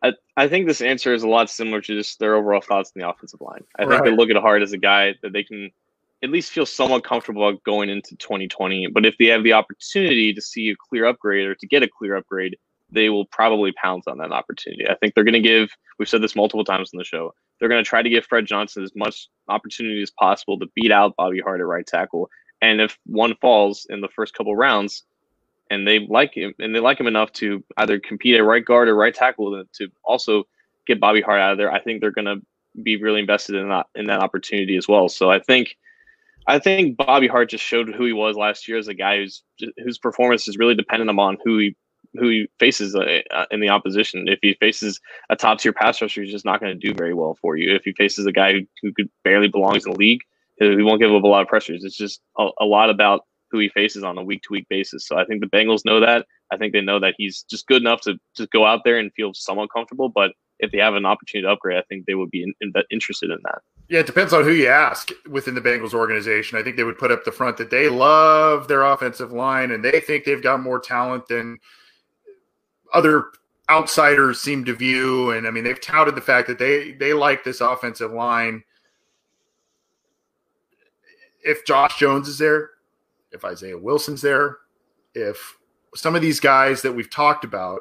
I, 0.00 0.12
I 0.36 0.46
think 0.46 0.68
this 0.68 0.80
answer 0.80 1.12
is 1.12 1.24
a 1.24 1.28
lot 1.28 1.50
similar 1.50 1.80
to 1.80 1.96
just 1.96 2.20
their 2.20 2.36
overall 2.36 2.60
thoughts 2.60 2.92
on 2.94 3.00
the 3.00 3.08
offensive 3.08 3.40
line. 3.40 3.64
I 3.76 3.82
right. 3.82 3.90
think 3.90 4.04
they 4.04 4.16
look 4.16 4.30
at 4.30 4.36
Hart 4.36 4.62
as 4.62 4.72
a 4.72 4.78
guy 4.78 5.16
that 5.22 5.32
they 5.32 5.42
can 5.42 5.72
at 6.22 6.30
least 6.30 6.52
feel 6.52 6.64
somewhat 6.64 7.02
comfortable 7.02 7.48
about 7.48 7.60
going 7.64 7.90
into 7.90 8.14
2020. 8.14 8.86
But 8.94 9.06
if 9.06 9.18
they 9.18 9.26
have 9.26 9.42
the 9.42 9.54
opportunity 9.54 10.32
to 10.34 10.40
see 10.40 10.70
a 10.70 10.76
clear 10.76 11.04
upgrade 11.04 11.48
or 11.48 11.56
to 11.56 11.66
get 11.66 11.82
a 11.82 11.88
clear 11.88 12.14
upgrade, 12.14 12.56
they 12.92 13.08
will 13.08 13.26
probably 13.26 13.72
pounce 13.72 14.06
on 14.06 14.18
that 14.18 14.30
opportunity. 14.30 14.88
I 14.88 14.94
think 14.94 15.14
they're 15.14 15.24
going 15.24 15.32
to 15.32 15.40
give. 15.40 15.70
We've 15.98 16.08
said 16.08 16.22
this 16.22 16.36
multiple 16.36 16.64
times 16.64 16.90
in 16.92 16.98
the 16.98 17.04
show 17.04 17.34
they're 17.58 17.68
going 17.68 17.82
to 17.82 17.88
try 17.88 18.02
to 18.02 18.08
give 18.08 18.24
Fred 18.24 18.46
Johnson 18.46 18.82
as 18.82 18.92
much 18.94 19.28
opportunity 19.48 20.02
as 20.02 20.10
possible 20.10 20.58
to 20.58 20.66
beat 20.74 20.92
out 20.92 21.16
Bobby 21.16 21.40
Hart 21.40 21.60
at 21.60 21.66
right 21.66 21.86
tackle. 21.86 22.30
And 22.60 22.80
if 22.80 22.98
one 23.06 23.34
falls 23.40 23.86
in 23.88 24.00
the 24.00 24.08
first 24.08 24.34
couple 24.34 24.54
rounds, 24.56 25.04
and 25.70 25.86
they 25.86 26.00
like 26.00 26.34
him, 26.34 26.54
and 26.58 26.74
they 26.74 26.80
like 26.80 26.98
him 26.98 27.06
enough 27.06 27.32
to 27.34 27.62
either 27.76 28.00
compete 28.00 28.36
at 28.36 28.44
right 28.44 28.64
guard 28.64 28.88
or 28.88 28.96
right 28.96 29.14
tackle 29.14 29.64
to 29.74 29.88
also 30.04 30.44
get 30.86 31.00
Bobby 31.00 31.20
Hart 31.20 31.40
out 31.40 31.52
of 31.52 31.58
there, 31.58 31.72
I 31.72 31.80
think 31.80 32.00
they're 32.00 32.10
going 32.10 32.24
to 32.24 32.40
be 32.82 32.96
really 33.00 33.20
invested 33.20 33.56
in 33.56 33.68
that 33.68 33.86
in 33.94 34.06
that 34.06 34.22
opportunity 34.22 34.76
as 34.76 34.88
well. 34.88 35.08
So 35.08 35.30
I 35.30 35.40
think. 35.40 35.76
I 36.50 36.58
think 36.58 36.96
Bobby 36.96 37.26
Hart 37.26 37.50
just 37.50 37.62
showed 37.62 37.94
who 37.94 38.06
he 38.06 38.14
was 38.14 38.34
last 38.34 38.68
year 38.68 38.78
as 38.78 38.88
a 38.88 38.94
guy 38.94 39.18
who's 39.18 39.42
whose 39.84 39.98
performance 39.98 40.48
is 40.48 40.56
really 40.56 40.74
dependent 40.74 41.10
upon 41.10 41.36
who 41.44 41.58
he 41.58 41.76
who 42.14 42.28
he 42.28 42.48
faces 42.58 42.94
uh, 42.94 43.20
uh, 43.30 43.44
in 43.50 43.60
the 43.60 43.68
opposition. 43.68 44.28
If 44.28 44.38
he 44.42 44.54
faces 44.54 45.00
a 45.30 45.36
top 45.36 45.58
tier 45.58 45.72
pass 45.72 46.00
rusher, 46.00 46.22
he's 46.22 46.32
just 46.32 46.44
not 46.44 46.60
going 46.60 46.78
to 46.78 46.86
do 46.86 46.94
very 46.94 47.14
well 47.14 47.36
for 47.40 47.56
you. 47.56 47.74
If 47.74 47.82
he 47.84 47.92
faces 47.92 48.26
a 48.26 48.32
guy 48.32 48.52
who, 48.52 48.60
who 48.82 48.92
could 48.92 49.10
barely 49.24 49.48
belongs 49.48 49.84
in 49.84 49.92
the 49.92 49.98
league, 49.98 50.20
he 50.58 50.82
won't 50.82 51.00
give 51.00 51.12
up 51.12 51.22
a 51.22 51.26
lot 51.26 51.42
of 51.42 51.48
pressures. 51.48 51.84
It's 51.84 51.96
just 51.96 52.20
a, 52.38 52.48
a 52.60 52.64
lot 52.64 52.90
about 52.90 53.22
who 53.50 53.58
he 53.58 53.68
faces 53.68 54.02
on 54.02 54.18
a 54.18 54.22
week 54.22 54.42
to 54.42 54.52
week 54.52 54.66
basis. 54.68 55.06
So 55.06 55.16
I 55.16 55.24
think 55.24 55.40
the 55.40 55.46
Bengals 55.46 55.84
know 55.84 56.00
that. 56.00 56.26
I 56.50 56.56
think 56.56 56.72
they 56.72 56.80
know 56.80 56.98
that 57.00 57.14
he's 57.16 57.44
just 57.48 57.66
good 57.66 57.82
enough 57.82 58.00
to 58.02 58.18
just 58.36 58.50
go 58.50 58.66
out 58.66 58.82
there 58.84 58.98
and 58.98 59.12
feel 59.14 59.32
somewhat 59.34 59.70
comfortable. 59.72 60.08
But 60.08 60.32
if 60.58 60.72
they 60.72 60.78
have 60.78 60.94
an 60.94 61.06
opportunity 61.06 61.46
to 61.46 61.52
upgrade, 61.52 61.78
I 61.78 61.82
think 61.88 62.06
they 62.06 62.14
would 62.14 62.30
be 62.30 62.42
in, 62.42 62.54
in, 62.60 62.72
interested 62.90 63.30
in 63.30 63.38
that. 63.44 63.60
Yeah, 63.88 64.00
it 64.00 64.06
depends 64.06 64.32
on 64.32 64.44
who 64.44 64.52
you 64.52 64.68
ask 64.68 65.10
within 65.28 65.54
the 65.54 65.60
Bengals 65.60 65.94
organization. 65.94 66.58
I 66.58 66.62
think 66.62 66.76
they 66.76 66.84
would 66.84 66.98
put 66.98 67.10
up 67.10 67.24
the 67.24 67.32
front 67.32 67.56
that 67.58 67.70
they 67.70 67.88
love 67.88 68.68
their 68.68 68.82
offensive 68.82 69.32
line 69.32 69.70
and 69.70 69.84
they 69.84 70.00
think 70.00 70.24
they've 70.24 70.42
got 70.42 70.60
more 70.60 70.80
talent 70.80 71.28
than 71.28 71.58
other 72.92 73.26
outsiders 73.70 74.40
seem 74.40 74.64
to 74.64 74.74
view. 74.74 75.30
And 75.30 75.46
I 75.46 75.50
mean, 75.50 75.64
they've 75.64 75.80
touted 75.80 76.14
the 76.14 76.20
fact 76.20 76.48
that 76.48 76.58
they 76.58 76.92
they 76.92 77.12
like 77.12 77.44
this 77.44 77.60
offensive 77.60 78.12
line. 78.12 78.64
If 81.44 81.64
Josh 81.64 81.98
Jones 81.98 82.28
is 82.28 82.38
there, 82.38 82.70
if 83.32 83.44
Isaiah 83.44 83.78
Wilson's 83.78 84.22
there, 84.22 84.58
if 85.14 85.56
some 85.94 86.14
of 86.14 86.22
these 86.22 86.40
guys 86.40 86.82
that 86.82 86.92
we've 86.92 87.10
talked 87.10 87.44
about 87.44 87.80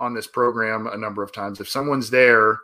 on 0.00 0.14
this 0.14 0.26
program 0.26 0.86
a 0.86 0.96
number 0.96 1.22
of 1.22 1.32
times, 1.32 1.60
if 1.60 1.68
someone's 1.68 2.10
there, 2.10 2.58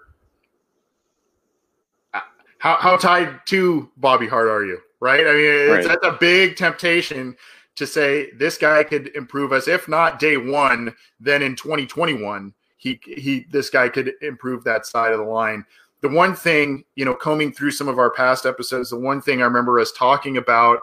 uh, 2.14 2.20
how, 2.58 2.76
how 2.76 2.96
tied 2.96 3.40
to 3.46 3.90
Bobby 3.96 4.26
Hart 4.26 4.48
are 4.48 4.64
you? 4.64 4.78
Right? 5.00 5.26
I 5.26 5.32
mean, 5.32 5.70
right. 5.70 5.84
that's 5.84 6.06
a 6.06 6.16
big 6.18 6.56
temptation 6.56 7.36
to 7.76 7.86
say 7.86 8.30
this 8.32 8.58
guy 8.58 8.84
could 8.84 9.08
improve 9.16 9.52
us. 9.52 9.68
If 9.68 9.88
not 9.88 10.18
day 10.18 10.36
one, 10.36 10.94
then 11.20 11.42
in 11.42 11.56
2021, 11.56 12.52
he 12.76 13.00
he 13.04 13.46
this 13.50 13.70
guy 13.70 13.88
could 13.88 14.12
improve 14.22 14.64
that 14.64 14.86
side 14.86 15.12
of 15.12 15.18
the 15.18 15.24
line. 15.24 15.64
The 16.00 16.08
one 16.08 16.34
thing, 16.34 16.84
you 16.96 17.04
know, 17.04 17.14
combing 17.14 17.52
through 17.52 17.70
some 17.70 17.88
of 17.88 17.98
our 17.98 18.10
past 18.10 18.44
episodes, 18.44 18.90
the 18.90 18.98
one 18.98 19.22
thing 19.22 19.40
I 19.40 19.44
remember 19.44 19.78
us 19.78 19.92
talking 19.92 20.36
about 20.36 20.80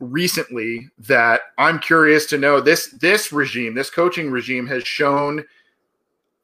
recently 0.00 0.88
that 0.98 1.42
I'm 1.58 1.78
curious 1.78 2.26
to 2.26 2.38
know 2.38 2.60
this 2.60 2.88
this 3.00 3.32
regime, 3.32 3.74
this 3.74 3.90
coaching 3.90 4.30
regime 4.30 4.66
has 4.66 4.86
shown 4.86 5.44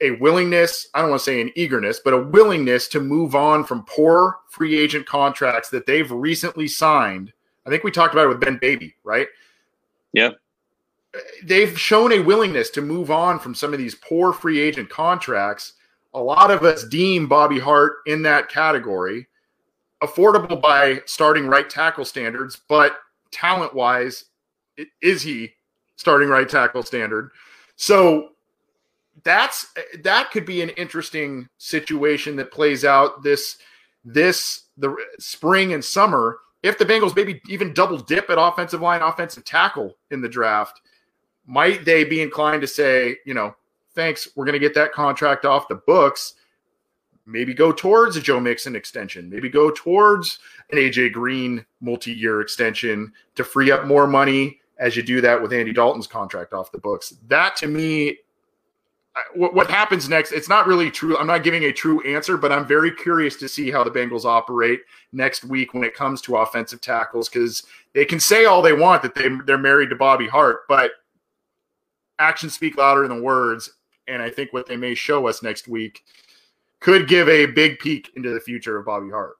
a 0.00 0.12
willingness, 0.12 0.88
I 0.94 1.00
don't 1.00 1.10
want 1.10 1.20
to 1.20 1.24
say 1.24 1.40
an 1.40 1.50
eagerness, 1.56 2.00
but 2.02 2.14
a 2.14 2.22
willingness 2.22 2.86
to 2.88 3.00
move 3.00 3.34
on 3.34 3.64
from 3.64 3.84
poor 3.84 4.38
free 4.48 4.78
agent 4.78 5.06
contracts 5.06 5.70
that 5.70 5.86
they've 5.86 6.10
recently 6.10 6.68
signed 6.68 7.32
I 7.68 7.70
think 7.70 7.84
we 7.84 7.90
talked 7.90 8.14
about 8.14 8.24
it 8.24 8.28
with 8.28 8.40
Ben 8.40 8.56
Baby, 8.56 8.94
right? 9.04 9.28
Yeah. 10.14 10.30
They've 11.44 11.78
shown 11.78 12.12
a 12.12 12.20
willingness 12.20 12.70
to 12.70 12.80
move 12.80 13.10
on 13.10 13.38
from 13.38 13.54
some 13.54 13.74
of 13.74 13.78
these 13.78 13.94
poor 13.94 14.32
free 14.32 14.58
agent 14.58 14.88
contracts. 14.88 15.74
A 16.14 16.20
lot 16.20 16.50
of 16.50 16.62
us 16.62 16.84
deem 16.84 17.28
Bobby 17.28 17.58
Hart 17.58 17.96
in 18.06 18.22
that 18.22 18.48
category, 18.48 19.26
affordable 20.02 20.62
by 20.62 21.02
starting 21.04 21.46
right 21.46 21.68
tackle 21.68 22.06
standards, 22.06 22.58
but 22.70 22.96
talent 23.30 23.74
wise, 23.74 24.24
is 25.02 25.20
he 25.20 25.52
starting 25.96 26.30
right 26.30 26.48
tackle 26.48 26.82
standard? 26.82 27.32
So 27.76 28.30
that's 29.24 29.66
that 30.04 30.30
could 30.30 30.46
be 30.46 30.62
an 30.62 30.70
interesting 30.70 31.50
situation 31.58 32.36
that 32.36 32.50
plays 32.50 32.82
out 32.86 33.22
this 33.22 33.58
this 34.04 34.62
the 34.78 34.96
spring 35.18 35.74
and 35.74 35.84
summer 35.84 36.38
if 36.62 36.78
the 36.78 36.84
Bengals 36.84 37.14
maybe 37.14 37.40
even 37.48 37.72
double 37.72 37.98
dip 37.98 38.30
at 38.30 38.38
offensive 38.38 38.80
line, 38.80 39.02
offensive 39.02 39.44
tackle 39.44 39.96
in 40.10 40.20
the 40.20 40.28
draft, 40.28 40.80
might 41.46 41.84
they 41.84 42.04
be 42.04 42.20
inclined 42.20 42.60
to 42.62 42.66
say, 42.66 43.16
you 43.24 43.34
know, 43.34 43.54
thanks, 43.94 44.28
we're 44.36 44.44
going 44.44 44.52
to 44.54 44.58
get 44.58 44.74
that 44.74 44.92
contract 44.92 45.44
off 45.44 45.68
the 45.68 45.76
books. 45.76 46.34
Maybe 47.26 47.54
go 47.54 47.72
towards 47.72 48.16
a 48.16 48.20
Joe 48.20 48.40
Mixon 48.40 48.74
extension. 48.74 49.28
Maybe 49.28 49.48
go 49.48 49.70
towards 49.70 50.38
an 50.70 50.78
AJ 50.78 51.12
Green 51.12 51.64
multi-year 51.80 52.40
extension 52.40 53.12
to 53.34 53.44
free 53.44 53.70
up 53.70 53.86
more 53.86 54.06
money 54.06 54.60
as 54.78 54.96
you 54.96 55.02
do 55.02 55.20
that 55.20 55.40
with 55.40 55.52
Andy 55.52 55.72
Dalton's 55.72 56.06
contract 56.06 56.52
off 56.52 56.72
the 56.72 56.78
books. 56.78 57.14
That 57.26 57.56
to 57.56 57.66
me 57.66 58.18
what, 59.34 59.54
what 59.54 59.70
happens 59.70 60.08
next, 60.08 60.32
it's 60.32 60.48
not 60.48 60.66
really 60.66 60.90
true. 60.90 61.16
I'm 61.16 61.26
not 61.26 61.44
giving 61.44 61.64
a 61.64 61.72
true 61.72 62.00
answer, 62.02 62.36
but 62.36 62.52
I'm 62.52 62.66
very 62.66 62.90
curious 62.90 63.36
to 63.36 63.48
see 63.48 63.70
how 63.70 63.84
the 63.84 63.90
Bengals 63.90 64.24
operate 64.24 64.80
next 65.12 65.44
week 65.44 65.74
when 65.74 65.84
it 65.84 65.94
comes 65.94 66.20
to 66.22 66.36
offensive 66.36 66.80
tackles 66.80 67.28
because 67.28 67.62
they 67.94 68.04
can 68.04 68.20
say 68.20 68.44
all 68.44 68.62
they 68.62 68.72
want 68.72 69.02
that 69.02 69.14
they, 69.14 69.28
they're 69.46 69.58
married 69.58 69.90
to 69.90 69.96
Bobby 69.96 70.26
Hart, 70.26 70.60
but 70.68 70.92
actions 72.18 72.54
speak 72.54 72.76
louder 72.76 73.06
than 73.06 73.22
words, 73.22 73.70
and 74.06 74.22
I 74.22 74.30
think 74.30 74.52
what 74.52 74.66
they 74.66 74.76
may 74.76 74.94
show 74.94 75.26
us 75.26 75.42
next 75.42 75.68
week 75.68 76.02
could 76.80 77.08
give 77.08 77.28
a 77.28 77.46
big 77.46 77.78
peek 77.78 78.10
into 78.16 78.30
the 78.30 78.40
future 78.40 78.78
of 78.78 78.86
Bobby 78.86 79.10
Hart. 79.10 79.36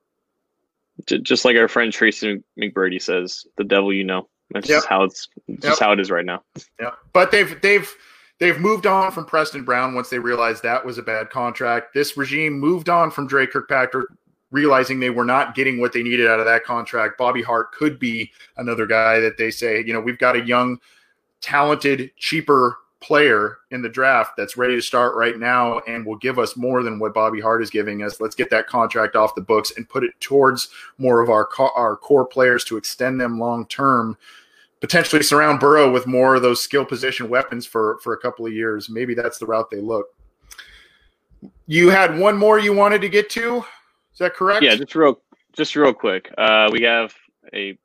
Just 1.07 1.45
like 1.45 1.57
our 1.57 1.68
friend 1.68 1.93
Tracy 1.93 2.43
McBrady 2.59 3.01
says, 3.01 3.47
"The 3.57 3.64
devil 3.64 3.93
you 3.93 4.03
know." 4.03 4.29
That's 4.51 4.68
yep. 4.68 4.79
just 4.79 4.89
how 4.89 5.05
it's 5.05 5.29
just 5.49 5.64
yep. 5.64 5.79
how 5.79 5.93
it 5.93 6.01
is 6.01 6.11
right 6.11 6.24
now. 6.24 6.43
Yeah, 6.81 6.93
but 7.12 7.31
they've 7.31 7.61
they've 7.61 7.95
they've 8.39 8.59
moved 8.59 8.86
on 8.86 9.12
from 9.12 9.24
Preston 9.24 9.64
Brown 9.64 9.95
once 9.95 10.09
they 10.09 10.18
realized 10.18 10.62
that 10.62 10.84
was 10.84 10.99
a 10.99 11.03
bad 11.03 11.30
contract. 11.30 11.95
This 11.95 12.16
regime 12.16 12.59
moved 12.59 12.89
on 12.89 13.11
from 13.11 13.26
Dre 13.26 13.47
Kirkpatrick, 13.47 14.09
realizing 14.51 15.01
they 15.01 15.11
were 15.11 15.24
not 15.24 15.55
getting 15.55 15.80
what 15.80 15.93
they 15.93 16.03
needed 16.03 16.26
out 16.26 16.41
of 16.41 16.47
that 16.47 16.64
contract. 16.64 17.18
Bobby 17.18 17.43
Hart 17.43 17.72
could 17.72 17.99
be 17.99 18.30
another 18.57 18.86
guy 18.86 19.20
that 19.20 19.36
they 19.36 19.51
say, 19.51 19.84
you 19.84 19.93
know, 19.93 20.01
we've 20.01 20.18
got 20.18 20.36
a 20.36 20.45
young, 20.45 20.80
talented, 21.41 22.11
cheaper 22.16 22.78
player 23.01 23.59
in 23.70 23.80
the 23.80 23.89
draft 23.89 24.32
that's 24.36 24.57
ready 24.57 24.74
to 24.74 24.82
start 24.82 25.14
right 25.14 25.39
now 25.39 25.80
and 25.86 26.05
will 26.05 26.16
give 26.16 26.39
us 26.39 26.57
more 26.57 26.82
than 26.82 26.99
what 26.99 27.14
Bobby 27.14 27.41
Hart 27.41 27.62
is 27.62 27.70
giving 27.70 28.03
us. 28.03 28.20
Let's 28.20 28.34
get 28.34 28.51
that 28.51 28.66
contract 28.66 29.14
off 29.14 29.34
the 29.34 29.41
books 29.41 29.72
and 29.76 29.89
put 29.89 30.03
it 30.03 30.18
towards 30.20 30.68
more 30.99 31.20
of 31.20 31.30
our 31.30 31.49
our 31.76 31.97
core 31.97 32.26
players 32.26 32.64
to 32.64 32.76
extend 32.76 33.20
them 33.20 33.39
long 33.39 33.66
term. 33.66 34.16
Potentially 34.81 35.22
surround 35.22 35.59
Burrow 35.59 35.91
with 35.91 36.07
more 36.07 36.37
of 36.37 36.43
those 36.43 36.62
skill 36.62 36.85
position 36.85 37.29
weapons 37.29 37.66
for 37.66 37.99
for 38.03 38.12
a 38.12 38.18
couple 38.18 38.47
of 38.47 38.53
years. 38.53 38.89
Maybe 38.89 39.14
that's 39.14 39.39
the 39.39 39.47
route 39.47 39.70
they 39.70 39.81
look. 39.81 40.07
You 41.66 41.91
had 41.91 42.18
one 42.18 42.37
more 42.37 42.59
you 42.59 42.72
wanted 42.72 43.01
to 43.03 43.09
get 43.09 43.29
to. 43.31 43.64
Is 44.12 44.18
that 44.18 44.35
correct? 44.35 44.62
Yeah, 44.62 44.76
just 44.76 44.95
real 44.95 45.20
just 45.53 45.74
real 45.74 45.93
quick. 45.93 46.33
Uh, 46.39 46.70
we 46.72 46.83
have 46.83 47.12
a 47.55 47.76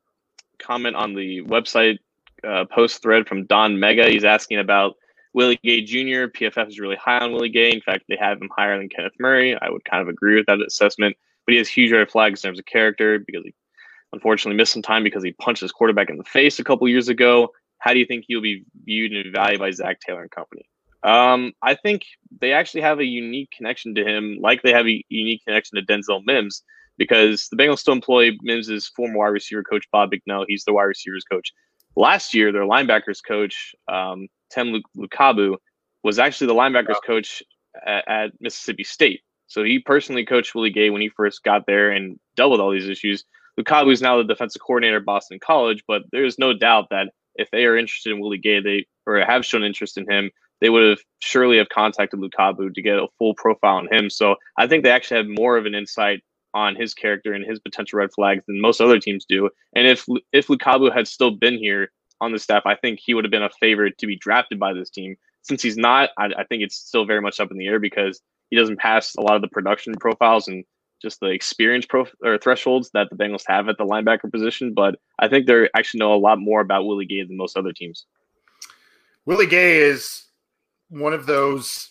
comment 0.58 0.96
on 0.96 1.14
the 1.14 1.42
website 1.42 1.98
uh, 2.46 2.64
post 2.66 3.02
thread 3.02 3.26
from 3.26 3.46
Don 3.46 3.78
Mega. 3.78 4.08
He's 4.08 4.24
asking 4.24 4.58
about 4.58 4.96
Willie 5.32 5.58
Gay 5.62 5.82
Jr. 5.82 6.28
PFF 6.28 6.68
is 6.68 6.78
really 6.78 6.96
high 6.96 7.18
on 7.18 7.32
Willie 7.32 7.48
Gay. 7.48 7.72
In 7.72 7.80
fact, 7.80 8.04
they 8.08 8.16
have 8.16 8.40
him 8.40 8.48
higher 8.56 8.78
than 8.78 8.88
Kenneth 8.88 9.14
Murray. 9.18 9.56
I 9.60 9.68
would 9.68 9.84
kind 9.84 10.00
of 10.00 10.08
agree 10.08 10.36
with 10.36 10.46
that 10.46 10.60
assessment. 10.60 11.16
But 11.44 11.52
he 11.52 11.58
has 11.58 11.68
huge 11.68 11.92
red 11.92 12.10
flags 12.10 12.42
in 12.42 12.48
terms 12.48 12.58
of 12.58 12.66
character 12.66 13.18
because 13.18 13.42
he 13.44 13.54
unfortunately 14.14 14.56
missed 14.56 14.72
some 14.72 14.82
time 14.82 15.02
because 15.02 15.22
he 15.22 15.32
punched 15.32 15.60
his 15.60 15.72
quarterback 15.72 16.08
in 16.08 16.16
the 16.16 16.24
face 16.24 16.58
a 16.58 16.64
couple 16.64 16.88
years 16.88 17.08
ago. 17.08 17.50
How 17.78 17.92
do 17.92 17.98
you 17.98 18.06
think 18.06 18.24
he'll 18.26 18.40
be 18.40 18.64
viewed 18.84 19.12
and 19.12 19.34
valued 19.34 19.60
by 19.60 19.70
Zac 19.72 20.00
Taylor 20.00 20.22
and 20.22 20.30
company? 20.30 20.62
Um, 21.02 21.52
I 21.60 21.74
think 21.74 22.02
they 22.40 22.52
actually 22.52 22.80
have 22.80 22.98
a 22.98 23.04
unique 23.04 23.50
connection 23.54 23.94
to 23.96 24.04
him, 24.04 24.38
like 24.40 24.62
they 24.62 24.72
have 24.72 24.86
a 24.86 25.04
unique 25.10 25.42
connection 25.44 25.76
to 25.76 25.84
Denzel 25.84 26.22
Mims, 26.24 26.62
because 26.96 27.48
the 27.50 27.56
Bengals 27.56 27.80
still 27.80 27.92
employ 27.92 28.30
Mims' 28.40 28.88
former 28.96 29.18
wide 29.18 29.26
receiver 29.26 29.62
coach, 29.62 29.84
Bob 29.92 30.10
McNell. 30.10 30.46
He's 30.48 30.64
the 30.64 30.72
wide 30.72 30.84
receivers 30.84 31.24
coach. 31.24 31.52
Last 31.96 32.32
year, 32.34 32.52
their 32.52 32.62
linebackers 32.62 33.20
coach, 33.26 33.74
um, 33.86 34.28
Tem 34.50 34.82
Lukabu 34.96 35.56
was 36.02 36.18
actually 36.18 36.46
the 36.46 36.54
linebackers 36.54 36.96
coach 37.06 37.42
at, 37.86 38.08
at, 38.08 38.30
Mississippi 38.40 38.84
State. 38.84 39.20
So 39.46 39.62
he 39.62 39.78
personally 39.78 40.24
coached 40.24 40.54
Willie 40.54 40.70
Gay 40.70 40.90
when 40.90 41.02
he 41.02 41.10
first 41.10 41.44
got 41.44 41.66
there 41.66 41.90
and 41.90 42.18
dealt 42.36 42.52
with 42.52 42.60
all 42.60 42.70
these 42.70 42.88
issues. 42.88 43.24
Lukabu 43.58 43.92
is 43.92 44.02
now 44.02 44.18
the 44.18 44.24
defensive 44.24 44.62
coordinator 44.62 44.98
at 44.98 45.04
Boston 45.04 45.38
College, 45.44 45.84
but 45.86 46.02
there's 46.12 46.38
no 46.38 46.52
doubt 46.52 46.88
that 46.90 47.10
if 47.36 47.50
they 47.50 47.64
are 47.66 47.76
interested 47.76 48.12
in 48.12 48.20
Willie 48.20 48.38
Gay, 48.38 48.60
they 48.60 48.86
or 49.06 49.18
have 49.18 49.44
shown 49.44 49.64
interest 49.64 49.98
in 49.98 50.10
him, 50.10 50.30
they 50.60 50.70
would 50.70 50.88
have 50.88 50.98
surely 51.18 51.58
have 51.58 51.68
contacted 51.68 52.20
Lukabu 52.20 52.72
to 52.74 52.82
get 52.82 52.98
a 52.98 53.08
full 53.18 53.34
profile 53.34 53.76
on 53.76 53.88
him. 53.92 54.08
So 54.08 54.36
I 54.56 54.66
think 54.66 54.82
they 54.82 54.90
actually 54.90 55.18
have 55.18 55.38
more 55.38 55.56
of 55.56 55.66
an 55.66 55.74
insight 55.74 56.22
on 56.54 56.76
his 56.76 56.94
character 56.94 57.32
and 57.32 57.44
his 57.44 57.58
potential 57.58 57.98
red 57.98 58.10
flags 58.14 58.44
than 58.46 58.60
most 58.60 58.80
other 58.80 58.98
teams 58.98 59.24
do. 59.24 59.50
And 59.74 59.86
if 59.86 60.06
if 60.32 60.46
Lukabu 60.46 60.94
had 60.94 61.08
still 61.08 61.32
been 61.32 61.58
here, 61.58 61.90
on 62.20 62.32
the 62.32 62.38
staff, 62.38 62.62
I 62.66 62.74
think 62.74 63.00
he 63.02 63.14
would 63.14 63.24
have 63.24 63.30
been 63.30 63.42
a 63.42 63.50
favorite 63.60 63.98
to 63.98 64.06
be 64.06 64.16
drafted 64.16 64.58
by 64.58 64.72
this 64.72 64.90
team. 64.90 65.16
Since 65.42 65.62
he's 65.62 65.76
not, 65.76 66.10
I, 66.18 66.30
I 66.38 66.44
think 66.44 66.62
it's 66.62 66.76
still 66.76 67.04
very 67.04 67.20
much 67.20 67.38
up 67.38 67.50
in 67.50 67.58
the 67.58 67.66
air 67.66 67.78
because 67.78 68.20
he 68.50 68.56
doesn't 68.56 68.78
pass 68.78 69.14
a 69.16 69.20
lot 69.20 69.36
of 69.36 69.42
the 69.42 69.48
production 69.48 69.94
profiles 69.94 70.48
and 70.48 70.64
just 71.04 71.20
the 71.20 71.26
experience 71.26 71.86
or 72.22 72.38
thresholds 72.38 72.90
that 72.90 73.08
the 73.10 73.16
Bengals 73.16 73.44
have 73.46 73.68
at 73.68 73.78
the 73.78 73.84
linebacker 73.84 74.32
position. 74.32 74.74
But 74.74 74.96
I 75.20 75.28
think 75.28 75.46
they 75.46 75.68
actually 75.76 76.00
know 76.00 76.14
a 76.14 76.16
lot 76.16 76.40
more 76.40 76.60
about 76.60 76.86
Willie 76.86 77.06
Gay 77.06 77.22
than 77.22 77.36
most 77.36 77.56
other 77.56 77.72
teams. 77.72 78.06
Willie 79.26 79.46
Gay 79.46 79.76
is 79.78 80.24
one 80.88 81.12
of 81.12 81.26
those, 81.26 81.90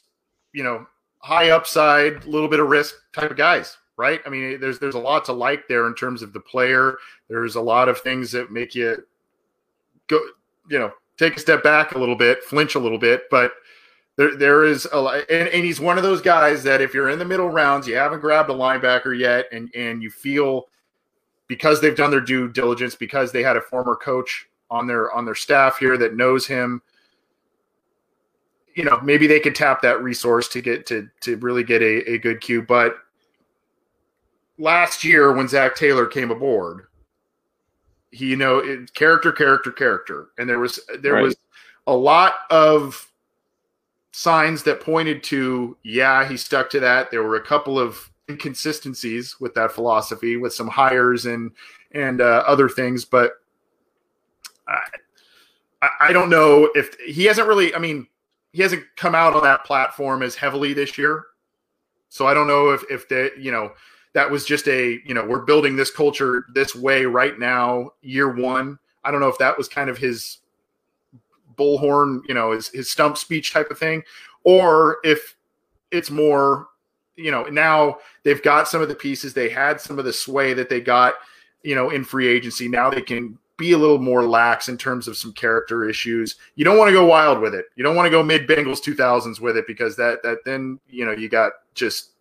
you 0.53 0.63
know, 0.63 0.85
high 1.19 1.51
upside, 1.51 2.25
little 2.25 2.49
bit 2.49 2.59
of 2.59 2.67
risk 2.67 2.95
type 3.13 3.31
of 3.31 3.37
guys, 3.37 3.77
right? 3.95 4.21
I 4.25 4.29
mean, 4.29 4.59
there's 4.59 4.79
there's 4.79 4.95
a 4.95 4.99
lot 4.99 5.23
to 5.25 5.33
like 5.33 5.67
there 5.69 5.87
in 5.87 5.95
terms 5.95 6.21
of 6.21 6.33
the 6.33 6.41
player. 6.41 6.97
There's 7.29 7.55
a 7.55 7.61
lot 7.61 7.87
of 7.87 7.99
things 7.99 8.31
that 8.33 8.51
make 8.51 8.75
you 8.75 9.03
go, 10.07 10.19
you 10.69 10.79
know, 10.79 10.91
take 11.17 11.37
a 11.37 11.39
step 11.39 11.63
back 11.63 11.93
a 11.93 11.99
little 11.99 12.15
bit, 12.15 12.43
flinch 12.43 12.75
a 12.75 12.79
little 12.79 12.97
bit, 12.97 13.23
but 13.31 13.53
there, 14.15 14.35
there 14.35 14.63
is 14.63 14.87
a 14.91 14.97
and, 15.29 15.49
and 15.49 15.65
he's 15.65 15.79
one 15.79 15.97
of 15.97 16.03
those 16.03 16.21
guys 16.21 16.63
that 16.63 16.81
if 16.81 16.93
you're 16.93 17.09
in 17.09 17.19
the 17.19 17.25
middle 17.25 17.49
rounds, 17.49 17.87
you 17.87 17.95
haven't 17.95 18.19
grabbed 18.19 18.49
a 18.49 18.53
linebacker 18.53 19.17
yet, 19.17 19.47
and 19.51 19.69
and 19.75 20.03
you 20.03 20.09
feel 20.09 20.67
because 21.47 21.81
they've 21.81 21.97
done 21.97 22.11
their 22.11 22.21
due 22.21 22.47
diligence, 22.47 22.95
because 22.95 23.31
they 23.31 23.43
had 23.43 23.57
a 23.57 23.61
former 23.61 23.95
coach 23.95 24.47
on 24.69 24.87
their 24.87 25.11
on 25.13 25.25
their 25.25 25.35
staff 25.35 25.77
here 25.77 25.97
that 25.97 26.15
knows 26.15 26.45
him, 26.45 26.81
you 28.75 28.83
know, 28.83 28.99
maybe 29.01 29.27
they 29.27 29.39
could 29.39 29.55
tap 29.55 29.81
that 29.81 30.01
resource 30.03 30.47
to 30.49 30.61
get 30.61 30.85
to 30.87 31.07
to 31.21 31.37
really 31.37 31.63
get 31.63 31.81
a, 31.81 32.11
a 32.11 32.17
good 32.19 32.39
cue. 32.39 32.61
But 32.61 32.97
last 34.59 35.03
year 35.03 35.33
when 35.33 35.47
Zac 35.47 35.75
Taylor 35.75 36.05
came 36.05 36.29
aboard, 36.29 36.85
he 38.11 38.27
you 38.27 38.35
know 38.35 38.59
it, 38.59 38.93
character 38.93 39.31
character 39.31 39.71
character 39.71 40.27
and 40.37 40.47
there 40.47 40.59
was 40.59 40.79
there 40.99 41.13
right. 41.13 41.23
was 41.23 41.35
a 41.87 41.95
lot 41.95 42.33
of 42.51 43.09
signs 44.13 44.63
that 44.63 44.79
pointed 44.79 45.23
to 45.23 45.75
yeah 45.83 46.27
he 46.27 46.37
stuck 46.37 46.69
to 46.69 46.79
that. 46.79 47.11
There 47.11 47.23
were 47.23 47.35
a 47.35 47.45
couple 47.45 47.77
of 47.77 48.09
inconsistencies 48.29 49.39
with 49.41 49.53
that 49.55 49.71
philosophy 49.71 50.37
with 50.37 50.53
some 50.53 50.67
hires 50.67 51.25
and 51.25 51.51
and 51.91 52.21
uh, 52.21 52.43
other 52.47 52.69
things 52.69 53.03
but 53.03 53.33
I, 54.67 55.89
I 55.99 56.13
don't 56.13 56.29
know 56.29 56.69
if 56.73 56.95
he 57.05 57.25
hasn't 57.25 57.49
really 57.49 57.75
i 57.75 57.79
mean 57.79 58.07
he 58.53 58.61
hasn't 58.61 58.83
come 58.95 59.13
out 59.13 59.35
on 59.35 59.43
that 59.43 59.65
platform 59.65 60.21
as 60.21 60.35
heavily 60.35 60.73
this 60.73 60.97
year. 60.97 61.25
So 62.09 62.27
i 62.27 62.33
don't 62.33 62.47
know 62.47 62.69
if 62.69 62.83
if 62.89 63.09
that 63.09 63.39
you 63.39 63.51
know 63.51 63.73
that 64.13 64.29
was 64.29 64.45
just 64.45 64.67
a 64.67 64.99
you 65.05 65.13
know 65.13 65.25
we're 65.25 65.41
building 65.43 65.75
this 65.75 65.91
culture 65.91 66.45
this 66.53 66.75
way 66.75 67.05
right 67.05 67.37
now 67.37 67.91
year 68.01 68.33
one. 68.33 68.79
I 69.03 69.11
don't 69.11 69.19
know 69.19 69.27
if 69.27 69.39
that 69.39 69.57
was 69.57 69.67
kind 69.67 69.89
of 69.89 69.97
his 69.97 70.37
bullhorn 71.57 72.21
you 72.27 72.33
know 72.33 72.51
his, 72.51 72.69
his 72.69 72.89
stump 72.89 73.17
speech 73.17 73.51
type 73.51 73.69
of 73.69 73.77
thing 73.77 74.03
or 74.43 74.97
if 75.03 75.35
it's 75.91 76.11
more 76.11 76.67
you 77.15 77.31
know 77.31 77.43
now 77.45 77.97
they've 78.23 78.43
got 78.43 78.67
some 78.67 78.81
of 78.81 78.87
the 78.87 78.95
pieces 78.95 79.33
they 79.33 79.49
had 79.49 79.79
some 79.79 79.99
of 79.99 80.05
the 80.05 80.13
sway 80.13 80.53
that 80.53 80.69
they 80.69 80.81
got 80.81 81.15
you 81.63 81.75
know 81.75 81.89
in 81.89 82.03
free 82.03 82.27
agency 82.27 82.67
now 82.67 82.89
they 82.89 83.01
can 83.01 83.37
be 83.57 83.73
a 83.73 83.77
little 83.77 83.99
more 83.99 84.25
lax 84.25 84.67
in 84.67 84.77
terms 84.77 85.07
of 85.07 85.15
some 85.15 85.31
character 85.33 85.87
issues 85.87 86.37
you 86.55 86.65
don't 86.65 86.77
want 86.77 86.89
to 86.89 86.93
go 86.93 87.05
wild 87.05 87.39
with 87.39 87.53
it 87.53 87.65
you 87.75 87.83
don't 87.83 87.95
want 87.95 88.05
to 88.05 88.09
go 88.09 88.23
mid 88.23 88.47
bengals 88.47 88.81
2000s 88.81 89.39
with 89.39 89.55
it 89.55 89.67
because 89.67 89.95
that 89.95 90.23
that 90.23 90.39
then 90.43 90.79
you 90.89 91.05
know 91.05 91.11
you 91.11 91.29
got 91.29 91.51
just 91.75 92.13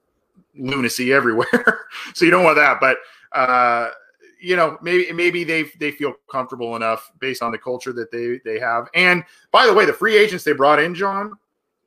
lunacy 0.54 1.12
everywhere. 1.12 1.86
so 2.14 2.24
you 2.24 2.30
don't 2.30 2.44
want 2.44 2.56
that. 2.56 2.78
But 2.80 2.98
uh, 3.32 3.90
you 4.42 4.56
know, 4.56 4.76
maybe 4.82 5.12
maybe 5.12 5.44
they 5.44 5.64
they 5.78 5.92
feel 5.92 6.14
comfortable 6.30 6.76
enough 6.76 7.12
based 7.20 7.42
on 7.42 7.52
the 7.52 7.58
culture 7.58 7.92
that 7.92 8.10
they 8.10 8.40
they 8.44 8.58
have. 8.58 8.88
And 8.94 9.24
by 9.50 9.66
the 9.66 9.72
way, 9.72 9.86
the 9.86 9.92
free 9.92 10.16
agents 10.16 10.44
they 10.44 10.52
brought 10.52 10.80
in, 10.80 10.94
John, 10.94 11.38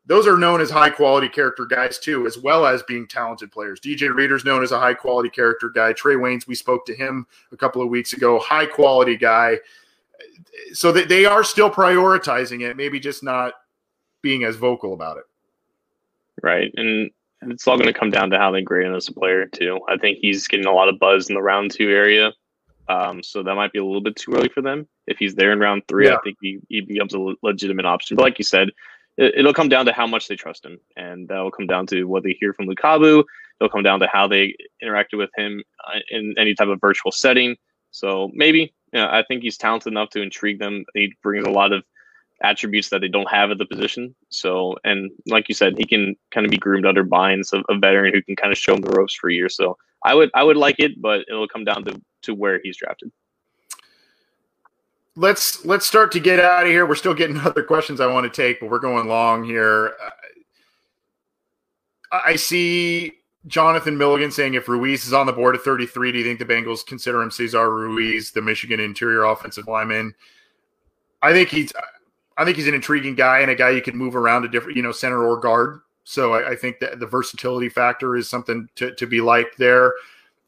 those 0.05 0.27
are 0.27 0.37
known 0.37 0.61
as 0.61 0.69
high 0.69 0.89
quality 0.89 1.27
character 1.27 1.65
guys 1.65 1.99
too, 1.99 2.25
as 2.25 2.37
well 2.37 2.65
as 2.65 2.83
being 2.83 3.07
talented 3.07 3.51
players. 3.51 3.79
DJ 3.79 4.13
Reader's 4.13 4.45
known 4.45 4.63
as 4.63 4.71
a 4.71 4.79
high 4.79 4.93
quality 4.93 5.29
character 5.29 5.69
guy. 5.69 5.93
Trae 5.93 6.17
Waynes, 6.17 6.47
we 6.47 6.55
spoke 6.55 6.85
to 6.85 6.95
him 6.95 7.27
a 7.51 7.57
couple 7.57 7.81
of 7.81 7.89
weeks 7.89 8.13
ago, 8.13 8.39
high 8.39 8.65
quality 8.65 9.17
guy. 9.17 9.57
So 10.73 10.91
that 10.91 11.09
they 11.09 11.25
are 11.25 11.43
still 11.43 11.69
prioritizing 11.69 12.61
it, 12.61 12.77
maybe 12.77 12.99
just 12.99 13.23
not 13.23 13.53
being 14.21 14.43
as 14.43 14.55
vocal 14.55 14.93
about 14.93 15.17
it. 15.17 15.23
Right. 16.41 16.71
And 16.75 17.11
it's 17.41 17.67
all 17.67 17.77
going 17.77 17.91
to 17.91 17.99
come 17.99 18.11
down 18.11 18.29
to 18.31 18.37
how 18.37 18.51
they 18.51 18.61
grade 18.61 18.87
him 18.87 18.95
as 18.95 19.07
a 19.07 19.13
player 19.13 19.45
too. 19.45 19.79
I 19.87 19.97
think 19.97 20.19
he's 20.19 20.47
getting 20.47 20.65
a 20.65 20.71
lot 20.71 20.89
of 20.89 20.99
buzz 20.99 21.29
in 21.29 21.35
the 21.35 21.41
round 21.41 21.71
two 21.71 21.89
area, 21.89 22.31
um, 22.87 23.23
so 23.23 23.43
that 23.43 23.55
might 23.55 23.71
be 23.71 23.79
a 23.79 23.85
little 23.85 24.01
bit 24.01 24.15
too 24.15 24.33
early 24.33 24.49
for 24.49 24.61
them. 24.61 24.87
If 25.07 25.17
he's 25.17 25.35
there 25.35 25.51
in 25.51 25.59
round 25.59 25.83
three, 25.87 26.07
yeah. 26.07 26.15
I 26.15 26.19
think 26.23 26.37
he, 26.41 26.59
he 26.69 26.81
becomes 26.81 27.13
a 27.13 27.35
legitimate 27.41 27.85
option. 27.85 28.15
But 28.15 28.23
like 28.23 28.37
you 28.37 28.43
said, 28.43 28.69
it, 29.17 29.43
will 29.43 29.53
come 29.53 29.69
down 29.69 29.85
to 29.85 29.93
how 29.93 30.05
much 30.05 30.27
they 30.27 30.35
trust 30.35 30.65
him, 30.65 30.77
and 30.97 31.27
that 31.29 31.39
will 31.39 31.51
come 31.51 31.67
down 31.67 31.87
to 31.87 32.03
what 32.03 32.23
they 32.23 32.35
hear 32.39 32.53
from 32.53 32.67
Lukabu. 32.67 33.23
It'll 33.59 33.71
come 33.71 33.83
down 33.83 33.99
to 34.01 34.07
how 34.07 34.27
they 34.27 34.55
interacted 34.83 35.17
with 35.17 35.29
him 35.37 35.63
uh, 35.87 35.99
in 36.09 36.35
any 36.37 36.53
type 36.53 36.67
of 36.67 36.81
virtual 36.81 37.11
setting. 37.11 37.55
So 37.91 38.29
maybe, 38.33 38.73
you 38.91 38.99
know, 38.99 39.07
I 39.09 39.23
think 39.23 39.41
he's 39.41 39.57
talented 39.57 39.93
enough 39.93 40.09
to 40.11 40.21
intrigue 40.21 40.59
them. 40.59 40.83
He 40.93 41.13
brings 41.23 41.47
a 41.47 41.51
lot 41.51 41.71
of 41.71 41.83
attributes 42.43 42.89
that 42.89 42.99
they 42.99 43.07
don't 43.07 43.31
have 43.31 43.51
at 43.51 43.57
the 43.57 43.65
position. 43.65 44.13
So, 44.29 44.75
and 44.83 45.09
like 45.27 45.47
you 45.47 45.55
said, 45.55 45.77
he 45.77 45.85
can 45.85 46.15
kind 46.31 46.45
of 46.45 46.51
be 46.51 46.57
groomed 46.57 46.85
under 46.85 47.05
Bynes 47.05 47.53
of 47.53 47.63
a 47.69 47.79
veteran 47.79 48.13
who 48.13 48.21
can 48.21 48.35
kind 48.35 48.51
of 48.51 48.57
show 48.57 48.75
him 48.75 48.81
the 48.81 48.89
ropes 48.89 49.15
for 49.15 49.29
a 49.29 49.33
year. 49.33 49.47
So, 49.47 49.77
I 50.05 50.13
would 50.13 50.29
I 50.33 50.43
would 50.43 50.55
like 50.55 50.75
it, 50.79 51.01
but 51.01 51.25
it'll 51.27 51.47
come 51.47 51.65
down 51.65 51.83
to 51.85 52.01
to 52.23 52.33
where 52.33 52.61
he's 52.63 52.77
drafted. 52.77 53.11
let's 55.15 55.65
let's 55.65 55.85
start 55.85 56.11
to 56.11 56.19
get 56.19 56.39
out 56.39 56.63
of 56.65 56.69
here. 56.69 56.85
We're 56.85 56.95
still 56.95 57.13
getting 57.13 57.37
other 57.41 57.63
questions 57.63 57.99
I 57.99 58.07
want 58.07 58.31
to 58.31 58.41
take, 58.41 58.59
but 58.59 58.69
we're 58.69 58.79
going 58.79 59.07
long 59.07 59.43
here. 59.43 59.93
Uh, 60.03 60.09
I 62.11 62.35
see 62.35 63.13
Jonathan 63.47 63.97
Milligan 63.97 64.31
saying 64.31 64.53
if 64.53 64.67
Ruiz 64.67 65.05
is 65.05 65.13
on 65.13 65.25
the 65.25 65.33
board 65.33 65.55
at 65.55 65.61
33, 65.61 66.11
do 66.11 66.19
you 66.19 66.23
think 66.23 66.39
the 66.39 66.45
Bengals 66.45 66.85
consider 66.85 67.21
him 67.21 67.31
Cesar 67.31 67.69
Ruiz, 67.69 68.31
the 68.31 68.41
Michigan 68.41 68.79
interior 68.79 69.23
offensive 69.23 69.67
lineman? 69.67 70.13
I 71.21 71.33
think 71.33 71.49
he's 71.49 71.73
I 72.37 72.45
think 72.45 72.57
he's 72.57 72.67
an 72.67 72.73
intriguing 72.73 73.15
guy 73.15 73.39
and 73.39 73.49
a 73.49 73.55
guy 73.55 73.71
you 73.71 73.81
can 73.81 73.97
move 73.97 74.15
around 74.15 74.43
to 74.43 74.47
different, 74.47 74.77
you 74.77 74.83
know, 74.83 74.91
center 74.91 75.23
or 75.23 75.39
guard. 75.39 75.79
So 76.05 76.33
I, 76.33 76.51
I 76.51 76.55
think 76.55 76.79
that 76.79 76.99
the 76.99 77.07
versatility 77.07 77.67
factor 77.67 78.15
is 78.15 78.29
something 78.29 78.69
to, 78.75 78.93
to 78.95 79.05
be 79.05 79.19
liked 79.19 79.57
there. 79.57 79.93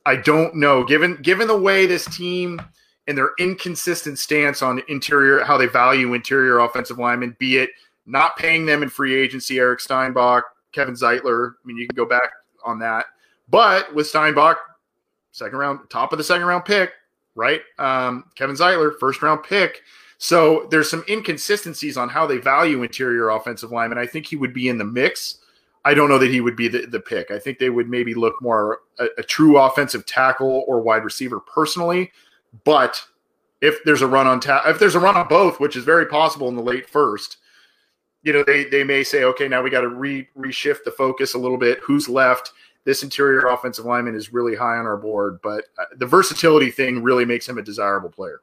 I 0.05 0.16
don't 0.16 0.55
know, 0.55 0.86
given 0.86 1.18
given 1.22 1.47
the 1.47 1.60
way 1.60 1.86
this 1.86 2.05
team 2.16 2.62
and 3.08 3.18
their 3.18 3.32
inconsistent 3.39 4.20
stance 4.20 4.62
on 4.62 4.82
interior, 4.88 5.43
how 5.43 5.58
they 5.58 5.66
value 5.66 6.14
interior 6.14 6.60
offensive 6.60 6.97
linemen, 6.97 7.36
be 7.39 7.58
it 7.58 7.72
not 8.05 8.38
paying 8.38 8.66
them 8.66 8.84
in 8.84 8.89
free 8.89 9.16
agency, 9.16 9.60
Eric 9.60 9.82
Steinbach, 9.82 10.43
Kevin 10.72 10.93
Zeitler. 10.93 11.51
I 11.51 11.68
mean, 11.68 11.78
you 11.78 11.88
can 11.88 11.95
go 11.95 12.05
back 12.05 12.30
on 12.64 12.80
that. 12.80 13.05
But 13.49 13.93
with 13.93 14.08
Steinbach, 14.08 14.58
second 15.32 15.58
round, 15.58 15.89
top 15.89 16.12
of 16.14 16.18
the 16.18 16.24
second 16.24 16.45
round 16.45 16.66
pick, 16.66 16.91
right? 17.36 17.62
Um, 17.80 18.26
Kevin 18.36 18.55
Zeitler, 18.55 18.97
first 18.99 19.22
round 19.22 19.43
pick. 19.43 19.82
So 20.20 20.68
there's 20.72 20.89
some 20.89 21.03
inconsistencies 21.10 21.97
on 21.97 22.10
how 22.10 22.26
they 22.26 22.38
value 22.38 22.84
interior 22.84 23.30
offensive 23.30 23.72
linemen. 23.72 23.97
I 23.97 24.08
think 24.08 24.26
he 24.26 24.36
would 24.36 24.53
be 24.53 24.70
in 24.70 24.78
the 24.78 24.86
mix. 24.86 25.39
I 25.88 25.94
don't 25.94 26.10
know 26.10 26.18
that 26.18 26.30
he 26.30 26.42
would 26.42 26.58
be 26.58 26.68
the, 26.68 26.86
the 26.86 27.00
pick. 27.00 27.32
I 27.32 27.40
think 27.40 27.60
they 27.60 27.70
would 27.70 27.88
maybe 27.88 28.14
look 28.14 28.42
more 28.42 28.82
a, 29.00 29.08
a 29.20 29.24
true 29.24 29.58
offensive 29.58 30.06
tackle 30.06 30.66
or 30.68 30.82
wide 30.82 31.06
receiver 31.06 31.40
personally. 31.40 32.12
But 32.66 33.02
if 33.62 33.82
there's 33.86 34.02
a 34.02 34.08
run 34.08 34.28
on 34.28 34.42
ta- 34.42 34.64
if 34.66 34.80
there's 34.80 34.96
a 34.96 35.00
run 35.00 35.16
on 35.16 35.30
both, 35.30 35.62
which 35.62 35.78
is 35.78 35.86
very 35.86 36.06
possible 36.06 36.50
in 36.50 36.58
the 36.58 36.62
late 36.62 36.90
first, 36.90 37.38
you 38.22 38.34
know, 38.34 38.44
they 38.44 38.66
they 38.66 38.84
may 38.84 39.02
say, 39.02 39.24
okay, 39.24 39.48
now 39.48 39.62
we 39.62 39.70
got 39.70 39.82
to 39.82 39.88
re 39.88 40.28
reshift 40.38 40.84
the 40.84 40.92
focus 40.92 41.36
a 41.36 41.40
little 41.40 41.58
bit. 41.58 41.80
Who's 41.80 42.10
left? 42.10 42.52
This 42.84 43.04
interior 43.04 43.48
offensive 43.48 43.86
lineman 43.86 44.16
is 44.16 44.34
really 44.34 44.56
high 44.56 44.76
on 44.78 44.86
our 44.86 44.98
board, 44.98 45.40
but 45.42 45.66
uh, 45.80 45.86
the 45.96 46.06
versatility 46.06 46.70
thing 46.70 47.02
really 47.02 47.24
makes 47.24 47.48
him 47.48 47.58
a 47.58 47.62
desirable 47.62 48.10
player. 48.10 48.42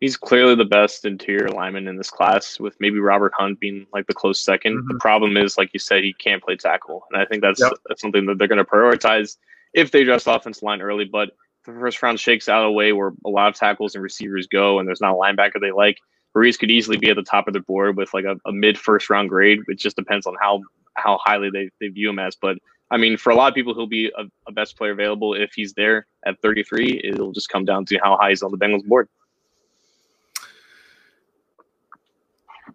He's 0.00 0.16
clearly 0.16 0.54
the 0.54 0.64
best 0.64 1.06
interior 1.06 1.48
lineman 1.48 1.88
in 1.88 1.96
this 1.96 2.10
class, 2.10 2.60
with 2.60 2.76
maybe 2.80 2.98
Robert 2.98 3.32
Hunt 3.34 3.58
being 3.60 3.86
like 3.94 4.06
the 4.06 4.14
close 4.14 4.44
2nd 4.44 4.60
mm-hmm. 4.60 4.88
The 4.88 4.98
problem 5.00 5.36
is, 5.36 5.56
like 5.56 5.70
you 5.72 5.80
said, 5.80 6.04
he 6.04 6.12
can't 6.12 6.42
play 6.42 6.56
tackle, 6.56 7.04
and 7.10 7.20
I 7.20 7.24
think 7.24 7.42
that's 7.42 7.60
yep. 7.60 7.72
that's 7.86 8.00
something 8.02 8.26
that 8.26 8.38
they're 8.38 8.48
going 8.48 8.58
to 8.58 8.64
prioritize 8.64 9.36
if 9.72 9.90
they 9.90 10.02
address 10.02 10.24
the 10.24 10.34
offensive 10.34 10.62
line 10.62 10.82
early. 10.82 11.04
But 11.04 11.30
the 11.64 11.72
first 11.72 12.02
round 12.02 12.20
shakes 12.20 12.48
out 12.48 12.64
a 12.64 12.70
way 12.70 12.92
where 12.92 13.12
a 13.24 13.30
lot 13.30 13.48
of 13.48 13.54
tackles 13.54 13.94
and 13.94 14.04
receivers 14.04 14.46
go, 14.46 14.78
and 14.78 14.86
there's 14.86 15.00
not 15.00 15.14
a 15.14 15.16
linebacker 15.16 15.60
they 15.60 15.72
like. 15.72 15.98
Ruiz 16.34 16.58
could 16.58 16.70
easily 16.70 16.98
be 16.98 17.08
at 17.08 17.16
the 17.16 17.22
top 17.22 17.48
of 17.48 17.54
the 17.54 17.60
board 17.60 17.96
with 17.96 18.12
like 18.12 18.26
a, 18.26 18.36
a 18.44 18.52
mid 18.52 18.78
first 18.78 19.08
round 19.08 19.30
grade. 19.30 19.60
It 19.68 19.78
just 19.78 19.96
depends 19.96 20.26
on 20.26 20.34
how 20.40 20.60
how 20.94 21.18
highly 21.24 21.50
they, 21.50 21.70
they 21.80 21.88
view 21.88 22.10
him 22.10 22.18
as. 22.18 22.36
But 22.36 22.58
I 22.90 22.98
mean, 22.98 23.16
for 23.16 23.30
a 23.30 23.34
lot 23.34 23.48
of 23.48 23.54
people, 23.54 23.74
he'll 23.74 23.86
be 23.86 24.12
a, 24.16 24.24
a 24.46 24.52
best 24.52 24.76
player 24.76 24.92
available 24.92 25.34
if 25.34 25.52
he's 25.54 25.72
there 25.72 26.06
at 26.26 26.40
33. 26.42 27.00
It'll 27.04 27.32
just 27.32 27.48
come 27.48 27.64
down 27.64 27.84
to 27.86 27.98
how 28.02 28.16
high 28.16 28.30
he's 28.30 28.42
on 28.42 28.52
the 28.52 28.58
Bengals 28.58 28.84
board. 28.84 29.08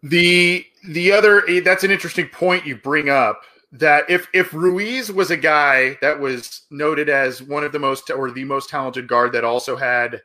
The 0.03 0.65
the 0.87 1.11
other 1.11 1.43
that's 1.63 1.83
an 1.83 1.91
interesting 1.91 2.27
point 2.27 2.65
you 2.65 2.75
bring 2.75 3.09
up 3.09 3.43
that 3.71 4.09
if 4.09 4.27
if 4.33 4.53
Ruiz 4.53 5.11
was 5.11 5.31
a 5.31 5.37
guy 5.37 5.97
that 6.01 6.19
was 6.19 6.61
noted 6.71 7.07
as 7.07 7.41
one 7.41 7.63
of 7.63 7.71
the 7.71 7.79
most 7.79 8.09
or 8.09 8.31
the 8.31 8.43
most 8.43 8.69
talented 8.69 9.07
guard 9.07 9.31
that 9.33 9.43
also 9.43 9.75
had 9.75 10.21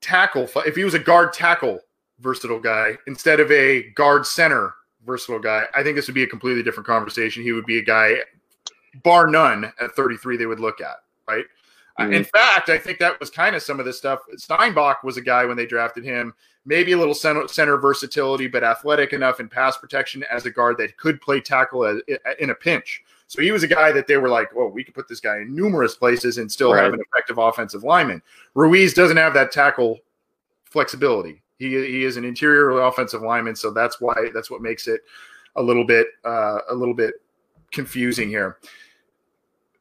tackle 0.00 0.48
if 0.66 0.76
he 0.76 0.84
was 0.84 0.94
a 0.94 0.98
guard 0.98 1.32
tackle 1.32 1.80
versatile 2.20 2.60
guy 2.60 2.96
instead 3.06 3.40
of 3.40 3.50
a 3.50 3.82
guard 3.94 4.26
center 4.26 4.74
versatile 5.04 5.40
guy, 5.40 5.64
I 5.74 5.82
think 5.82 5.96
this 5.96 6.06
would 6.06 6.14
be 6.14 6.22
a 6.22 6.28
completely 6.28 6.62
different 6.62 6.86
conversation. 6.86 7.42
He 7.42 7.52
would 7.52 7.66
be 7.66 7.78
a 7.78 7.84
guy 7.84 8.16
bar 9.02 9.26
none 9.26 9.72
at 9.80 9.92
33 9.92 10.36
they 10.36 10.46
would 10.46 10.60
look 10.60 10.80
at, 10.80 10.96
right? 11.28 11.44
Mm-hmm. 12.00 12.14
in 12.14 12.24
fact, 12.24 12.70
I 12.70 12.78
think 12.78 12.98
that 13.00 13.20
was 13.20 13.28
kind 13.28 13.54
of 13.54 13.62
some 13.62 13.78
of 13.78 13.84
the 13.84 13.92
stuff. 13.92 14.20
Steinbach 14.36 15.04
was 15.04 15.18
a 15.18 15.20
guy 15.20 15.44
when 15.44 15.58
they 15.58 15.66
drafted 15.66 16.04
him, 16.04 16.32
maybe 16.64 16.92
a 16.92 16.98
little 16.98 17.14
center, 17.14 17.48
center 17.48 17.76
versatility, 17.76 18.48
but 18.48 18.64
athletic 18.64 19.12
enough 19.12 19.40
in 19.40 19.48
pass 19.48 19.76
protection 19.76 20.24
as 20.30 20.46
a 20.46 20.50
guard 20.50 20.78
that 20.78 20.96
could 20.96 21.20
play 21.20 21.40
tackle 21.40 21.84
as, 21.84 22.00
in 22.38 22.50
a 22.50 22.54
pinch. 22.54 23.02
So 23.26 23.40
he 23.40 23.50
was 23.50 23.62
a 23.62 23.68
guy 23.68 23.92
that 23.92 24.06
they 24.06 24.18
were 24.18 24.28
like, 24.28 24.50
"Oh, 24.54 24.68
we 24.68 24.84
could 24.84 24.94
put 24.94 25.08
this 25.08 25.20
guy 25.20 25.38
in 25.38 25.54
numerous 25.54 25.94
places 25.94 26.38
and 26.38 26.52
still 26.52 26.74
right. 26.74 26.84
have 26.84 26.92
an 26.92 27.00
effective 27.00 27.38
offensive 27.38 27.82
lineman." 27.82 28.20
Ruiz 28.54 28.92
doesn't 28.92 29.16
have 29.16 29.32
that 29.34 29.50
tackle 29.50 30.00
flexibility. 30.64 31.42
He 31.58 31.70
he 31.70 32.04
is 32.04 32.16
an 32.16 32.24
interior 32.24 32.80
offensive 32.80 33.22
lineman, 33.22 33.56
so 33.56 33.70
that's 33.70 34.00
why 34.00 34.30
that's 34.34 34.50
what 34.50 34.60
makes 34.60 34.86
it 34.86 35.00
a 35.56 35.62
little 35.62 35.84
bit 35.84 36.08
uh, 36.24 36.58
a 36.68 36.74
little 36.74 36.94
bit 36.94 37.14
confusing 37.70 38.28
here 38.28 38.58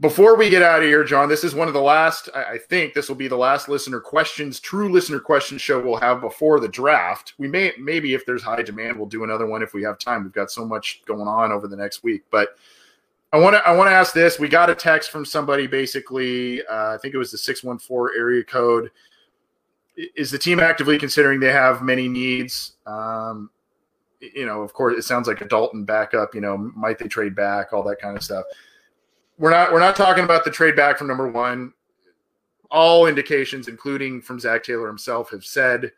before 0.02 0.36
we 0.36 0.50
get 0.50 0.64
out 0.64 0.80
of 0.80 0.86
here, 0.86 1.04
John, 1.04 1.30
this 1.30 1.44
is 1.44 1.54
one 1.54 1.68
of 1.68 1.76
the 1.76 1.82
last, 1.82 2.28
I 2.34 2.58
think 2.58 2.96
this 2.96 3.08
will 3.08 3.16
be 3.16 3.28
the 3.28 3.38
last 3.38 3.70
listener 3.70 4.00
questions, 4.00 4.60
true 4.60 4.92
listener 4.92 5.20
questions 5.20 5.62
show 5.62 5.80
we'll 5.80 5.98
have 5.98 6.22
before 6.22 6.60
the 6.60 6.68
draft. 6.68 7.36
We 7.38 7.48
may, 7.48 7.72
maybe 7.80 8.16
if 8.16 8.26
there's 8.26 8.42
high 8.42 8.64
demand, 8.64 8.98
we'll 8.98 9.06
do 9.06 9.24
another 9.24 9.46
one 9.46 9.62
if 9.62 9.76
we 9.76 9.84
have 9.84 10.00
time. 10.00 10.24
We've 10.24 10.34
got 10.34 10.50
so 10.50 10.66
much 10.66 11.04
going 11.06 11.28
on 11.28 11.52
over 11.52 11.68
the 11.68 11.76
next 11.76 12.02
week. 12.02 12.24
But 12.32 12.58
I 13.32 13.38
want 13.38 13.56
to, 13.56 13.60
I 13.60 13.74
want 13.74 13.90
to 13.90 13.94
ask 13.94 14.12
this. 14.12 14.40
We 14.40 14.50
got 14.50 14.72
a 14.72 14.76
text 14.76 15.12
from 15.12 15.24
somebody 15.24 15.68
basically, 15.68 16.66
uh, 16.66 16.96
I 16.96 16.98
think 17.00 17.14
it 17.14 17.20
was 17.20 17.32
the 17.32 17.38
614 17.38 18.20
area 18.20 18.44
code. 18.44 18.90
Is 20.16 20.32
the 20.32 20.40
team 20.40 20.60
actively 20.60 20.98
considering 20.98 21.40
they 21.40 21.52
have 21.52 21.84
many 21.84 22.08
needs? 22.08 22.74
Um, 22.88 23.52
you 24.20 24.48
know, 24.48 24.64
of 24.64 24.74
course, 24.74 24.98
it 24.98 25.04
sounds 25.04 25.28
like 25.28 25.42
a 25.42 25.48
Dalton 25.48 25.86
backup, 25.86 26.34
you 26.34 26.42
know, 26.42 26.58
might 26.58 26.98
they 26.98 27.08
trade 27.08 27.36
back, 27.36 27.72
all 27.72 27.84
that 27.84 28.02
kind 28.02 28.18
of 28.18 28.24
stuff 28.24 28.46
we're 29.42 29.50
not 29.50 29.74
we're 29.74 29.80
not 29.80 29.96
talking 29.96 30.24
about 30.24 30.46
the 30.46 30.52
trade 30.52 30.76
back 30.76 30.98
from 30.98 31.08
number 31.08 31.28
one. 31.28 31.74
All 32.70 33.08
indications, 33.08 33.68
including 33.68 34.22
from 34.22 34.40
Zac 34.40 34.64
Taylor 34.64 34.88
himself, 34.88 35.32
have 35.32 35.44
said 35.44 35.92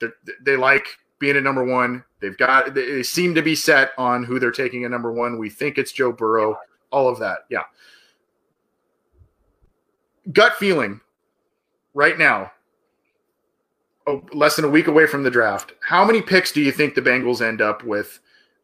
that 0.00 0.12
they 0.40 0.56
like 0.56 0.86
being 1.18 1.36
at 1.36 1.42
number 1.42 1.64
one. 1.64 2.04
They've 2.20 2.36
got 2.36 2.72
they 2.72 3.02
seem 3.02 3.34
to 3.34 3.42
be 3.42 3.56
set 3.56 3.90
on 3.98 4.22
who 4.22 4.38
they're 4.38 4.52
taking 4.52 4.84
at 4.84 4.92
number 4.92 5.12
one. 5.12 5.38
We 5.38 5.50
think 5.50 5.76
it's 5.76 5.92
Joe 5.92 6.12
Burrow. 6.12 6.56
All 6.92 7.08
of 7.08 7.18
that, 7.18 7.40
yeah. 7.50 7.64
Gut 10.32 10.54
feeling, 10.54 11.00
right 11.92 12.16
now, 12.16 12.52
oh, 14.06 14.24
less 14.32 14.54
than 14.54 14.64
a 14.64 14.70
week 14.70 14.86
away 14.86 15.06
from 15.06 15.24
the 15.24 15.30
draft. 15.30 15.72
How 15.80 16.04
many 16.04 16.22
picks 16.22 16.52
do 16.52 16.62
you 16.62 16.70
think 16.70 16.94
the 16.94 17.02
Bengals 17.02 17.42
end 17.42 17.60
up 17.60 17.82
with 17.82 18.20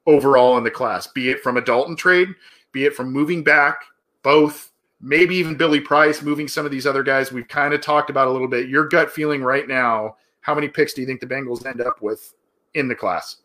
overall 0.06 0.56
in 0.56 0.64
the 0.64 0.70
class? 0.70 1.08
Be 1.08 1.30
it 1.30 1.42
from 1.42 1.56
a 1.56 1.60
Dalton 1.60 1.96
trade, 1.96 2.28
be 2.72 2.86
it 2.86 2.94
from 2.94 3.12
moving 3.12 3.42
back, 3.42 3.82
both, 4.22 4.72
maybe 5.00 5.36
even 5.36 5.56
Billy 5.56 5.80
Price 5.80 6.22
moving 6.22 6.48
some 6.48 6.66
of 6.66 6.72
these 6.72 6.86
other 6.86 7.02
guys 7.02 7.32
we've 7.32 7.48
kind 7.48 7.74
of 7.74 7.80
talked 7.80 8.10
about 8.10 8.28
a 8.28 8.30
little 8.30 8.48
bit. 8.48 8.68
Your 8.68 8.88
gut 8.88 9.10
feeling 9.10 9.42
right 9.42 9.66
now, 9.66 10.16
how 10.40 10.54
many 10.54 10.68
picks 10.68 10.92
do 10.92 11.00
you 11.00 11.06
think 11.06 11.20
the 11.20 11.26
Bengals 11.26 11.66
end 11.66 11.80
up 11.80 12.00
with 12.02 12.34
in 12.74 12.88
the 12.88 12.94
class? 12.94 13.36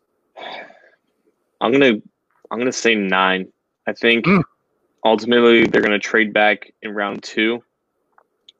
I'm 1.61 1.71
gonna 1.71 1.93
I'm 2.51 2.59
gonna 2.59 2.71
say 2.71 2.95
nine. 2.95 3.47
I 3.87 3.93
think 3.93 4.25
mm. 4.25 4.43
ultimately 5.03 5.65
they're 5.65 5.81
gonna 5.81 5.99
trade 5.99 6.33
back 6.33 6.71
in 6.81 6.93
round 6.93 7.23
two 7.23 7.63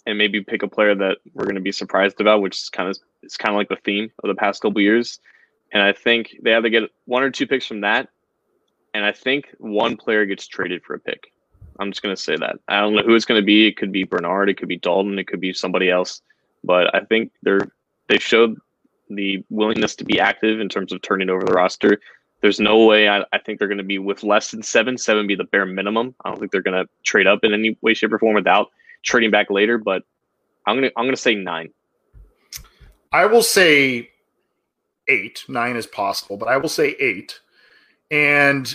and 0.05 0.18
maybe 0.18 0.41
pick 0.41 0.63
a 0.63 0.68
player 0.68 0.95
that 0.95 1.18
we're 1.34 1.45
gonna 1.45 1.61
be 1.61 1.72
surprised 1.72 2.22
about, 2.22 2.41
which 2.41 2.57
is 2.57 2.70
kind 2.70 2.89
of 2.89 2.97
it's 3.22 3.38
kind 3.38 3.53
of 3.53 3.57
like 3.57 3.70
the 3.70 3.78
theme 3.84 4.11
of 4.24 4.28
the 4.28 4.36
past 4.36 4.61
couple 4.61 4.82
years. 4.82 5.20
And 5.74 5.82
I 5.82 5.93
think 5.93 6.38
they 6.41 6.53
either 6.53 6.70
get 6.70 6.84
one 7.05 7.24
or 7.24 7.32
two 7.32 7.47
picks 7.47 7.66
from 7.66 7.82
that, 7.82 8.09
and 8.93 9.03
I 9.03 9.11
think 9.11 9.47
one 9.57 9.97
player 9.97 10.26
gets 10.26 10.47
traded 10.47 10.84
for 10.84 10.93
a 10.93 10.99
pick. 10.99 11.32
I'm 11.80 11.91
just 11.91 12.01
gonna 12.01 12.17
say 12.17 12.36
that. 12.38 12.57
I 12.67 12.80
don't 12.80 12.95
know 12.95 13.03
who 13.03 13.15
it's 13.15 13.26
gonna 13.26 13.41
be. 13.41 13.67
It 13.67 13.78
could 13.78 13.91
be 13.91 14.03
Bernard. 14.03 14.49
It 14.49 14.57
could 14.57 14.69
be 14.69 14.78
Dalton. 14.78 15.19
It 15.19 15.28
could 15.28 15.41
be 15.41 15.53
somebody 15.53 15.89
else. 15.89 16.21
But 16.63 16.93
I 16.95 17.01
think 17.01 17.32
they're 17.43 17.67
they 18.07 18.17
showed 18.19 18.57
the 19.09 19.43
willingness 19.49 19.95
to 19.95 20.05
be 20.05 20.19
active 20.19 20.59
in 20.59 20.69
terms 20.69 20.91
of 20.91 21.01
turning 21.01 21.30
over 21.30 21.45
the 21.45 21.53
roster. 21.53 21.99
There's 22.41 22.59
no 22.59 22.86
way 22.86 23.07
I, 23.07 23.23
I 23.34 23.39
think 23.39 23.59
they're 23.59 23.67
going 23.67 23.80
to 23.80 23.84
be 23.84 23.97
with 23.97 24.23
less 24.23 24.51
than 24.51 24.61
seven. 24.61 24.97
Seven 24.97 25.26
be 25.26 25.36
the 25.36 25.45
bare 25.45 25.65
minimum. 25.65 26.13
I 26.23 26.30
don't 26.30 26.39
think 26.39 26.51
they're 26.51 26.61
going 26.61 26.84
to 26.84 26.89
trade 27.03 27.28
up 27.28 27.39
in 27.43 27.53
any 27.53 27.78
way, 27.82 27.93
shape, 27.93 28.13
or 28.13 28.19
form 28.19 28.36
without 28.36 28.69
trading 29.03 29.32
back 29.32 29.49
later. 29.49 29.78
But 29.78 30.03
I'm 30.65 30.78
gonna 30.78 30.91
I'm 30.97 31.05
gonna 31.05 31.17
say 31.17 31.36
nine. 31.36 31.69
I 33.11 33.26
will 33.26 33.43
say 33.43 34.09
eight. 35.07 35.45
Nine 35.47 35.76
is 35.76 35.88
possible, 35.88 36.38
but 36.38 36.49
I 36.49 36.57
will 36.57 36.69
say 36.69 36.95
eight. 36.99 37.39
And 38.11 38.73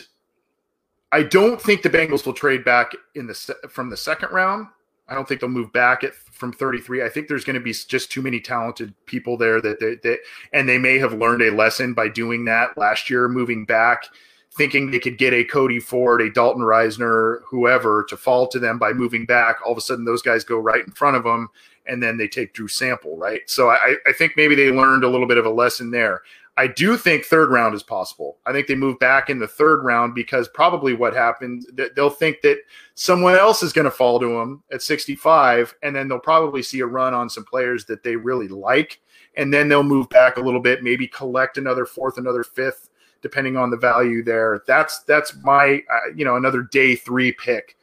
I 1.13 1.23
don't 1.25 1.61
think 1.61 1.83
the 1.83 1.91
Bengals 1.91 2.25
will 2.25 2.33
trade 2.33 2.65
back 2.65 2.93
in 3.15 3.27
the 3.27 3.35
from 3.69 3.91
the 3.91 3.97
second 3.97 4.31
round. 4.31 4.69
I 5.09 5.15
don't 5.15 5.27
think 5.27 5.41
they'll 5.41 5.51
move 5.51 5.73
back 5.73 6.05
at 6.05 6.15
from 6.15 6.53
33. 6.53 7.03
I 7.03 7.09
think 7.09 7.27
there's 7.27 7.45
going 7.45 7.55
to 7.55 7.61
be 7.61 7.73
just 7.73 8.13
too 8.13 8.23
many 8.23 8.39
talented 8.39 8.95
people 9.07 9.37
there 9.37 9.61
that 9.61 9.81
they, 9.81 9.97
they 9.97 10.19
and 10.53 10.69
they 10.69 10.79
may 10.79 10.99
have 10.99 11.13
learned 11.13 11.43
a 11.43 11.51
lesson 11.51 11.95
by 11.95 12.09
doing 12.09 12.45
that 12.45 12.79
last 12.79 13.11
year, 13.11 13.29
moving 13.29 13.65
back, 13.65 14.05
thinking 14.53 14.91
they 14.91 15.01
could 15.01 15.19
get 15.19 15.35
a 15.35 15.43
Cody 15.43 15.81
Ford, 15.81 16.23
a 16.23 16.31
Dalton 16.31 16.63
Risner, 16.63 17.41
whoever 17.45 18.05
to 18.09 18.17
fall 18.17 18.47
to 18.49 18.61
them 18.61 18.79
by 18.79 18.93
moving 18.93 19.27
back. 19.27 19.57
All 19.67 19.73
of 19.73 19.79
a 19.79 19.81
sudden, 19.81 20.05
those 20.05 20.23
guys 20.23 20.45
go 20.45 20.59
right 20.59 20.85
in 20.85 20.93
front 20.93 21.17
of 21.17 21.25
them, 21.25 21.49
and 21.87 22.01
then 22.01 22.17
they 22.17 22.29
take 22.29 22.55
Drew 22.55 22.69
Sample, 22.69 23.17
right? 23.17 23.41
So 23.47 23.69
I, 23.69 23.97
I 24.07 24.13
think 24.13 24.35
maybe 24.37 24.55
they 24.55 24.71
learned 24.71 25.03
a 25.03 25.09
little 25.09 25.27
bit 25.27 25.39
of 25.39 25.47
a 25.47 25.51
lesson 25.51 25.91
there. 25.91 26.23
I 26.61 26.67
do 26.67 26.99
think 26.99 27.25
third 27.25 27.51
round 27.51 27.75
is 27.75 27.83
possible. 27.83 28.37
I 28.45 28.53
think 28.53 28.67
they 28.67 28.75
move 28.75 28.99
back 28.99 29.31
in 29.31 29.39
the 29.39 29.49
third 29.49 29.83
round 29.83 30.15
because 30.15 30.47
probably 30.47 30.93
what 30.93 31.15
happened, 31.15 31.65
they'll 31.97 32.11
think 32.11 32.43
that 32.43 32.59
someone 32.97 33.35
else 33.35 33.63
is 33.63 33.73
going 33.73 33.87
to 33.87 33.91
fall 33.91 34.21
to 34.21 34.29
them 34.29 34.63
at 34.71 34.83
65, 34.83 35.75
and 35.83 35.97
then 35.97 36.07
they'll 36.07 36.19
probably 36.19 36.63
see 36.63 36.81
a 36.81 36.87
run 36.87 37.15
on 37.15 37.31
some 37.31 37.47
players 37.47 37.87
that 37.87 38.03
they 38.03 38.15
really 38.15 38.47
like, 38.47 39.01
and 39.39 39.55
then 39.55 39.71
they'll 39.71 39.83
move 39.83 40.11
back 40.11 40.37
a 40.37 40.41
little 40.43 40.61
bit, 40.61 40.83
maybe 40.83 41.09
collect 41.09 41.57
another 41.57 41.87
fourth, 41.87 42.19
another 42.19 42.45
fifth, 42.45 42.91
depending 43.23 43.57
on 43.57 43.71
the 43.71 43.79
value 43.79 44.23
there. 44.23 44.63
That's 44.67 44.99
that's 45.05 45.35
my 45.43 45.83
uh, 45.91 46.13
you 46.15 46.27
know 46.27 46.37
another 46.37 46.61
day 46.61 46.95
three 46.95 47.33
pick 47.33 47.79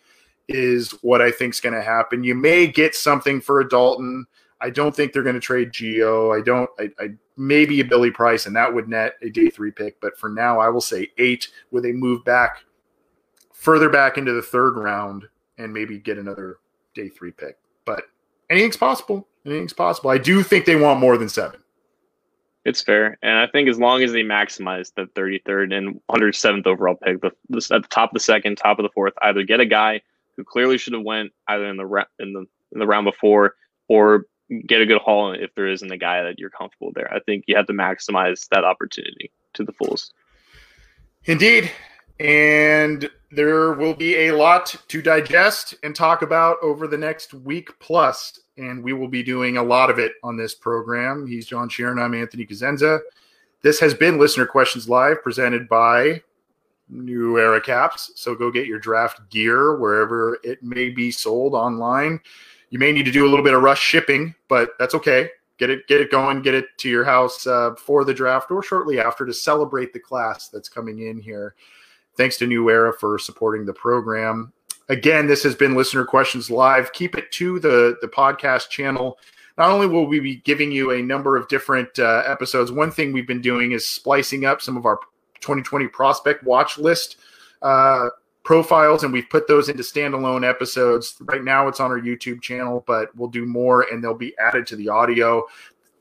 is 0.47 0.91
what 1.01 1.19
I 1.19 1.31
think 1.31 1.55
is 1.55 1.61
going 1.61 1.73
to 1.73 1.81
happen. 1.81 2.23
You 2.23 2.35
may 2.35 2.67
get 2.67 2.93
something 2.93 3.41
for 3.41 3.59
a 3.59 3.67
Dalton. 3.67 4.27
I 4.59 4.69
don't 4.69 4.95
think 4.95 5.13
they're 5.13 5.23
going 5.23 5.35
to 5.35 5.39
trade 5.39 5.71
Gio. 5.71 6.37
I 6.37 6.43
don't. 6.43 6.69
I, 6.79 6.89
I 6.99 7.09
maybe 7.37 7.79
a 7.79 7.85
Billy 7.85 8.11
Price, 8.11 8.45
and 8.45 8.55
that 8.55 8.73
would 8.73 8.87
net 8.87 9.13
a 9.21 9.29
day 9.29 9.49
three 9.49 9.71
pick. 9.71 9.99
But 10.01 10.17
for 10.17 10.29
now, 10.29 10.59
I 10.59 10.69
will 10.69 10.81
say 10.81 11.09
eight 11.17 11.49
with 11.71 11.85
a 11.85 11.91
move 11.91 12.25
back 12.25 12.63
further 13.53 13.89
back 13.89 14.17
into 14.17 14.33
the 14.33 14.41
third 14.41 14.77
round 14.77 15.25
and 15.57 15.73
maybe 15.73 15.97
get 15.97 16.17
another 16.17 16.57
day 16.93 17.09
three 17.09 17.31
pick. 17.31 17.57
But 17.85 18.03
anything's 18.49 18.77
possible. 18.77 19.27
Anything's 19.45 19.73
possible. 19.73 20.09
I 20.09 20.17
do 20.17 20.43
think 20.43 20.65
they 20.65 20.75
want 20.75 20.99
more 20.99 21.17
than 21.17 21.29
seven. 21.29 21.59
It's 22.65 22.81
fair, 22.81 23.17
and 23.21 23.37
I 23.37 23.47
think 23.47 23.69
as 23.69 23.79
long 23.79 24.03
as 24.03 24.11
they 24.11 24.23
maximize 24.23 24.93
the 24.93 25.05
33rd 25.15 25.73
and 25.73 26.01
107th 26.11 26.67
overall 26.67 26.95
pick, 26.95 27.21
the, 27.21 27.31
the, 27.47 27.65
at 27.73 27.81
the 27.81 27.87
top 27.87 28.09
of 28.09 28.13
the 28.13 28.19
second, 28.19 28.57
top 28.57 28.77
of 28.77 28.83
the 28.83 28.89
fourth, 28.89 29.13
either 29.21 29.43
get 29.43 29.61
a 29.61 29.65
guy 29.65 30.01
who 30.35 30.43
clearly 30.43 30.77
should 30.77 30.91
have 30.91 31.03
went 31.03 31.31
either 31.47 31.65
in 31.65 31.77
the 31.77 32.05
in 32.19 32.33
the 32.33 32.45
in 32.73 32.79
the 32.79 32.85
round 32.85 33.05
before 33.05 33.55
or 33.87 34.25
get 34.65 34.81
a 34.81 34.85
good 34.85 35.01
haul 35.01 35.33
if 35.33 35.53
there 35.55 35.67
isn't 35.67 35.91
a 35.91 35.97
guy 35.97 36.23
that 36.23 36.39
you're 36.39 36.49
comfortable 36.49 36.91
there. 36.93 37.13
I 37.13 37.19
think 37.19 37.45
you 37.47 37.55
have 37.55 37.67
to 37.67 37.73
maximize 37.73 38.47
that 38.49 38.63
opportunity 38.63 39.31
to 39.53 39.63
the 39.63 39.71
fullest. 39.73 40.13
Indeed. 41.25 41.71
And 42.19 43.09
there 43.31 43.73
will 43.73 43.93
be 43.93 44.27
a 44.27 44.35
lot 44.35 44.75
to 44.87 45.01
digest 45.01 45.75
and 45.83 45.95
talk 45.95 46.21
about 46.21 46.57
over 46.61 46.87
the 46.87 46.97
next 46.97 47.33
week 47.33 47.77
plus, 47.79 48.39
and 48.57 48.83
we 48.83 48.93
will 48.93 49.09
be 49.09 49.21
doing 49.21 49.57
a 49.57 49.63
lot 49.63 49.89
of 49.89 49.99
it 49.99 50.13
on 50.23 50.37
this 50.37 50.55
program. 50.55 51.27
He's 51.27 51.45
John 51.45 51.69
Sheeran. 51.69 52.01
I'm 52.01 52.15
Anthony 52.15 52.45
Cosenza. 52.45 52.99
This 53.61 53.79
has 53.79 53.93
been 53.93 54.17
Listener 54.17 54.47
Questions 54.47 54.87
Live, 54.87 55.21
presented 55.21 55.67
by 55.67 56.21
New 56.89 57.37
Era 57.37 57.59
Caps. 57.61 58.11
So 58.15 58.33
go 58.33 58.49
get 58.49 58.65
your 58.65 58.79
draft 58.79 59.29
gear 59.29 59.77
wherever 59.77 60.39
it 60.43 60.63
may 60.63 60.89
be 60.89 61.11
sold 61.11 61.53
online. 61.53 62.21
You 62.69 62.79
may 62.79 62.91
need 62.91 63.05
to 63.05 63.11
do 63.11 63.25
a 63.25 63.29
little 63.29 63.43
bit 63.43 63.53
of 63.53 63.61
rush 63.61 63.81
shipping, 63.81 64.35
but 64.47 64.71
that's 64.79 64.95
okay. 64.95 65.29
Get 65.57 65.69
it, 65.69 65.87
get 65.87 66.01
it 66.01 66.11
going, 66.11 66.41
get 66.41 66.53
it 66.53 66.65
to 66.77 66.89
your 66.89 67.03
house 67.03 67.47
uh, 67.47 67.73
for 67.75 68.05
the 68.05 68.13
draft 68.13 68.51
or 68.51 68.61
shortly 68.61 68.99
after 68.99 69.25
to 69.25 69.33
celebrate 69.33 69.93
the 69.93 69.99
class 69.99 70.49
that's 70.49 70.69
coming 70.69 70.99
in 70.99 71.19
here. 71.19 71.55
Thanks 72.15 72.37
to 72.37 72.47
New 72.47 72.69
Era 72.69 72.93
for 72.93 73.17
supporting 73.17 73.65
the 73.65 73.73
program. 73.73 74.53
Again, 74.89 75.27
this 75.27 75.43
has 75.43 75.55
been 75.55 75.75
Listener 75.75 76.05
Questions 76.05 76.49
Live. 76.49 76.93
Keep 76.93 77.17
it 77.17 77.31
to 77.33 77.59
the 77.59 77.97
the 78.01 78.07
podcast 78.07 78.69
channel. 78.69 79.17
Not 79.57 79.71
only 79.71 79.87
will 79.87 80.05
we 80.05 80.19
be 80.19 80.37
giving 80.37 80.71
you 80.71 80.91
a 80.91 81.01
number 81.01 81.35
of 81.35 81.47
different 81.47 81.97
uh, 81.97 82.23
episodes, 82.25 82.71
one 82.71 82.91
thing 82.91 83.11
we've 83.11 83.27
been 83.27 83.41
doing 83.41 83.71
is 83.71 83.87
splicing 83.87 84.45
up 84.45 84.61
some 84.61 84.77
of 84.77 84.85
our 84.85 84.99
2020 85.41 85.87
prospect 85.87 86.43
watch 86.43 86.77
list 86.77 87.17
uh, 87.61 88.09
profiles 88.47 89.03
and 89.03 89.11
we've 89.11 89.29
put 89.29 89.45
those 89.45 89.67
into 89.67 89.83
standalone 89.83 90.47
episodes. 90.47 91.17
Right 91.19 91.43
now 91.43 91.67
it's 91.67 91.81
on 91.81 91.91
our 91.91 91.99
YouTube 91.99 92.41
channel, 92.41 92.81
but 92.87 93.13
we'll 93.13 93.27
do 93.27 93.45
more 93.45 93.81
and 93.91 94.01
they'll 94.01 94.13
be 94.13 94.33
added 94.37 94.65
to 94.67 94.77
the 94.77 94.87
audio, 94.87 95.43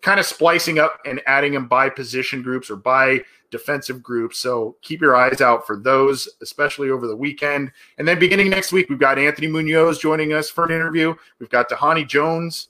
kind 0.00 0.20
of 0.20 0.26
splicing 0.26 0.78
up 0.78 1.00
and 1.04 1.20
adding 1.26 1.52
them 1.54 1.66
by 1.66 1.90
position 1.90 2.42
groups 2.42 2.70
or 2.70 2.76
by 2.76 3.20
defensive 3.50 4.00
groups. 4.00 4.38
So 4.38 4.76
keep 4.80 5.00
your 5.00 5.16
eyes 5.16 5.40
out 5.40 5.66
for 5.66 5.76
those, 5.76 6.28
especially 6.40 6.88
over 6.88 7.08
the 7.08 7.16
weekend. 7.16 7.72
And 7.98 8.06
then 8.06 8.20
beginning 8.20 8.50
next 8.50 8.70
week, 8.70 8.88
we've 8.88 9.00
got 9.00 9.18
Anthony 9.18 9.48
Munoz 9.48 9.98
joining 9.98 10.32
us 10.32 10.48
for 10.48 10.64
an 10.66 10.70
interview. 10.70 11.16
We've 11.40 11.50
got 11.50 11.68
Dhani 11.68 12.06
Jones 12.06 12.68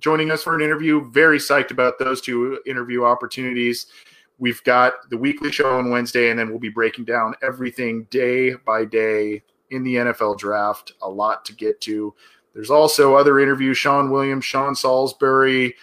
joining 0.00 0.30
us 0.30 0.42
for 0.42 0.54
an 0.54 0.62
interview. 0.62 1.04
Very 1.10 1.38
psyched 1.38 1.70
about 1.70 1.98
those 1.98 2.22
two 2.22 2.62
interview 2.64 3.04
opportunities. 3.04 3.88
We've 4.38 4.62
got 4.64 5.10
the 5.10 5.16
weekly 5.16 5.50
show 5.50 5.78
on 5.78 5.90
Wednesday, 5.90 6.30
and 6.30 6.38
then 6.38 6.48
we'll 6.48 6.58
be 6.58 6.68
breaking 6.68 7.04
down 7.04 7.34
everything 7.42 8.06
day 8.10 8.54
by 8.54 8.84
day 8.84 9.42
in 9.70 9.82
the 9.82 9.96
NFL 9.96 10.38
draft. 10.38 10.92
A 11.02 11.08
lot 11.08 11.44
to 11.46 11.54
get 11.54 11.80
to. 11.82 12.14
There's 12.54 12.70
also 12.70 13.14
other 13.14 13.40
interviews 13.40 13.78
Sean 13.78 14.10
Williams, 14.10 14.44
Sean 14.44 14.74
Salisbury, 14.74 15.74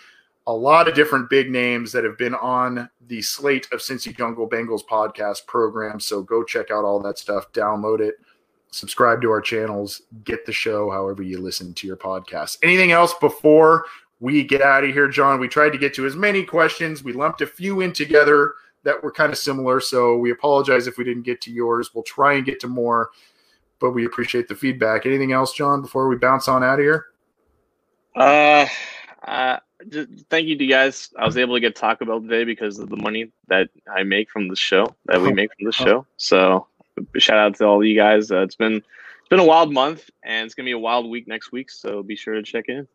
a 0.48 0.54
lot 0.54 0.88
of 0.88 0.96
different 0.96 1.30
big 1.30 1.50
names 1.50 1.92
that 1.92 2.04
have 2.04 2.18
been 2.18 2.36
on 2.36 2.90
the 3.08 3.22
slate 3.22 3.68
of 3.72 3.80
Cincy 3.80 4.16
Jungle 4.16 4.48
Bengals 4.48 4.86
podcast 4.86 5.46
program. 5.48 6.00
So 6.00 6.22
go 6.22 6.44
check 6.44 6.72
out 6.72 6.86
all 6.86 7.00
that 7.02 7.18
stuff, 7.18 7.52
download 7.52 8.00
it, 8.00 8.16
subscribe 8.72 9.22
to 9.22 9.32
our 9.32 9.42
channels, 9.42 10.04
get 10.24 10.46
the 10.46 10.54
show 10.54 10.90
however 10.92 11.24
you 11.24 11.40
listen 11.40 11.74
to 11.74 11.88
your 11.88 11.98
podcast. 11.98 12.60
Anything 12.62 12.92
else 12.92 13.14
before 13.16 13.86
we 14.20 14.44
get 14.44 14.62
out 14.62 14.84
of 14.84 14.92
here, 14.92 15.08
John. 15.08 15.40
We 15.40 15.48
tried 15.48 15.72
to 15.72 15.78
get 15.78 15.94
to 15.96 16.06
as 16.06 16.16
many 16.16 16.44
questions. 16.44 17.04
We 17.04 17.14
lumped 17.14 17.42
a 17.42 17.48
few 17.48 17.82
in 17.82 17.94
together 17.94 18.54
that 18.84 19.04
were 19.04 19.12
kind 19.12 19.32
of 19.32 19.38
similar. 19.38 19.80
So 19.80 20.18
we 20.18 20.32
apologize 20.32 20.88
if 20.88 20.98
we 20.98 21.04
didn't 21.04 21.24
get 21.24 21.42
to 21.42 21.52
yours. 21.52 21.94
We'll 21.94 22.04
try 22.04 22.34
and 22.34 22.46
get 22.46 22.60
to 22.62 22.68
more, 22.68 23.10
but 23.80 23.92
we 23.92 24.06
appreciate 24.06 24.48
the 24.48 24.56
feedback. 24.56 25.06
Anything 25.06 25.34
else, 25.34 25.54
John, 25.54 25.82
before 25.82 26.08
we 26.08 26.16
bounce 26.16 26.48
on 26.48 26.64
out 26.64 26.80
of 26.80 26.86
here? 26.86 27.06
Uh, 28.16 28.66
uh 29.28 29.58
just 29.90 30.10
thank 30.30 30.48
you 30.48 30.58
to 30.58 30.64
you 30.64 30.70
guys. 30.70 31.10
I 31.18 31.26
was 31.26 31.38
able 31.38 31.56
to 31.56 31.60
get 31.60 31.76
Taco 31.76 32.06
Bell 32.06 32.22
today 32.22 32.44
because 32.44 32.80
of 32.80 32.90
the 32.90 32.98
money 32.98 33.32
that 33.48 33.70
I 33.94 34.04
make 34.04 34.30
from 34.30 34.48
the 34.48 34.56
show 34.56 34.96
that 35.06 35.22
we 35.22 35.34
make 35.34 35.50
from 35.58 35.66
the 35.66 35.72
show. 35.72 36.06
So 36.18 36.68
shout 37.18 37.38
out 37.38 37.56
to 37.58 37.66
all 37.66 37.84
you 37.84 37.96
guys. 37.96 38.32
Uh, 38.32 38.42
it's 38.42 38.56
been 38.56 38.76
it's 38.76 39.30
been 39.30 39.40
a 39.40 39.46
wild 39.46 39.74
month 39.74 40.10
and 40.24 40.46
it's 40.46 40.56
gonna 40.56 40.66
be 40.66 40.72
a 40.72 40.80
wild 40.80 41.10
week 41.10 41.28
next 41.28 41.52
week. 41.52 41.70
So 41.70 42.02
be 42.04 42.16
sure 42.16 42.36
to 42.36 42.44
check 42.44 42.66
in. 42.70 42.88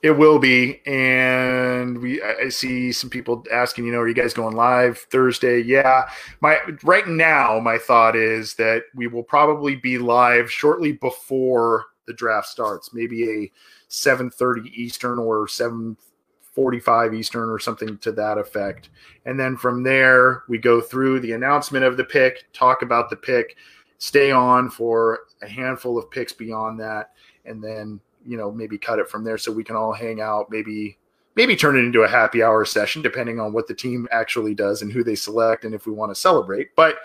It 0.00 0.12
will 0.12 0.38
be, 0.38 0.80
and 0.86 1.98
we 1.98 2.22
I 2.22 2.50
see 2.50 2.92
some 2.92 3.10
people 3.10 3.44
asking, 3.52 3.84
you 3.84 3.92
know, 3.92 3.98
are 3.98 4.06
you 4.06 4.14
guys 4.14 4.32
going 4.32 4.54
live 4.54 4.98
Thursday? 5.10 5.60
Yeah, 5.60 6.08
my 6.40 6.60
right 6.84 7.08
now 7.08 7.58
my 7.58 7.78
thought 7.78 8.14
is 8.14 8.54
that 8.54 8.84
we 8.94 9.08
will 9.08 9.24
probably 9.24 9.74
be 9.74 9.98
live 9.98 10.52
shortly 10.52 10.92
before 10.92 11.86
the 12.06 12.12
draft 12.12 12.46
starts, 12.46 12.94
maybe 12.94 13.28
a 13.28 13.52
seven 13.88 14.30
thirty 14.30 14.70
Eastern 14.80 15.18
or 15.18 15.48
seven 15.48 15.96
forty 16.40 16.78
five 16.78 17.12
Eastern 17.12 17.50
or 17.50 17.58
something 17.58 17.98
to 17.98 18.12
that 18.12 18.38
effect, 18.38 18.90
and 19.26 19.38
then 19.38 19.56
from 19.56 19.82
there 19.82 20.44
we 20.48 20.58
go 20.58 20.80
through 20.80 21.18
the 21.18 21.32
announcement 21.32 21.84
of 21.84 21.96
the 21.96 22.04
pick, 22.04 22.44
talk 22.52 22.82
about 22.82 23.10
the 23.10 23.16
pick, 23.16 23.56
stay 23.98 24.30
on 24.30 24.70
for 24.70 25.20
a 25.42 25.48
handful 25.48 25.98
of 25.98 26.08
picks 26.08 26.32
beyond 26.32 26.78
that, 26.78 27.10
and 27.44 27.62
then 27.62 28.00
you 28.28 28.36
know 28.36 28.52
maybe 28.52 28.76
cut 28.76 28.98
it 28.98 29.08
from 29.08 29.24
there 29.24 29.38
so 29.38 29.50
we 29.50 29.64
can 29.64 29.74
all 29.74 29.92
hang 29.92 30.20
out 30.20 30.50
maybe 30.50 30.98
maybe 31.38 31.54
turn 31.54 31.76
it 31.76 31.84
into 31.84 32.02
a 32.02 32.08
happy 32.08 32.42
hour 32.42 32.64
session 32.64 33.00
depending 33.00 33.38
on 33.38 33.52
what 33.52 33.68
the 33.68 33.74
team 33.74 34.08
actually 34.10 34.54
does 34.54 34.82
and 34.82 34.92
who 34.92 35.04
they 35.04 35.14
select 35.14 35.64
and 35.64 35.72
if 35.72 35.86
we 35.86 35.92
want 35.92 36.10
to 36.10 36.14
celebrate. 36.20 36.74
But 36.74 36.96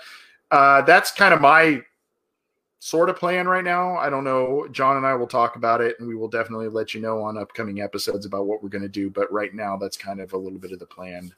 uh, 0.49 0.81
that's 0.81 1.11
kind 1.11 1.35
of 1.35 1.39
my 1.39 1.83
sort 2.79 3.09
of 3.09 3.15
plan 3.15 3.47
right 3.47 3.63
now. 3.63 3.95
I 3.95 4.09
don't 4.09 4.23
know. 4.23 4.67
John 4.71 4.97
and 4.97 5.05
i 5.05 5.13
will 5.13 5.27
talk 5.27 5.55
about 5.55 5.81
it 5.81 5.97
and 5.99 6.07
we 6.07 6.15
will 6.15 6.27
definitely 6.27 6.67
let 6.67 6.95
you 6.95 6.99
know 6.99 7.21
on 7.21 7.37
upcoming 7.37 7.79
episodes 7.79 8.25
about 8.25 8.47
what 8.47 8.63
we're 8.63 8.69
going 8.69 8.81
to 8.81 8.89
do 8.89 9.09
but 9.09 9.31
right 9.31 9.53
now 9.53 9.77
that's 9.77 9.97
kind 9.97 10.19
of 10.19 10.33
a 10.33 10.37
little 10.37 10.59
bit 10.59 10.71
of 10.71 10.79
the 10.79 10.85
plan 10.85 11.31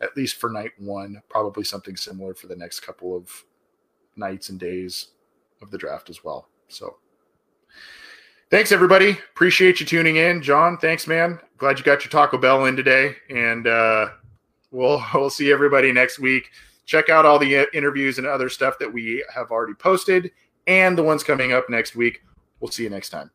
at 0.00 0.16
least 0.16 0.36
for 0.36 0.48
night 0.48 0.70
one 0.78 1.20
probably 1.28 1.64
something 1.64 1.96
similar 1.96 2.32
for 2.32 2.46
the 2.46 2.56
next 2.56 2.80
couple 2.80 3.16
of 3.16 3.44
nights 4.14 4.50
and 4.50 4.60
days 4.60 5.08
of 5.60 5.70
the 5.72 5.78
draft 5.78 6.08
as 6.10 6.22
well. 6.22 6.48
So 6.68 6.96
Thanks, 8.48 8.70
everybody. 8.70 9.10
Appreciate 9.10 9.80
you 9.80 9.86
tuning 9.86 10.16
in. 10.16 10.40
John, 10.40 10.78
thanks, 10.78 11.08
man. 11.08 11.40
Glad 11.58 11.78
you 11.78 11.84
got 11.84 12.04
your 12.04 12.10
Taco 12.10 12.38
Bell 12.38 12.66
in 12.66 12.76
today. 12.76 13.16
And 13.28 13.66
uh, 13.66 14.10
we'll, 14.70 15.02
we'll 15.14 15.30
see 15.30 15.50
everybody 15.50 15.90
next 15.92 16.20
week. 16.20 16.50
Check 16.84 17.08
out 17.08 17.26
all 17.26 17.40
the 17.40 17.66
interviews 17.76 18.18
and 18.18 18.26
other 18.26 18.48
stuff 18.48 18.78
that 18.78 18.92
we 18.92 19.24
have 19.34 19.50
already 19.50 19.74
posted 19.74 20.30
and 20.68 20.96
the 20.96 21.02
ones 21.02 21.24
coming 21.24 21.52
up 21.52 21.68
next 21.68 21.96
week. 21.96 22.22
We'll 22.60 22.70
see 22.70 22.84
you 22.84 22.90
next 22.90 23.10
time. 23.10 23.30